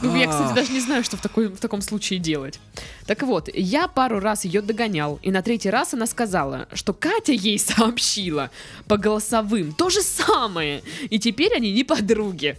Ну, 0.00 0.16
Я, 0.16 0.26
кстати, 0.26 0.48
Ах. 0.48 0.54
даже 0.56 0.72
не 0.72 0.80
знаю, 0.80 1.04
что 1.04 1.16
в, 1.16 1.20
такой, 1.20 1.46
в 1.46 1.58
таком 1.60 1.82
случае 1.82 2.18
делать. 2.18 2.58
Так 3.06 3.22
вот, 3.22 3.48
я 3.54 3.86
пару 3.86 4.18
раз 4.18 4.44
ее 4.44 4.60
догонял, 4.60 5.20
и 5.22 5.30
на 5.30 5.40
третий 5.42 5.70
раз 5.70 5.94
она 5.94 6.06
сказала, 6.06 6.66
что 6.72 6.92
Катя 6.92 7.32
ей 7.32 7.60
сообщила 7.60 8.50
по 8.88 8.96
голосовым 8.96 9.72
то 9.72 9.88
же 9.88 10.02
самое, 10.02 10.82
и 11.10 11.20
теперь 11.20 11.54
они 11.54 11.70
не 11.72 11.84
подруги. 11.84 12.56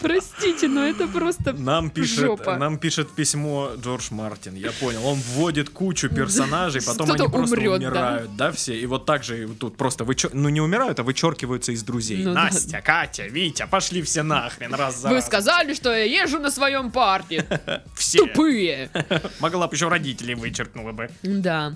Простите, 0.00 0.68
но 0.68 0.84
это 0.84 1.06
просто 1.08 1.52
Нам 1.52 1.90
пишет, 1.90 2.18
Жопа. 2.18 2.56
нам 2.56 2.78
пишет 2.78 3.10
письмо 3.10 3.70
Джордж 3.76 4.08
Мартин. 4.10 4.54
Я 4.54 4.72
понял. 4.72 5.04
Он 5.06 5.18
вводит 5.18 5.70
кучу 5.70 6.08
персонажей, 6.08 6.82
потом 6.82 7.10
они 7.10 7.28
просто 7.28 7.56
умрет, 7.56 7.80
да. 7.80 7.88
умирают, 7.88 8.36
да. 8.36 8.52
все. 8.52 8.78
И 8.78 8.86
вот 8.86 9.06
так 9.06 9.24
же 9.24 9.48
тут 9.48 9.76
просто 9.76 10.04
вычер... 10.04 10.30
ну 10.32 10.48
не 10.48 10.60
умирают, 10.60 11.00
а 11.00 11.02
вычеркиваются 11.02 11.72
из 11.72 11.82
друзей. 11.82 12.22
Ну 12.24 12.34
да. 12.34 12.44
Настя, 12.44 12.80
Катя, 12.82 13.26
Витя, 13.26 13.66
пошли 13.70 14.02
все 14.02 14.22
нахрен 14.22 14.74
раз 14.74 14.96
за 14.98 15.08
Вы 15.08 15.16
разом. 15.16 15.28
сказали, 15.28 15.74
что 15.74 15.90
я 15.90 16.04
езжу 16.04 16.38
на 16.38 16.50
своем 16.50 16.90
парке. 16.90 17.46
все. 17.96 18.18
Тупые. 18.18 18.90
Могла 19.40 19.68
бы 19.68 19.74
еще 19.74 19.88
родителей 19.88 20.34
вычеркнула 20.34 20.92
бы. 20.92 21.10
Да. 21.22 21.74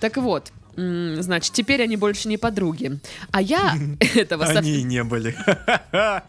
Так 0.00 0.16
вот, 0.16 0.52
значит, 0.78 1.52
теперь 1.52 1.82
они 1.82 1.96
больше 1.96 2.28
не 2.28 2.36
подруги. 2.36 2.98
А 3.32 3.42
я 3.42 3.76
этого 4.14 4.44
Они 4.44 4.82
не 4.82 5.04
были. 5.04 5.34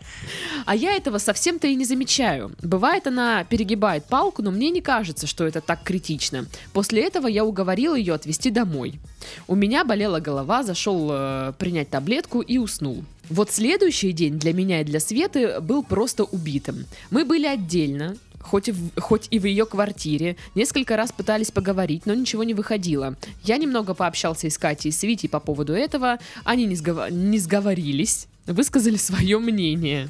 А 0.65 0.75
я 0.75 0.95
этого 0.95 1.17
совсем-то 1.17 1.67
и 1.67 1.75
не 1.75 1.85
замечаю. 1.85 2.51
Бывает, 2.61 3.07
она 3.07 3.43
перегибает 3.43 4.05
палку, 4.05 4.41
но 4.43 4.51
мне 4.51 4.69
не 4.69 4.81
кажется, 4.81 5.25
что 5.25 5.45
это 5.45 5.61
так 5.61 5.83
критично. 5.83 6.45
После 6.73 7.03
этого 7.03 7.27
я 7.27 7.43
уговорила 7.43 7.95
ее 7.95 8.13
отвезти 8.13 8.51
домой. 8.51 8.99
У 9.47 9.55
меня 9.55 9.83
болела 9.83 10.19
голова, 10.19 10.63
зашел 10.63 11.09
э, 11.11 11.53
принять 11.57 11.89
таблетку 11.89 12.41
и 12.41 12.57
уснул. 12.57 13.03
Вот 13.29 13.51
следующий 13.51 14.11
день 14.11 14.39
для 14.39 14.53
меня 14.53 14.81
и 14.81 14.83
для 14.83 14.99
Светы 14.99 15.59
был 15.59 15.83
просто 15.83 16.23
убитым. 16.23 16.85
Мы 17.11 17.25
были 17.25 17.45
отдельно, 17.45 18.15
хоть 18.41 18.69
и, 18.69 18.71
в, 18.71 18.99
хоть 18.99 19.27
и 19.31 19.39
в 19.39 19.45
ее 19.45 19.65
квартире. 19.65 20.35
Несколько 20.55 20.95
раз 20.95 21.11
пытались 21.11 21.51
поговорить, 21.51 22.05
но 22.05 22.13
ничего 22.13 22.43
не 22.43 22.53
выходило. 22.53 23.15
Я 23.43 23.57
немного 23.57 23.93
пообщался 23.93 24.47
и 24.47 24.49
с 24.49 24.57
Катей, 24.57 24.89
и 24.89 24.91
с 24.91 25.03
Витей 25.03 25.29
по 25.29 25.39
поводу 25.39 25.73
этого. 25.73 26.19
Они 26.43 26.65
не, 26.65 26.75
сгова- 26.75 27.11
не 27.11 27.39
сговорились, 27.39 28.27
высказали 28.45 28.97
свое 28.97 29.39
мнение. 29.39 30.09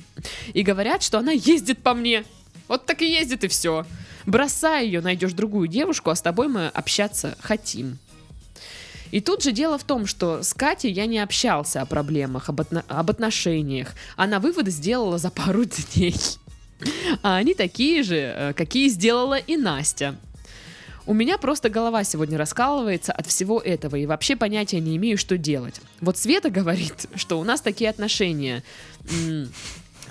И 0.53 0.61
говорят, 0.63 1.03
что 1.03 1.19
она 1.19 1.31
ездит 1.31 1.79
по 1.79 1.93
мне. 1.93 2.23
Вот 2.67 2.85
так 2.85 3.01
и 3.01 3.11
ездит, 3.11 3.43
и 3.43 3.47
все. 3.47 3.85
Бросай 4.25 4.85
ее, 4.85 5.01
найдешь 5.01 5.33
другую 5.33 5.67
девушку, 5.67 6.11
а 6.11 6.15
с 6.15 6.21
тобой 6.21 6.47
мы 6.49 6.67
общаться 6.67 7.35
хотим. 7.41 7.97
И 9.11 9.21
тут 9.21 9.41
же 9.43 9.51
дело 9.51 9.79
в 9.79 9.83
том, 9.83 10.05
что 10.05 10.43
с 10.43 10.53
Катей 10.53 10.91
я 10.91 11.07
не 11.07 11.17
общался 11.17 11.81
о 11.81 11.85
проблемах, 11.87 12.49
об, 12.49 12.61
отно- 12.61 12.83
об 12.87 13.09
отношениях. 13.09 13.93
Она 14.15 14.39
выводы 14.39 14.69
сделала 14.69 15.17
за 15.17 15.31
пару 15.31 15.65
дней. 15.95 16.15
А 17.23 17.37
они 17.37 17.53
такие 17.53 18.03
же, 18.03 18.15
э, 18.15 18.53
какие 18.53 18.87
сделала 18.89 19.37
и 19.37 19.57
Настя. 19.57 20.15
У 21.05 21.13
меня 21.13 21.37
просто 21.39 21.69
голова 21.69 22.03
сегодня 22.03 22.37
раскалывается 22.37 23.11
от 23.11 23.25
всего 23.25 23.59
этого 23.59 23.95
и 23.95 24.05
вообще 24.05 24.35
понятия 24.35 24.79
не 24.79 24.95
имею, 24.97 25.17
что 25.17 25.37
делать. 25.37 25.81
Вот 26.01 26.17
Света 26.17 26.51
говорит, 26.51 27.07
что 27.15 27.39
у 27.39 27.43
нас 27.43 27.61
такие 27.61 27.89
отношения. 27.89 28.63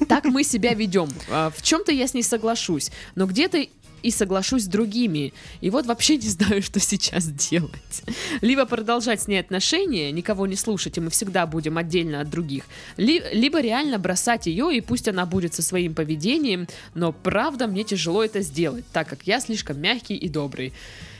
Так 0.08 0.24
мы 0.24 0.44
себя 0.44 0.74
ведем. 0.74 1.08
А, 1.30 1.50
В 1.50 1.62
чем-то 1.62 1.92
я 1.92 2.06
с 2.06 2.14
ней 2.14 2.22
соглашусь, 2.22 2.90
но 3.14 3.26
где-то 3.26 3.66
и 4.02 4.10
соглашусь 4.10 4.64
с 4.64 4.66
другими. 4.66 5.32
И 5.60 5.70
вот 5.70 5.86
вообще 5.86 6.16
не 6.16 6.28
знаю, 6.28 6.62
что 6.68 6.80
сейчас 6.80 7.26
делать. 7.26 8.02
Либо 8.40 8.66
продолжать 8.66 9.22
с 9.22 9.28
ней 9.28 9.38
отношения, 9.38 10.12
никого 10.12 10.46
не 10.46 10.56
слушать, 10.56 10.96
и 10.96 11.00
мы 11.00 11.10
всегда 11.10 11.46
будем 11.46 11.78
отдельно 11.78 12.20
от 12.20 12.30
других. 12.30 12.64
Ли- 12.96 13.22
либо 13.32 13.60
реально 13.60 13.98
бросать 13.98 14.46
ее, 14.46 14.74
и 14.76 14.80
пусть 14.80 15.08
она 15.08 15.26
будет 15.26 15.54
со 15.54 15.62
своим 15.62 15.94
поведением, 15.94 16.68
но 16.94 17.12
правда 17.12 17.66
мне 17.66 17.84
тяжело 17.84 18.24
это 18.24 18.40
сделать, 18.40 18.84
так 18.92 19.08
как 19.08 19.26
я 19.26 19.40
слишком 19.40 19.80
мягкий 19.80 20.16
и 20.16 20.28
добрый. 20.28 20.72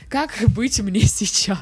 Как 0.09 0.31
быть 0.47 0.79
мне 0.79 1.01
сейчас? 1.03 1.59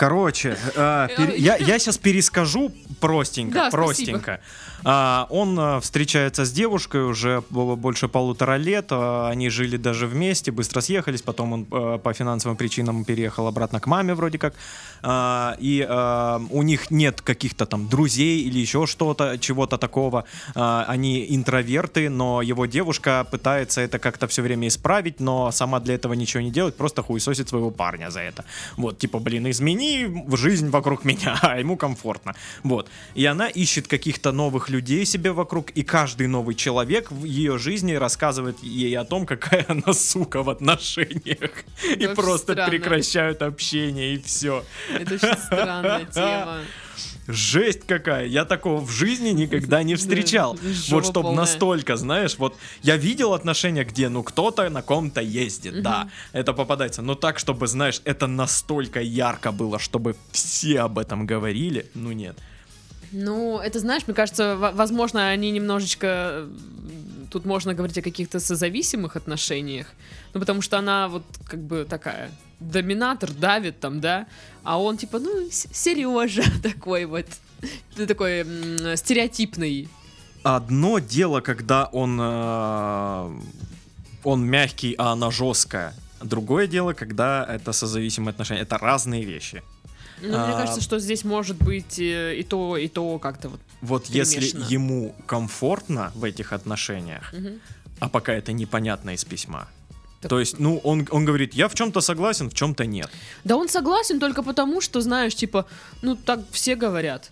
Короче, 0.00 0.56
э, 0.76 1.08
пер- 1.18 1.36
я, 1.36 1.56
я 1.56 1.78
сейчас 1.78 1.98
перескажу 1.98 2.72
простенько, 3.00 3.54
Да, 3.54 3.70
простенько. 3.70 4.40
А, 4.82 5.26
он 5.28 5.58
э, 5.60 5.80
встречается 5.80 6.44
с 6.46 6.52
девушкой 6.52 7.04
уже 7.04 7.42
бо- 7.50 7.76
больше 7.76 8.08
полутора 8.08 8.56
лет. 8.56 8.86
а, 8.92 9.28
Они 9.28 9.50
жили 9.50 9.76
даже 9.76 10.06
вместе, 10.06 10.50
быстро 10.52 10.80
съехались. 10.80 11.20
Потом 11.20 11.52
он 11.52 11.66
э, 11.70 11.98
по 12.02 12.14
финансовым 12.14 12.56
причинам 12.56 13.04
переехал 13.04 13.46
обратно 13.46 13.78
к 13.78 13.86
маме 13.86 14.14
вроде 14.14 14.38
как. 14.38 14.54
А, 15.02 15.54
и 15.58 15.86
э, 15.86 16.40
у 16.50 16.62
них 16.62 16.90
нет 16.90 17.20
каких-то 17.20 17.66
там 17.66 17.88
друзей 17.88 18.40
или 18.40 18.58
еще 18.58 18.86
что-то, 18.86 19.36
чего-то 19.38 19.76
такого. 19.76 20.24
А, 20.54 20.86
они 20.88 21.26
интроверты, 21.28 22.08
но 22.08 22.40
его 22.40 22.64
девушка 22.64 23.26
пытается 23.30 23.82
это 23.82 23.98
как-то 23.98 24.26
все 24.28 24.40
время 24.40 24.68
исправить, 24.68 25.20
но 25.20 25.50
сама 25.52 25.78
для 25.80 25.94
этого 25.94 26.14
ничего 26.14 26.42
не 26.42 26.50
делает, 26.50 26.76
просто 26.76 27.02
хуесосит 27.02 27.50
своего 27.50 27.70
парня 27.70 28.10
за 28.10 28.20
это. 28.20 28.44
Вот, 28.78 28.96
типа, 28.98 29.18
блин, 29.18 29.50
измени 29.50 29.89
в 30.06 30.36
жизнь 30.36 30.70
вокруг 30.70 31.04
меня, 31.04 31.38
а 31.42 31.58
ему 31.58 31.76
комфортно. 31.76 32.34
Вот. 32.62 32.88
И 33.14 33.24
она 33.26 33.48
ищет 33.48 33.86
каких-то 33.88 34.32
новых 34.32 34.68
людей 34.68 35.04
себе 35.04 35.32
вокруг, 35.32 35.70
и 35.70 35.82
каждый 35.82 36.26
новый 36.26 36.54
человек 36.54 37.10
в 37.10 37.24
ее 37.24 37.58
жизни 37.58 37.94
рассказывает 37.94 38.62
ей 38.62 38.96
о 38.98 39.04
том, 39.04 39.26
какая 39.26 39.64
она 39.68 39.92
сука 39.92 40.42
в 40.42 40.50
отношениях. 40.50 41.64
И 41.84 42.06
Очень 42.06 42.14
просто 42.14 42.52
странно. 42.52 42.70
прекращают 42.70 43.42
общение, 43.42 44.14
и 44.14 44.22
все. 44.22 44.64
Это 44.94 45.14
очень 45.14 45.36
странная 45.38 46.04
тема. 46.06 46.58
Жесть 47.32 47.86
какая! 47.86 48.26
Я 48.26 48.44
такого 48.44 48.80
в 48.80 48.90
жизни 48.90 49.30
никогда 49.30 49.82
не 49.82 49.94
встречал. 49.96 50.58
Вот 50.88 51.04
чтобы 51.04 51.28
настолько, 51.36 51.96
знаешь, 51.96 52.36
вот 52.38 52.56
я 52.82 52.96
видел 52.96 53.32
отношения, 53.34 53.84
где 53.84 54.08
ну 54.08 54.22
кто-то 54.22 54.68
на 54.70 54.82
ком-то 54.82 55.20
ездит, 55.20 55.82
да, 55.82 56.08
это 56.32 56.52
попадается. 56.52 57.02
Но 57.02 57.14
так, 57.14 57.38
чтобы, 57.38 57.66
знаешь, 57.66 58.00
это 58.04 58.26
настолько 58.26 59.00
ярко 59.00 59.52
было, 59.52 59.78
чтобы 59.78 60.14
все 60.32 60.80
об 60.80 60.98
этом 60.98 61.26
говорили, 61.26 61.86
ну 61.94 62.12
нет. 62.12 62.36
Ну, 63.12 63.58
это 63.58 63.80
знаешь, 63.80 64.02
мне 64.06 64.14
кажется, 64.14 64.54
во- 64.56 64.70
возможно, 64.72 65.28
они 65.30 65.50
немножечко... 65.50 66.06
э, 66.06 66.48
Тут 67.30 67.44
можно 67.44 67.74
говорить 67.74 67.98
о 67.98 68.02
каких-то 68.02 68.38
созависимых 68.40 69.16
отношениях. 69.16 69.86
Ну, 70.34 70.40
потому 70.40 70.62
что 70.62 70.78
она 70.78 71.08
вот 71.08 71.24
как 71.44 71.60
бы 71.60 71.84
такая 71.88 72.30
доминатор, 72.60 73.30
давит 73.32 73.80
там, 73.80 74.00
да? 74.00 74.26
А 74.62 74.80
он 74.80 74.96
типа, 74.96 75.18
ну, 75.18 75.48
Сережа 75.50 76.42
такой 76.62 77.04
вот. 77.06 77.26
Такой 77.96 78.44
стереотипный. 78.96 79.88
Одно 80.42 80.98
дело, 80.98 81.40
когда 81.40 81.84
он 81.92 82.18
э, 82.20 83.40
он 84.24 84.44
мягкий, 84.46 84.94
а 84.98 85.12
она 85.12 85.30
жесткая. 85.30 85.94
Другое 86.22 86.66
дело, 86.66 86.92
когда 86.94 87.44
это 87.44 87.72
созависимые 87.72 88.30
отношения. 88.30 88.62
Это 88.62 88.78
разные 88.78 89.24
вещи. 89.24 89.62
Ну, 90.22 90.28
мне 90.28 90.36
А. 90.54 90.58
кажется, 90.60 90.80
что 90.82 90.98
здесь 90.98 91.24
может 91.24 91.56
быть 91.56 91.98
э, 91.98 92.36
и 92.38 92.42
то, 92.42 92.76
и 92.76 92.88
то 92.88 93.18
как-то 93.18 93.48
вот. 93.48 93.60
Вот 93.82 94.06
если 94.06 94.44
ему 94.72 95.14
комфортно 95.26 96.12
в 96.14 96.24
этих 96.24 96.52
отношениях, 96.52 97.32
Мгм. 97.32 97.60
а 98.00 98.08
пока 98.08 98.32
это 98.34 98.52
непонятно 98.52 99.10
из 99.14 99.24
письма. 99.24 99.68
Так- 100.20 100.28
То 100.28 100.38
есть, 100.38 100.58
ну, 100.58 100.78
он, 100.84 101.06
он 101.10 101.24
говорит, 101.24 101.54
я 101.54 101.68
в 101.68 101.74
чем-то 101.74 102.00
согласен, 102.00 102.50
в 102.50 102.54
чем-то 102.54 102.84
нет. 102.84 103.08
Да 103.44 103.56
он 103.56 103.68
согласен 103.68 104.20
только 104.20 104.42
потому, 104.42 104.80
что, 104.82 105.00
знаешь, 105.00 105.34
типа, 105.34 105.64
ну, 106.02 106.14
так 106.14 106.40
все 106.50 106.76
говорят. 106.76 107.30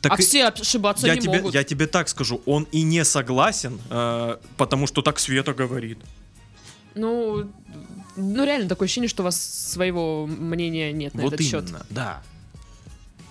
Так 0.00 0.12
а 0.12 0.16
и- 0.16 0.22
все 0.22 0.46
ошибаться 0.46 1.06
я, 1.06 1.14
не 1.14 1.20
тебе, 1.20 1.36
могут. 1.38 1.54
я 1.54 1.64
тебе 1.64 1.86
так 1.86 2.08
скажу, 2.08 2.40
он 2.46 2.66
и 2.72 2.82
не 2.82 3.04
согласен, 3.04 3.80
э, 3.90 4.36
потому 4.56 4.86
что 4.86 5.02
так 5.02 5.18
Света 5.18 5.54
говорит. 5.54 5.98
Ну, 6.94 7.50
ну, 8.16 8.44
реально 8.44 8.68
такое 8.68 8.86
ощущение, 8.86 9.08
что 9.08 9.22
у 9.22 9.24
вас 9.24 9.36
своего 9.36 10.26
мнения 10.26 10.92
нет 10.92 11.14
на 11.14 11.22
вот 11.22 11.34
этот 11.34 11.46
именно, 11.46 11.78
счет. 11.78 11.86
да. 11.90 12.22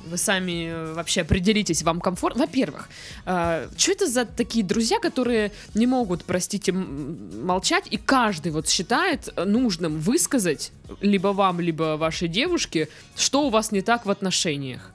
Вы 0.06 0.18
сами 0.18 0.68
э, 0.68 0.94
вообще 0.94 1.22
определитесь, 1.22 1.84
вам 1.84 2.02
комфортно. 2.02 2.42
Во-первых, 2.44 2.90
что 3.24 3.92
это 3.92 4.08
за 4.08 4.26
такие 4.26 4.66
друзья, 4.66 5.00
которые 5.00 5.52
не 5.76 5.88
могут, 5.88 6.26
простите, 6.26 6.72
молчать, 6.72 7.86
и 7.90 7.98
каждый 7.98 8.52
вот 8.52 8.68
считает 8.68 9.30
э, 9.36 9.46
нужным 9.46 10.00
высказать 10.00 10.72
либо 11.02 11.30
вам, 11.30 11.60
либо 11.60 11.96
вашей 11.98 12.28
девушке, 12.28 12.90
что 13.16 13.48
у 13.48 13.50
вас 13.50 13.72
не 13.72 13.82
так 13.82 14.06
в 14.06 14.12
отношениях. 14.12 14.92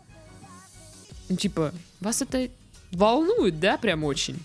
Ну, 1.28 1.36
типа, 1.36 1.72
вас 2.00 2.22
это 2.22 2.48
волнует, 2.92 3.60
да, 3.60 3.76
прям 3.76 4.04
очень? 4.04 4.38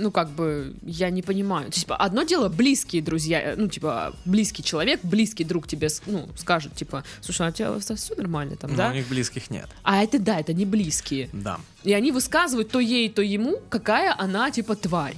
Ну, 0.00 0.10
как 0.10 0.30
бы, 0.30 0.74
я 0.82 1.10
не 1.10 1.22
понимаю. 1.22 1.70
Типа, 1.70 1.96
одно 1.96 2.22
дело 2.22 2.48
близкие 2.48 3.02
друзья, 3.02 3.40
э, 3.40 3.54
ну, 3.56 3.68
типа, 3.68 4.14
близкий 4.24 4.62
человек, 4.64 5.00
близкий 5.02 5.44
друг 5.44 5.66
тебе, 5.66 5.88
ну, 6.06 6.28
скажет, 6.36 6.74
типа, 6.74 7.04
слушай, 7.20 7.46
а 7.46 7.50
у 7.50 7.52
тебя 7.52 7.96
все 7.96 8.14
нормально 8.14 8.56
там, 8.56 8.70
Но 8.70 8.76
да? 8.76 8.90
у 8.90 8.92
них 8.92 9.08
близких 9.08 9.50
нет. 9.50 9.68
А 9.82 10.02
это, 10.02 10.18
да, 10.18 10.40
это 10.40 10.52
не 10.52 10.64
близкие. 10.64 11.28
Да. 11.32 11.60
И 11.84 11.92
они 11.92 12.12
высказывают 12.12 12.70
то 12.70 12.80
ей, 12.80 13.08
то 13.08 13.22
ему, 13.22 13.58
какая 13.68 14.14
она, 14.18 14.50
типа, 14.50 14.76
тварь. 14.76 15.16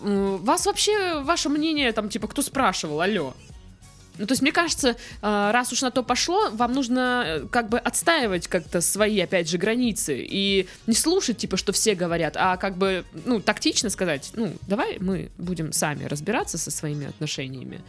Вас 0.00 0.66
вообще, 0.66 1.20
ваше 1.22 1.48
мнение, 1.48 1.92
там, 1.92 2.08
типа, 2.08 2.28
кто 2.28 2.42
спрашивал, 2.42 3.00
алло? 3.00 3.34
Ну, 4.20 4.26
то 4.26 4.32
есть, 4.32 4.42
мне 4.42 4.52
кажется, 4.52 4.90
э, 4.90 4.94
раз 5.22 5.72
уж 5.72 5.80
на 5.80 5.90
то 5.90 6.02
пошло, 6.02 6.50
вам 6.50 6.74
нужно 6.74 7.24
э, 7.26 7.46
как 7.50 7.70
бы 7.70 7.78
отстаивать 7.78 8.48
как-то 8.48 8.82
свои, 8.82 9.18
опять 9.18 9.48
же, 9.48 9.56
границы 9.56 10.22
и 10.22 10.68
не 10.86 10.94
слушать, 10.94 11.38
типа, 11.38 11.56
что 11.56 11.72
все 11.72 11.94
говорят, 11.94 12.36
а 12.36 12.58
как 12.58 12.76
бы, 12.76 13.06
ну, 13.24 13.40
тактично 13.40 13.88
сказать, 13.88 14.32
ну, 14.34 14.52
давай 14.68 14.98
мы 15.00 15.30
будем 15.38 15.72
сами 15.72 16.04
разбираться 16.04 16.58
со 16.58 16.70
своими 16.70 17.06
отношениями, 17.06 17.80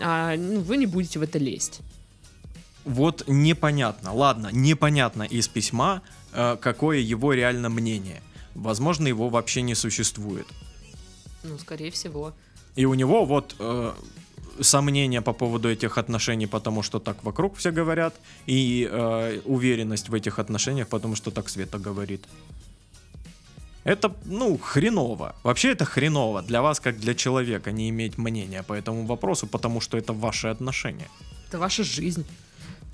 а 0.00 0.34
ну, 0.36 0.60
вы 0.62 0.78
не 0.78 0.86
будете 0.86 1.20
в 1.20 1.22
это 1.22 1.38
лезть. 1.38 1.78
вот 2.84 3.22
непонятно, 3.28 4.12
ладно, 4.12 4.48
непонятно 4.50 5.22
из 5.22 5.46
письма, 5.46 6.02
э, 6.32 6.56
какое 6.60 6.98
его 6.98 7.34
реально 7.34 7.68
мнение. 7.68 8.20
Возможно, 8.56 9.06
его 9.06 9.28
вообще 9.28 9.62
не 9.62 9.76
существует. 9.76 10.48
Ну, 11.44 11.56
скорее 11.56 11.92
всего. 11.92 12.32
И 12.74 12.84
у 12.84 12.94
него 12.94 13.24
вот 13.24 13.54
э, 13.60 13.92
сомнения 14.60 15.22
по 15.22 15.32
поводу 15.32 15.68
этих 15.68 15.98
отношений, 15.98 16.46
потому 16.46 16.82
что 16.82 16.98
так 16.98 17.24
вокруг 17.24 17.56
все 17.56 17.70
говорят, 17.70 18.14
и 18.46 18.88
э, 18.90 19.40
уверенность 19.44 20.08
в 20.08 20.14
этих 20.14 20.38
отношениях, 20.38 20.88
потому 20.88 21.16
что 21.16 21.30
так 21.30 21.48
Света 21.48 21.78
говорит. 21.78 22.24
Это, 23.84 24.14
ну, 24.24 24.58
хреново. 24.58 25.34
Вообще 25.42 25.72
это 25.72 25.84
хреново 25.84 26.42
для 26.42 26.60
вас, 26.60 26.80
как 26.80 26.98
для 27.00 27.14
человека, 27.14 27.72
не 27.72 27.88
иметь 27.88 28.18
мнения 28.18 28.62
по 28.62 28.74
этому 28.74 29.06
вопросу, 29.06 29.46
потому 29.46 29.80
что 29.80 29.96
это 29.96 30.12
ваши 30.12 30.48
отношения. 30.48 31.08
Это 31.48 31.58
ваша 31.58 31.84
жизнь. 31.84 32.26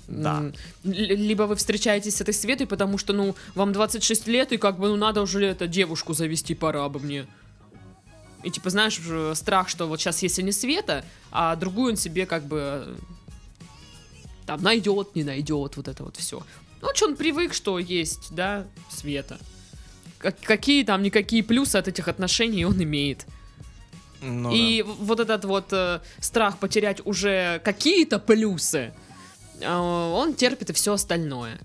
Да. 0.07 0.51
Либо 0.83 1.43
вы 1.43 1.55
встречаетесь 1.55 2.15
с 2.15 2.21
этой 2.21 2.33
Светой, 2.33 2.67
потому 2.67 2.97
что, 2.97 3.13
ну, 3.13 3.35
вам 3.55 3.73
26 3.73 4.27
лет, 4.27 4.51
и 4.51 4.57
как 4.57 4.79
бы, 4.79 4.87
ну, 4.87 4.95
надо 4.95 5.21
уже 5.21 5.45
это, 5.45 5.67
девушку 5.67 6.13
завести, 6.13 6.55
пора 6.55 6.87
бы 6.89 6.99
мне. 6.99 7.25
И, 8.45 8.51
типа, 8.51 8.69
знаешь, 8.69 8.99
страх, 9.37 9.69
что 9.69 9.87
вот 9.87 9.99
сейчас 9.99 10.21
если 10.23 10.43
не 10.43 10.51
Света, 10.51 11.03
а 11.31 11.55
другую 11.55 11.91
он 11.93 11.97
себе 11.97 12.25
как 12.25 12.43
бы 12.45 12.83
э, 12.87 12.95
там 14.45 14.61
найдет, 14.61 15.15
не 15.15 15.23
найдет, 15.23 15.77
вот 15.77 15.87
это 15.87 16.03
вот 16.03 16.15
все. 16.17 16.43
Ну, 16.81 16.89
что 16.93 17.07
он 17.07 17.15
привык, 17.15 17.53
что 17.53 17.79
есть, 17.79 18.27
да, 18.35 18.65
Света. 18.89 19.37
Как- 20.19 20.39
какие 20.41 20.83
там, 20.83 21.01
никакие 21.01 21.43
плюсы 21.43 21.75
от 21.77 21.87
этих 21.87 22.07
отношений 22.07 22.65
он 22.65 22.81
имеет. 22.83 23.25
Ну 24.21 24.51
И 24.53 24.81
в- 24.83 25.05
вот 25.05 25.19
этот 25.19 25.45
вот 25.45 25.67
э, 25.73 25.99
страх 26.19 26.57
потерять 26.59 27.01
уже 27.05 27.59
какие-то 27.63 28.19
плюсы, 28.19 28.93
э, 29.61 29.75
он 29.75 30.33
терпит 30.35 30.69
и 30.69 30.73
все 30.73 30.93
остальное. 30.93 31.59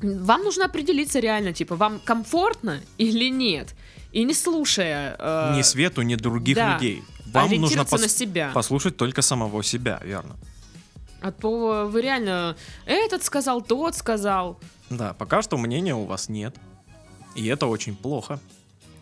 Вам 0.00 0.42
нужно 0.42 0.64
определиться 0.66 1.20
реально, 1.20 1.52
типа, 1.52 1.76
вам 1.76 2.00
комфортно 2.00 2.80
или 2.98 3.30
нет. 3.30 3.74
И 4.16 4.24
не 4.24 4.32
слушая... 4.32 5.14
э. 5.18 5.56
Ни 5.58 5.62
Свету, 5.62 6.00
ни 6.00 6.14
других 6.14 6.56
да. 6.56 6.74
людей. 6.74 7.04
Вам 7.26 7.50
нужно 7.50 7.82
пос- 7.82 8.00
на 8.00 8.08
себя. 8.08 8.50
послушать 8.54 8.96
только 8.96 9.20
самого 9.20 9.62
себя, 9.62 10.00
верно? 10.02 10.36
А 11.20 11.32
то 11.32 11.86
вы 11.86 12.00
реально 12.00 12.56
этот 12.86 13.24
сказал, 13.24 13.60
тот 13.60 13.94
сказал. 13.94 14.58
Да, 14.88 15.12
пока 15.12 15.42
что 15.42 15.58
мнения 15.58 15.94
у 15.94 16.04
вас 16.04 16.30
нет. 16.30 16.56
И 17.34 17.46
это 17.46 17.66
очень 17.66 17.94
плохо. 17.94 18.40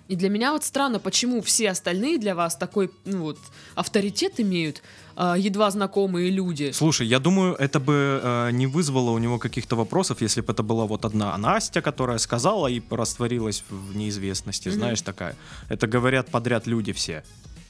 И 0.09 0.17
для 0.17 0.29
меня 0.29 0.53
вот 0.53 0.65
странно, 0.65 0.99
почему 0.99 1.43
все 1.43 1.71
остальные 1.71 2.19
для 2.19 2.35
вас 2.35 2.57
такой 2.57 2.91
ну, 3.05 3.23
вот, 3.23 3.39
авторитет 3.77 4.41
имеют, 4.41 4.83
а, 5.17 5.37
едва 5.37 5.71
знакомые 5.71 6.31
люди. 6.31 6.73
Слушай, 6.73 7.07
я 7.07 7.19
думаю, 7.19 7.55
это 7.55 7.81
бы 7.81 8.21
э, 8.23 8.51
не 8.53 8.67
вызвало 8.67 9.11
у 9.11 9.19
него 9.19 9.39
каких-то 9.39 9.77
вопросов, 9.77 10.23
если 10.23 10.41
бы 10.43 10.53
это 10.53 10.63
была 10.63 10.85
вот 10.87 11.05
одна 11.05 11.37
Настя, 11.39 11.81
которая 11.83 12.19
сказала 12.19 12.67
и 12.69 12.81
растворилась 12.91 13.65
в 13.71 13.97
неизвестности, 13.97 14.69
Мгм. 14.69 14.79
знаешь, 14.79 15.03
такая. 15.03 15.37
Это 15.69 15.87
говорят 15.87 16.31
подряд 16.31 16.67
люди 16.67 16.93
все. 16.93 17.23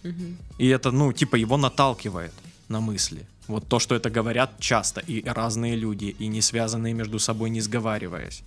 Мгм. 0.03 0.37
И 0.59 0.69
это, 0.69 0.91
ну, 0.91 1.13
типа, 1.13 1.37
его 1.37 1.57
наталкивает 1.57 2.33
на 2.69 2.81
мысли. 2.81 3.27
Вот 3.49 3.69
то, 3.69 3.79
что 3.79 3.95
это 3.95 4.09
говорят 4.11 4.51
часто 4.59 5.01
и 5.01 5.23
разные 5.27 5.77
люди, 5.77 6.15
и 6.19 6.29
не 6.29 6.41
связанные 6.41 6.95
между 6.95 7.19
собой, 7.19 7.51
не 7.51 7.61
сговариваясь. 7.61 8.43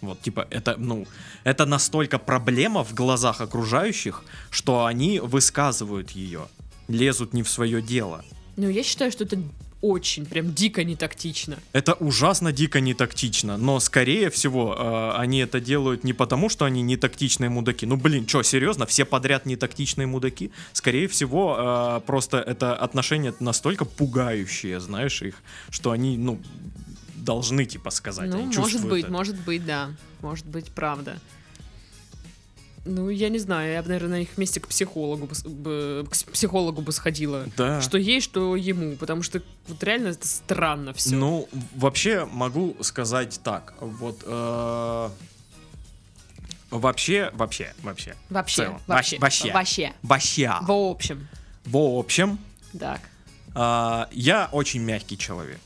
Вот, 0.00 0.20
типа, 0.20 0.46
это, 0.50 0.74
ну, 0.78 1.06
это 1.44 1.64
настолько 1.66 2.18
проблема 2.18 2.82
в 2.82 2.92
глазах 2.92 3.40
окружающих, 3.40 4.24
что 4.50 4.84
они 4.84 5.20
высказывают 5.20 6.10
ее, 6.10 6.40
лезут 6.88 7.32
не 7.32 7.42
в 7.42 7.48
свое 7.48 7.82
дело. 7.82 8.24
Ну, 8.56 8.68
я 8.68 8.82
считаю, 8.82 9.10
что 9.10 9.24
это 9.24 9.38
очень, 9.82 10.26
прям 10.26 10.54
дико 10.54 10.84
не 10.84 10.94
тактично. 10.94 11.58
Это 11.72 11.94
ужасно 11.94 12.52
дико 12.52 12.80
не 12.80 12.94
тактично, 12.94 13.56
но 13.56 13.80
скорее 13.80 14.30
всего 14.30 14.76
э, 14.78 15.20
они 15.20 15.40
это 15.40 15.60
делают 15.60 16.04
не 16.04 16.12
потому, 16.12 16.48
что 16.48 16.64
они 16.64 16.82
не 16.82 16.96
тактичные 16.96 17.50
мудаки. 17.50 17.84
Ну 17.84 17.96
блин, 17.96 18.26
что, 18.28 18.44
серьезно, 18.44 18.86
все 18.86 19.04
подряд 19.04 19.44
не 19.44 19.56
тактичные 19.56 20.06
мудаки? 20.06 20.52
Скорее 20.72 21.08
всего, 21.08 21.56
э, 21.58 22.00
просто 22.06 22.38
это 22.38 22.76
отношения 22.76 23.34
настолько 23.40 23.84
пугающие, 23.84 24.78
знаешь, 24.78 25.20
их, 25.20 25.34
что 25.70 25.90
они, 25.90 26.16
ну, 26.16 26.40
должны 27.16 27.64
типа 27.64 27.90
сказать. 27.90 28.30
ну, 28.30 28.38
они 28.38 28.56
может 28.56 28.86
быть, 28.86 29.04
это. 29.04 29.12
может 29.12 29.36
быть, 29.40 29.66
да. 29.66 29.90
Может 30.20 30.46
быть, 30.46 30.66
правда. 30.66 31.20
Ну, 32.84 33.08
я 33.10 33.28
не 33.28 33.38
знаю, 33.38 33.72
я 33.72 33.82
бы, 33.82 33.88
наверное, 33.88 34.18
на 34.18 34.22
их 34.22 34.36
месте 34.38 34.58
к 34.58 34.66
психологу 34.66 35.28
бы, 35.44 36.04
к 36.10 36.32
психологу 36.32 36.82
бы 36.82 36.90
сходила. 36.90 37.46
Да. 37.56 37.80
Что 37.80 37.96
ей, 37.96 38.20
что 38.20 38.56
ему, 38.56 38.96
потому 38.96 39.22
что 39.22 39.40
вот 39.68 39.82
реально 39.84 40.08
это 40.08 40.26
странно 40.26 40.92
все. 40.92 41.14
Ну, 41.14 41.48
вообще 41.76 42.24
могу 42.24 42.76
сказать 42.80 43.40
так. 43.44 43.74
Вот 43.78 44.22
э, 44.26 45.10
вообще, 46.70 47.30
вообще, 47.34 47.72
вообще. 47.82 48.16
вообще, 48.30 48.64
целом. 48.64 48.80
вообще, 48.88 49.18
Вообще. 49.18 49.52
вообще. 49.52 49.92
Вообще. 50.02 50.52
В 50.62 50.72
общем, 50.72 51.28
В 51.64 51.76
общем, 51.76 52.38
так. 52.78 53.00
А, 53.54 54.08
я 54.10 54.48
очень 54.50 54.82
мягкий 54.82 55.16
человек. 55.18 55.60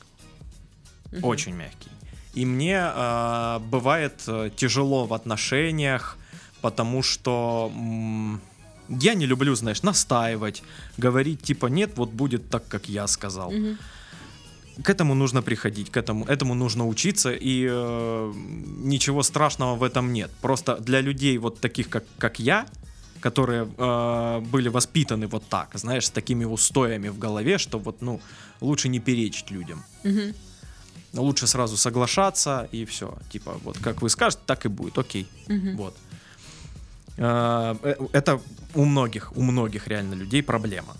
Мгм. 1.11 1.23
Очень 1.23 1.53
мягкий. 1.53 1.89
И 2.33 2.45
мне 2.45 2.79
а, 2.79 3.59
бывает 3.59 4.21
э, 4.27 4.51
тяжело 4.55 5.05
в 5.05 5.13
отношениях, 5.13 6.16
потому 6.61 7.03
что 7.03 7.71
я 8.89 9.13
не 9.13 9.25
люблю, 9.25 9.55
знаешь, 9.55 9.83
настаивать, 9.83 10.63
говорить 10.97 11.41
типа 11.41 11.67
нет, 11.67 11.91
вот 11.97 12.09
будет 12.09 12.49
так, 12.49 12.67
как 12.67 12.89
я 12.89 13.07
сказал. 13.07 13.51
Мгм. 13.51 13.77
К 14.83 14.89
этому 14.91 15.15
нужно 15.15 15.41
приходить, 15.41 15.89
к 15.89 15.97
этому, 15.97 16.25
этому 16.25 16.53
нужно 16.53 16.87
учиться, 16.87 17.33
и 17.33 17.67
э, 17.69 18.33
ничего 18.83 19.23
страшного 19.23 19.75
в 19.75 19.83
этом 19.83 20.13
нет. 20.13 20.31
Просто 20.41 20.77
для 20.77 21.01
людей 21.01 21.37
вот 21.39 21.59
таких, 21.59 21.89
как, 21.89 22.03
как 22.19 22.39
я, 22.39 22.67
которые 23.19 23.67
э, 23.77 24.39
были 24.51 24.69
воспитаны 24.69 25.27
вот 25.27 25.43
так, 25.49 25.69
знаешь, 25.73 26.05
с 26.05 26.11
такими 26.11 26.45
устоями 26.45 27.09
в 27.09 27.17
голове, 27.17 27.57
что 27.57 27.79
вот, 27.79 28.01
ну, 28.01 28.21
лучше 28.61 28.89
не 28.89 28.99
перечить 28.99 29.51
людям. 29.51 29.83
Мгм. 30.03 30.33
Лучше 31.13 31.47
сразу 31.47 31.77
соглашаться 31.77 32.67
и 32.71 32.85
все. 32.85 33.17
Типа, 33.31 33.57
вот 33.63 33.77
как 33.79 34.01
вы 34.03 34.09
скажете, 34.09 34.43
так 34.45 34.65
и 34.65 34.69
будет, 34.69 34.97
окей. 34.97 35.27
Мгм. 35.47 35.75
Вот. 35.77 35.97
Э, 37.17 37.75
Это 38.13 38.39
у 38.75 38.85
многих, 38.85 39.31
у 39.37 39.41
многих 39.41 39.87
реально 39.87 40.15
людей 40.15 40.41
проблема. 40.43 40.95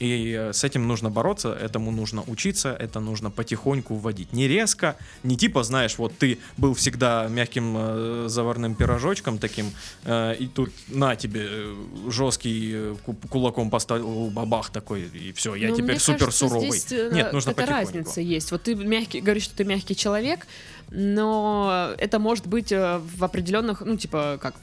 И 0.00 0.32
э, 0.36 0.52
с 0.52 0.64
этим 0.64 0.88
нужно 0.88 1.08
бороться, 1.08 1.52
этому 1.52 1.92
нужно 1.92 2.24
учиться, 2.26 2.76
это 2.80 2.98
нужно 2.98 3.30
потихоньку 3.30 3.94
вводить. 3.94 4.32
Не 4.32 4.48
резко, 4.48 4.96
не 5.22 5.36
типа, 5.36 5.62
знаешь, 5.62 5.98
вот 5.98 6.12
ты 6.18 6.38
был 6.56 6.74
всегда 6.74 7.28
мягким 7.28 7.74
э, 7.78 8.24
заварным 8.28 8.74
пирожочком 8.74 9.38
таким, 9.38 9.66
э, 10.04 10.34
и 10.40 10.48
тут 10.48 10.70
на 10.88 11.14
тебе 11.14 11.46
э, 11.48 11.74
жесткий 12.10 12.94
ку- 13.06 13.14
кулаком 13.30 13.70
поставил 13.70 14.30
бабах 14.30 14.70
такой, 14.70 15.02
и 15.02 15.32
все, 15.32 15.54
я 15.54 15.68
Ну, 15.68 15.76
теперь 15.76 16.00
супер 16.00 16.18
кажется, 16.26 16.48
суровый. 16.48 16.70
здесь, 16.76 17.12
Нет, 17.12 17.32
нужно 17.32 17.50
это 17.52 17.60
потихоньку. 17.62 17.92
разница 17.94 18.20
есть. 18.20 18.50
Вот 18.50 18.64
ты 18.64 18.74
мягкий, 18.74 19.20
говоришь, 19.20 19.44
что 19.44 19.54
ты 19.56 19.64
мягкий 19.64 19.94
человек, 19.94 20.46
но 20.90 21.90
это 21.98 22.18
может 22.18 22.48
быть 22.48 22.72
в 22.72 23.24
определенных, 23.24 23.80
ну, 23.80 23.96
типа, 23.96 24.38
как 24.42 24.54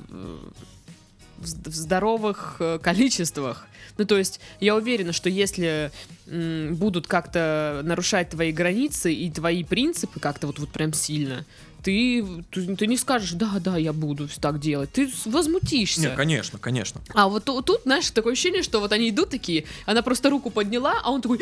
в 1.41 1.73
здоровых 1.73 2.57
э, 2.59 2.79
количествах. 2.81 3.67
Ну, 3.97 4.05
то 4.05 4.17
есть, 4.17 4.39
я 4.59 4.75
уверена, 4.75 5.11
что 5.13 5.29
если 5.29 5.91
м, 6.27 6.75
будут 6.75 7.07
как-то 7.07 7.81
нарушать 7.83 8.29
твои 8.29 8.51
границы 8.51 9.13
и 9.13 9.29
твои 9.29 9.63
принципы 9.63 10.19
как-то 10.19 10.47
вот, 10.47 10.59
вот 10.59 10.69
прям 10.69 10.93
сильно, 10.93 11.45
ты, 11.83 12.23
ты, 12.51 12.75
ты 12.75 12.85
не 12.87 12.95
скажешь, 12.95 13.31
да, 13.31 13.53
да, 13.59 13.75
я 13.75 13.91
буду 13.91 14.29
так 14.39 14.59
делать. 14.59 14.91
Ты 14.93 15.11
возмутишься. 15.25 16.01
Не, 16.09 16.15
конечно, 16.15 16.59
конечно. 16.59 17.01
А 17.15 17.27
вот 17.27 17.45
ту- 17.45 17.61
тут, 17.63 17.81
знаешь, 17.83 18.09
такое 18.11 18.33
ощущение, 18.33 18.61
что 18.61 18.79
вот 18.79 18.91
они 18.91 19.09
идут 19.09 19.29
такие, 19.31 19.65
она 19.87 20.03
просто 20.03 20.29
руку 20.29 20.51
подняла, 20.51 21.01
а 21.03 21.11
он 21.11 21.21
такой, 21.21 21.39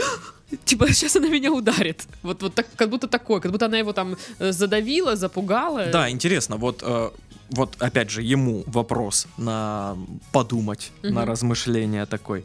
типа, 0.65 0.87
сейчас 0.93 1.17
она 1.17 1.27
меня 1.27 1.51
ударит. 1.51 2.05
Вот, 2.23 2.41
вот 2.41 2.53
так, 2.55 2.67
как 2.77 2.89
будто 2.89 3.07
такое, 3.09 3.41
как 3.41 3.51
будто 3.51 3.65
она 3.65 3.77
его 3.77 3.91
там 3.93 4.15
э, 4.39 4.51
задавила, 4.53 5.15
запугала. 5.17 5.87
Да, 5.87 6.09
интересно, 6.09 6.55
вот, 6.55 6.83
э, 6.83 7.09
вот 7.49 7.75
опять 7.79 8.09
же 8.09 8.21
ему 8.21 8.63
вопрос 8.67 9.27
на 9.37 9.97
подумать, 10.31 10.91
на 11.03 11.09
Мгм. 11.21 11.29
размышление 11.29 12.05
такой. 12.05 12.43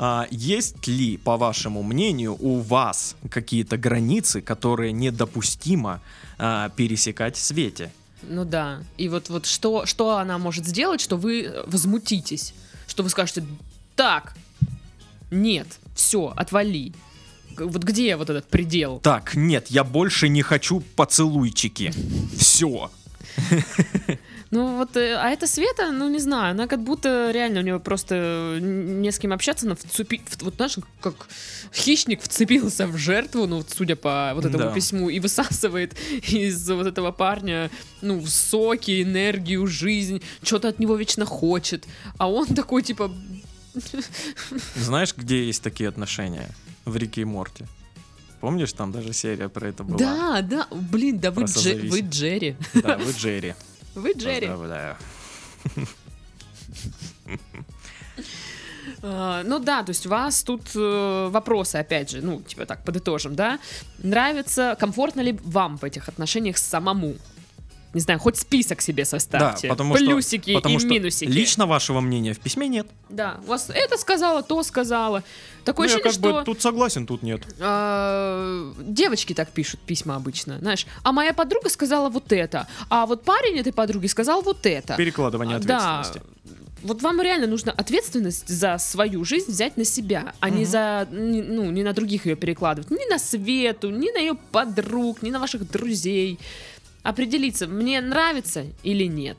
А, 0.00 0.26
есть 0.30 0.86
ли, 0.86 1.16
по 1.16 1.36
вашему 1.36 1.82
мнению, 1.82 2.36
у 2.38 2.60
вас 2.60 3.16
какие-то 3.30 3.76
границы, 3.76 4.40
которые 4.40 4.92
недопустимо 4.92 6.00
а, 6.38 6.68
пересекать 6.70 7.36
в 7.36 7.40
свете? 7.40 7.90
Ну 8.22 8.44
да. 8.44 8.80
И 8.96 9.08
вот, 9.08 9.28
вот 9.28 9.46
что, 9.46 9.86
что 9.86 10.16
она 10.18 10.38
может 10.38 10.66
сделать, 10.66 11.00
что 11.00 11.16
вы 11.16 11.42
э, 11.42 11.64
возмутитесь? 11.66 12.54
Что 12.86 13.02
вы 13.02 13.10
скажете, 13.10 13.44
так, 13.96 14.34
нет, 15.30 15.66
все, 15.94 16.32
отвали. 16.36 16.92
Вот 17.56 17.82
где 17.82 18.16
вот 18.16 18.30
этот 18.30 18.48
предел? 18.48 19.00
Так, 19.00 19.34
нет, 19.34 19.66
я 19.68 19.82
больше 19.84 20.28
не 20.28 20.42
хочу 20.42 20.80
поцелуйчики. 20.96 21.92
Все. 22.36 22.90
Ну 24.50 24.78
вот, 24.78 24.96
э, 24.96 25.14
а 25.16 25.28
эта 25.28 25.46
Света, 25.46 25.90
ну 25.92 26.08
не 26.08 26.18
знаю, 26.20 26.52
она 26.52 26.66
как 26.66 26.82
будто 26.82 27.30
реально 27.32 27.60
у 27.60 27.62
нее 27.62 27.78
просто 27.78 28.14
н- 28.58 29.02
не 29.02 29.10
с 29.12 29.18
кем 29.18 29.32
общаться, 29.32 29.66
она 29.66 29.74
вцепи... 29.74 30.22
вот 30.40 30.54
знаешь, 30.54 30.76
как 31.02 31.14
хищник 31.74 32.22
вцепился 32.22 32.86
в 32.86 32.96
жертву, 32.96 33.46
ну 33.46 33.56
вот 33.58 33.68
судя 33.70 33.94
по 33.96 34.32
вот 34.34 34.46
этому 34.46 34.64
Да. 34.64 34.72
письму, 34.72 35.10
и 35.10 35.20
высасывает 35.20 35.94
из 36.28 36.68
вот 36.70 36.86
этого 36.86 37.12
парня, 37.12 37.70
ну, 38.00 38.24
соки, 38.26 39.02
энергию, 39.02 39.66
жизнь, 39.66 40.22
что-то 40.42 40.68
от 40.68 40.78
него 40.78 40.96
вечно 40.96 41.26
хочет. 41.26 41.84
А 42.16 42.30
он 42.30 42.46
такой, 42.46 42.82
типа, 42.82 43.10
Знаешь, 44.76 45.14
где 45.16 45.44
есть 45.46 45.62
такие 45.62 45.88
отношения? 45.88 46.48
В 46.84 46.96
Рике 46.96 47.20
и 47.20 47.24
Морте. 47.24 47.66
Помнишь, 48.40 48.72
там 48.72 48.92
даже 48.92 49.12
серия 49.12 49.48
про 49.48 49.68
это 49.68 49.82
была? 49.84 49.98
да, 49.98 50.42
да, 50.42 50.66
блин, 50.72 51.18
да 51.18 51.30
вы, 51.32 51.42
Дже- 51.42 51.88
вы 51.90 52.00
Джерри. 52.00 52.56
Да, 52.74 52.96
вы 52.96 53.12
Джерри. 53.18 53.54
Вы 54.00 54.12
Джерри. 54.12 54.46
Поздравляю. 54.46 54.96
А, 59.02 59.42
Ну 59.44 59.58
да, 59.58 59.82
то 59.82 59.90
есть 59.90 60.06
у 60.06 60.08
вас 60.08 60.42
тут 60.42 60.62
э, 60.74 61.28
вопросы, 61.30 61.76
опять 61.76 62.10
же, 62.10 62.20
ну, 62.22 62.40
типа 62.40 62.66
так, 62.66 62.84
подытожим, 62.84 63.34
да? 63.34 63.58
Нравится, 63.98 64.76
комфортно 64.78 65.20
ли 65.20 65.38
вам 65.44 65.76
в 65.76 65.84
этих 65.84 66.08
отношениях 66.08 66.58
самому? 66.58 67.14
Не 67.94 68.00
знаю, 68.00 68.20
хоть 68.20 68.36
список 68.36 68.82
себе 68.82 69.04
составьте. 69.06 69.68
Да, 69.68 69.74
потому 69.74 69.96
что- 69.96 70.04
Плюсики 70.04 70.54
Потому 70.54 70.76
и 70.76 70.78
что 70.78 70.88
минусики. 70.88 71.28
лично 71.28 71.66
вашего 71.66 72.00
мнения 72.00 72.34
в 72.34 72.38
письме 72.38 72.68
нет. 72.68 72.86
Да, 73.08 73.38
у 73.44 73.48
вас 73.48 73.70
это 73.70 73.96
сказала, 73.96 74.42
то 74.42 74.62
сказала. 74.62 75.22
Такое 75.64 75.88
Ну, 75.88 75.92
я 75.94 75.96
ощущение, 75.96 76.02
как 76.02 76.12
что 76.12 76.38
бы 76.40 76.44
тут 76.44 76.60
согласен, 76.62 77.06
тут 77.06 77.22
нет. 77.22 77.42
а, 77.60 78.72
девочки 78.78 79.32
так 79.34 79.50
пишут 79.50 79.80
письма 79.80 80.16
обычно, 80.16 80.58
знаешь. 80.58 80.86
А 81.02 81.12
моя 81.12 81.32
подруга 81.32 81.68
сказала 81.70 82.08
вот 82.10 82.32
это, 82.32 82.66
а 82.90 83.06
вот 83.06 83.22
парень 83.24 83.58
этой 83.58 83.72
подруги 83.72 84.06
сказал 84.06 84.42
вот 84.42 84.66
это. 84.66 84.96
Перекладывание 84.96 85.56
А, 85.56 85.60
Да. 85.60 86.00
ответственности. 86.00 86.22
Вот 86.82 87.02
вам 87.02 87.20
реально 87.20 87.48
нужно 87.48 87.72
ответственность 87.72 88.48
за 88.48 88.78
свою 88.78 89.24
жизнь 89.24 89.50
взять 89.50 89.76
на 89.76 89.84
себя, 89.84 90.32
а 90.40 90.48
не 90.48 90.62
Мгм. 90.62 90.66
за, 90.70 91.08
не- 91.10 91.42
ну, 91.42 91.70
не 91.72 91.82
на 91.82 91.92
других 91.92 92.24
ее 92.26 92.36
перекладывать. 92.36 92.90
Ни 92.90 93.10
на 93.10 93.18
Свету, 93.18 93.90
ни 93.90 94.12
на 94.12 94.18
ее 94.18 94.34
подруг, 94.52 95.22
ни 95.22 95.30
на 95.30 95.40
ваших 95.40 95.68
друзей. 95.68 96.38
Определиться, 97.08 97.66
мне 97.66 98.02
нравится 98.02 98.66
или 98.82 99.04
нет. 99.04 99.38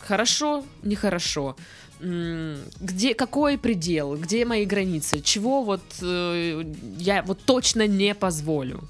Хорошо, 0.00 0.64
нехорошо. 0.82 1.56
Где, 2.00 3.14
какой 3.14 3.56
предел, 3.56 4.16
где 4.16 4.44
мои 4.44 4.64
границы, 4.64 5.20
чего 5.20 5.62
вот 5.62 5.84
э, 6.02 6.64
я 6.98 7.22
вот 7.22 7.38
точно 7.44 7.86
не 7.86 8.16
позволю. 8.16 8.82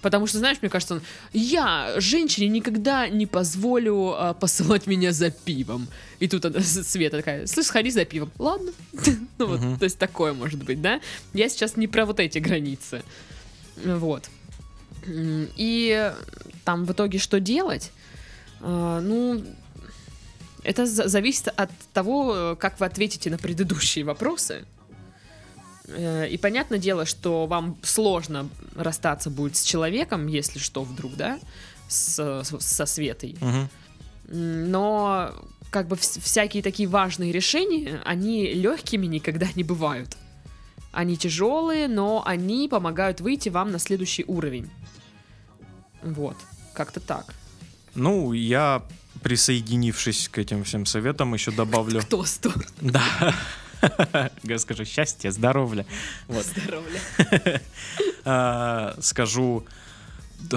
Потому 0.00 0.26
что, 0.26 0.38
знаешь, 0.38 0.56
мне 0.62 0.70
кажется, 0.70 0.94
он, 0.94 1.02
я 1.34 1.92
женщине 1.98 2.48
никогда 2.48 3.06
не 3.06 3.26
позволю 3.26 4.14
а, 4.16 4.32
посылать 4.32 4.86
меня 4.86 5.12
за 5.12 5.30
пивом. 5.30 5.88
И 6.20 6.26
тут 6.26 6.46
она, 6.46 6.60
Света 6.60 7.18
такая, 7.18 7.46
слышь, 7.46 7.66
сходи 7.66 7.90
за 7.90 8.06
пивом. 8.06 8.32
Ладно. 8.38 8.72
Ну 9.36 9.46
вот, 9.46 9.60
то 9.78 9.84
есть 9.84 9.98
такое 9.98 10.32
может 10.32 10.64
быть, 10.64 10.80
да? 10.80 11.02
Я 11.34 11.50
сейчас 11.50 11.76
не 11.76 11.86
про 11.86 12.06
вот 12.06 12.18
эти 12.18 12.38
границы. 12.38 13.02
Вот. 13.84 14.30
И 15.06 16.12
там 16.64 16.84
в 16.84 16.92
итоге 16.92 17.18
что 17.18 17.40
делать? 17.40 17.90
А, 18.60 19.00
Ну, 19.00 19.42
это 20.62 20.86
за- 20.86 21.08
зависит 21.08 21.48
от 21.48 21.70
того, 21.92 22.34
э, 22.36 22.56
как 22.56 22.78
вы 22.80 22.86
ответите 22.86 23.30
на 23.30 23.38
предыдущие 23.38 24.04
вопросы. 24.04 24.64
Э, 25.88 26.28
И 26.28 26.38
понятное 26.38 26.78
дело, 26.78 27.04
что 27.04 27.46
вам 27.46 27.76
сложно 27.82 28.48
расстаться 28.76 29.28
будет 29.30 29.56
с 29.56 29.62
человеком, 29.64 30.28
если 30.28 30.58
что, 30.60 30.82
вдруг, 30.84 31.16
да, 31.16 31.38
с, 31.88 32.44
со 32.60 32.86
Светой. 32.86 33.36
М, 34.28 34.70
Но 34.70 35.32
как 35.70 35.88
бы 35.88 35.96
вс- 35.96 36.20
всякие 36.20 36.62
такие 36.62 36.88
важные 36.88 37.32
решения, 37.32 38.00
они 38.04 38.52
легкими 38.54 39.06
никогда 39.06 39.48
не 39.56 39.64
бывают. 39.64 40.16
Они 40.92 41.16
тяжелые, 41.16 41.88
но 41.88 42.22
они 42.26 42.68
помогают 42.68 43.20
выйти 43.20 43.48
вам 43.48 43.72
на 43.72 43.78
следующий 43.78 44.24
уровень. 44.26 44.70
Вот, 46.02 46.36
как-то 46.74 47.00
так. 47.00 47.34
Ну, 47.94 48.32
я, 48.32 48.82
присоединившись 49.22 50.28
к 50.28 50.38
этим 50.38 50.64
всем 50.64 50.86
советам, 50.86 51.34
еще 51.34 51.50
добавлю... 51.50 52.00
К 52.02 52.04
тосту. 52.04 52.52
Да. 52.80 53.34
Я 54.42 54.58
скажу 54.58 54.84
счастье, 54.84 55.30
здоровья. 55.32 55.86
Вот. 56.28 56.44
Здоровья. 56.44 57.00
А, 58.24 58.94
Скажу 59.00 59.66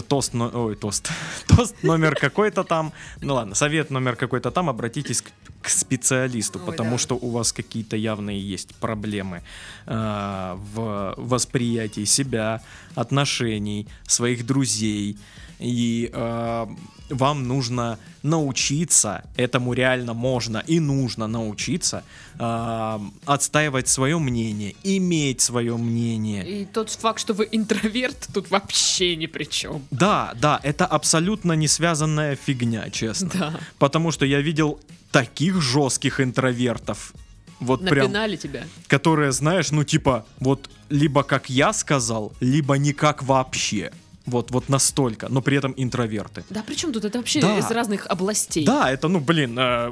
тост, 0.08 0.34
но- 0.34 0.52
ой, 0.54 0.76
тост, 0.76 1.10
тост 1.48 1.84
номер 1.84 2.16
какой-то 2.16 2.64
там, 2.64 2.94
ну 3.22 3.36
ладно, 3.36 3.56
совет 3.56 3.90
номер 3.90 4.16
какой-то 4.16 4.52
там, 4.52 4.70
обратитесь 4.70 5.22
к, 5.22 5.32
к 5.62 5.70
специалисту, 5.70 6.60
Ой, 6.60 6.66
потому 6.66 6.92
да. 6.92 6.98
что 6.98 7.16
у 7.16 7.30
вас 7.30 7.54
какие-то 7.54 7.96
явные 7.96 8.40
есть 8.40 8.76
проблемы 8.76 9.42
а, 9.86 10.60
в 10.74 11.14
восприятии 11.18 12.06
себя, 12.06 12.62
отношений, 12.96 13.88
своих 14.08 14.46
друзей, 14.46 15.18
и 15.60 16.10
а, 16.14 16.70
вам 17.10 17.48
нужно 17.48 17.98
научиться, 18.24 19.24
этому 19.38 19.74
реально 19.74 20.14
можно 20.14 20.64
и 20.66 20.80
нужно 20.80 21.28
научиться 21.28 22.04
а, 22.40 23.02
отстаивать 23.26 23.88
свое 23.88 24.18
мнение, 24.18 24.76
иметь 24.84 25.42
свое 25.42 25.78
мнение, 25.78 26.62
И 26.62 26.66
тот 26.66 26.90
факт, 26.90 27.20
что 27.20 27.34
вы 27.34 27.48
интроверт, 27.52 28.30
тут 28.34 28.50
вообще 28.50 29.16
ни 29.16 29.28
при 29.28 29.44
чем. 29.46 29.84
Да, 29.92 30.34
да, 30.36 30.60
это 30.64 30.86
абсолютно 30.86 31.54
не 31.54 31.68
связанная 31.68 32.36
фигня, 32.36 32.90
честно. 32.90 33.30
Да. 33.34 33.60
Потому 33.78 34.12
что 34.12 34.26
я 34.26 34.42
видел 34.42 34.80
таких 35.12 35.62
жестких 35.62 36.20
интровертов. 36.20 37.14
Вот 37.60 37.82
прям, 37.88 38.08
Напинали 38.08 38.36
тебя. 38.36 38.66
которые, 38.88 39.32
знаешь, 39.32 39.72
ну 39.72 39.84
типа, 39.84 40.26
вот 40.40 40.70
либо 40.90 41.24
как 41.24 41.50
я 41.50 41.74
сказал, 41.74 42.34
либо 42.42 42.76
никак 42.78 43.24
вообще. 43.24 43.92
Вот, 44.26 44.52
вот 44.52 44.70
настолько, 44.70 45.28
но 45.30 45.42
при 45.42 45.58
этом 45.58 45.74
интроверты. 45.78 46.44
Да, 46.50 46.64
при 46.64 46.76
чем 46.76 46.92
тут 46.92 47.06
это 47.06 47.20
вообще 47.20 47.42
Да. 47.42 47.58
из 47.60 47.70
разных 47.72 48.08
областей? 48.08 48.66
Да, 48.66 48.92
это, 48.92 49.08
ну, 49.08 49.20
блин, 49.20 49.56
э, 49.60 49.92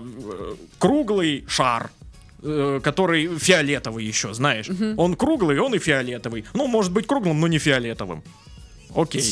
круглый 0.79 1.45
шар, 1.47 1.91
э, 2.41 2.79
который 2.83 3.37
фиолетовый 3.37 4.03
еще, 4.03 4.33
знаешь. 4.33 4.69
Он 4.97 5.15
круглый, 5.15 5.59
он 5.59 5.75
и 5.75 5.79
фиолетовый. 5.79 6.45
Ну, 6.53 6.67
может 6.67 6.91
быть 6.91 7.05
круглым, 7.05 7.39
но 7.39 7.47
не 7.47 7.59
фиолетовым. 7.59 8.23
Окей. 8.95 9.23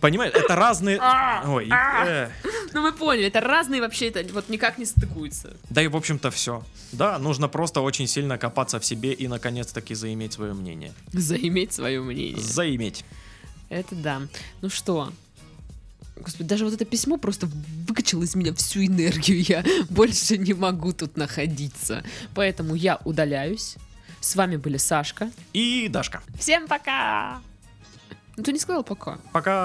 Понимаешь, 0.00 0.32
это 0.34 0.56
разные... 0.56 1.00
Ой, 1.46 1.68
э. 1.70 2.28
Ну 2.72 2.82
мы 2.82 2.92
поняли, 2.92 3.26
это 3.26 3.40
разные 3.40 3.80
вообще, 3.80 4.08
это 4.08 4.32
вот 4.32 4.48
никак 4.48 4.78
не 4.78 4.84
стыкуются. 4.84 5.56
Да 5.70 5.82
и, 5.82 5.88
в 5.88 5.96
общем-то, 5.96 6.30
все. 6.30 6.62
Да, 6.92 7.18
нужно 7.18 7.48
просто 7.48 7.80
очень 7.80 8.06
сильно 8.06 8.38
копаться 8.38 8.78
в 8.78 8.84
себе 8.84 9.12
и, 9.12 9.26
наконец-таки, 9.26 9.94
заиметь 9.94 10.34
свое 10.34 10.52
мнение. 10.52 10.92
Заиметь 11.12 11.72
свое 11.72 12.00
мнение. 12.00 12.40
Заиметь. 12.40 13.04
Это 13.70 13.94
да. 13.94 14.20
Ну 14.60 14.68
что? 14.68 15.10
Господи, 16.16 16.48
даже 16.48 16.64
вот 16.66 16.74
это 16.74 16.84
письмо 16.84 17.16
просто 17.16 17.48
выкачало 17.88 18.24
из 18.24 18.34
меня 18.34 18.52
всю 18.54 18.84
энергию. 18.84 19.40
Я 19.42 19.64
больше 19.88 20.36
не 20.36 20.52
могу 20.52 20.92
тут 20.92 21.16
находиться. 21.16 22.04
Поэтому 22.34 22.74
я 22.74 23.00
удаляюсь. 23.04 23.76
С 24.20 24.36
вами 24.36 24.56
были 24.56 24.76
Сашка. 24.76 25.30
И 25.54 25.88
Дашка. 25.88 26.22
Всем 26.38 26.68
пока! 26.68 27.40
Ну 28.36 28.42
ты 28.42 28.52
не 28.52 28.58
сказал 28.58 28.84
пока. 28.84 29.18
Пока. 29.32 29.56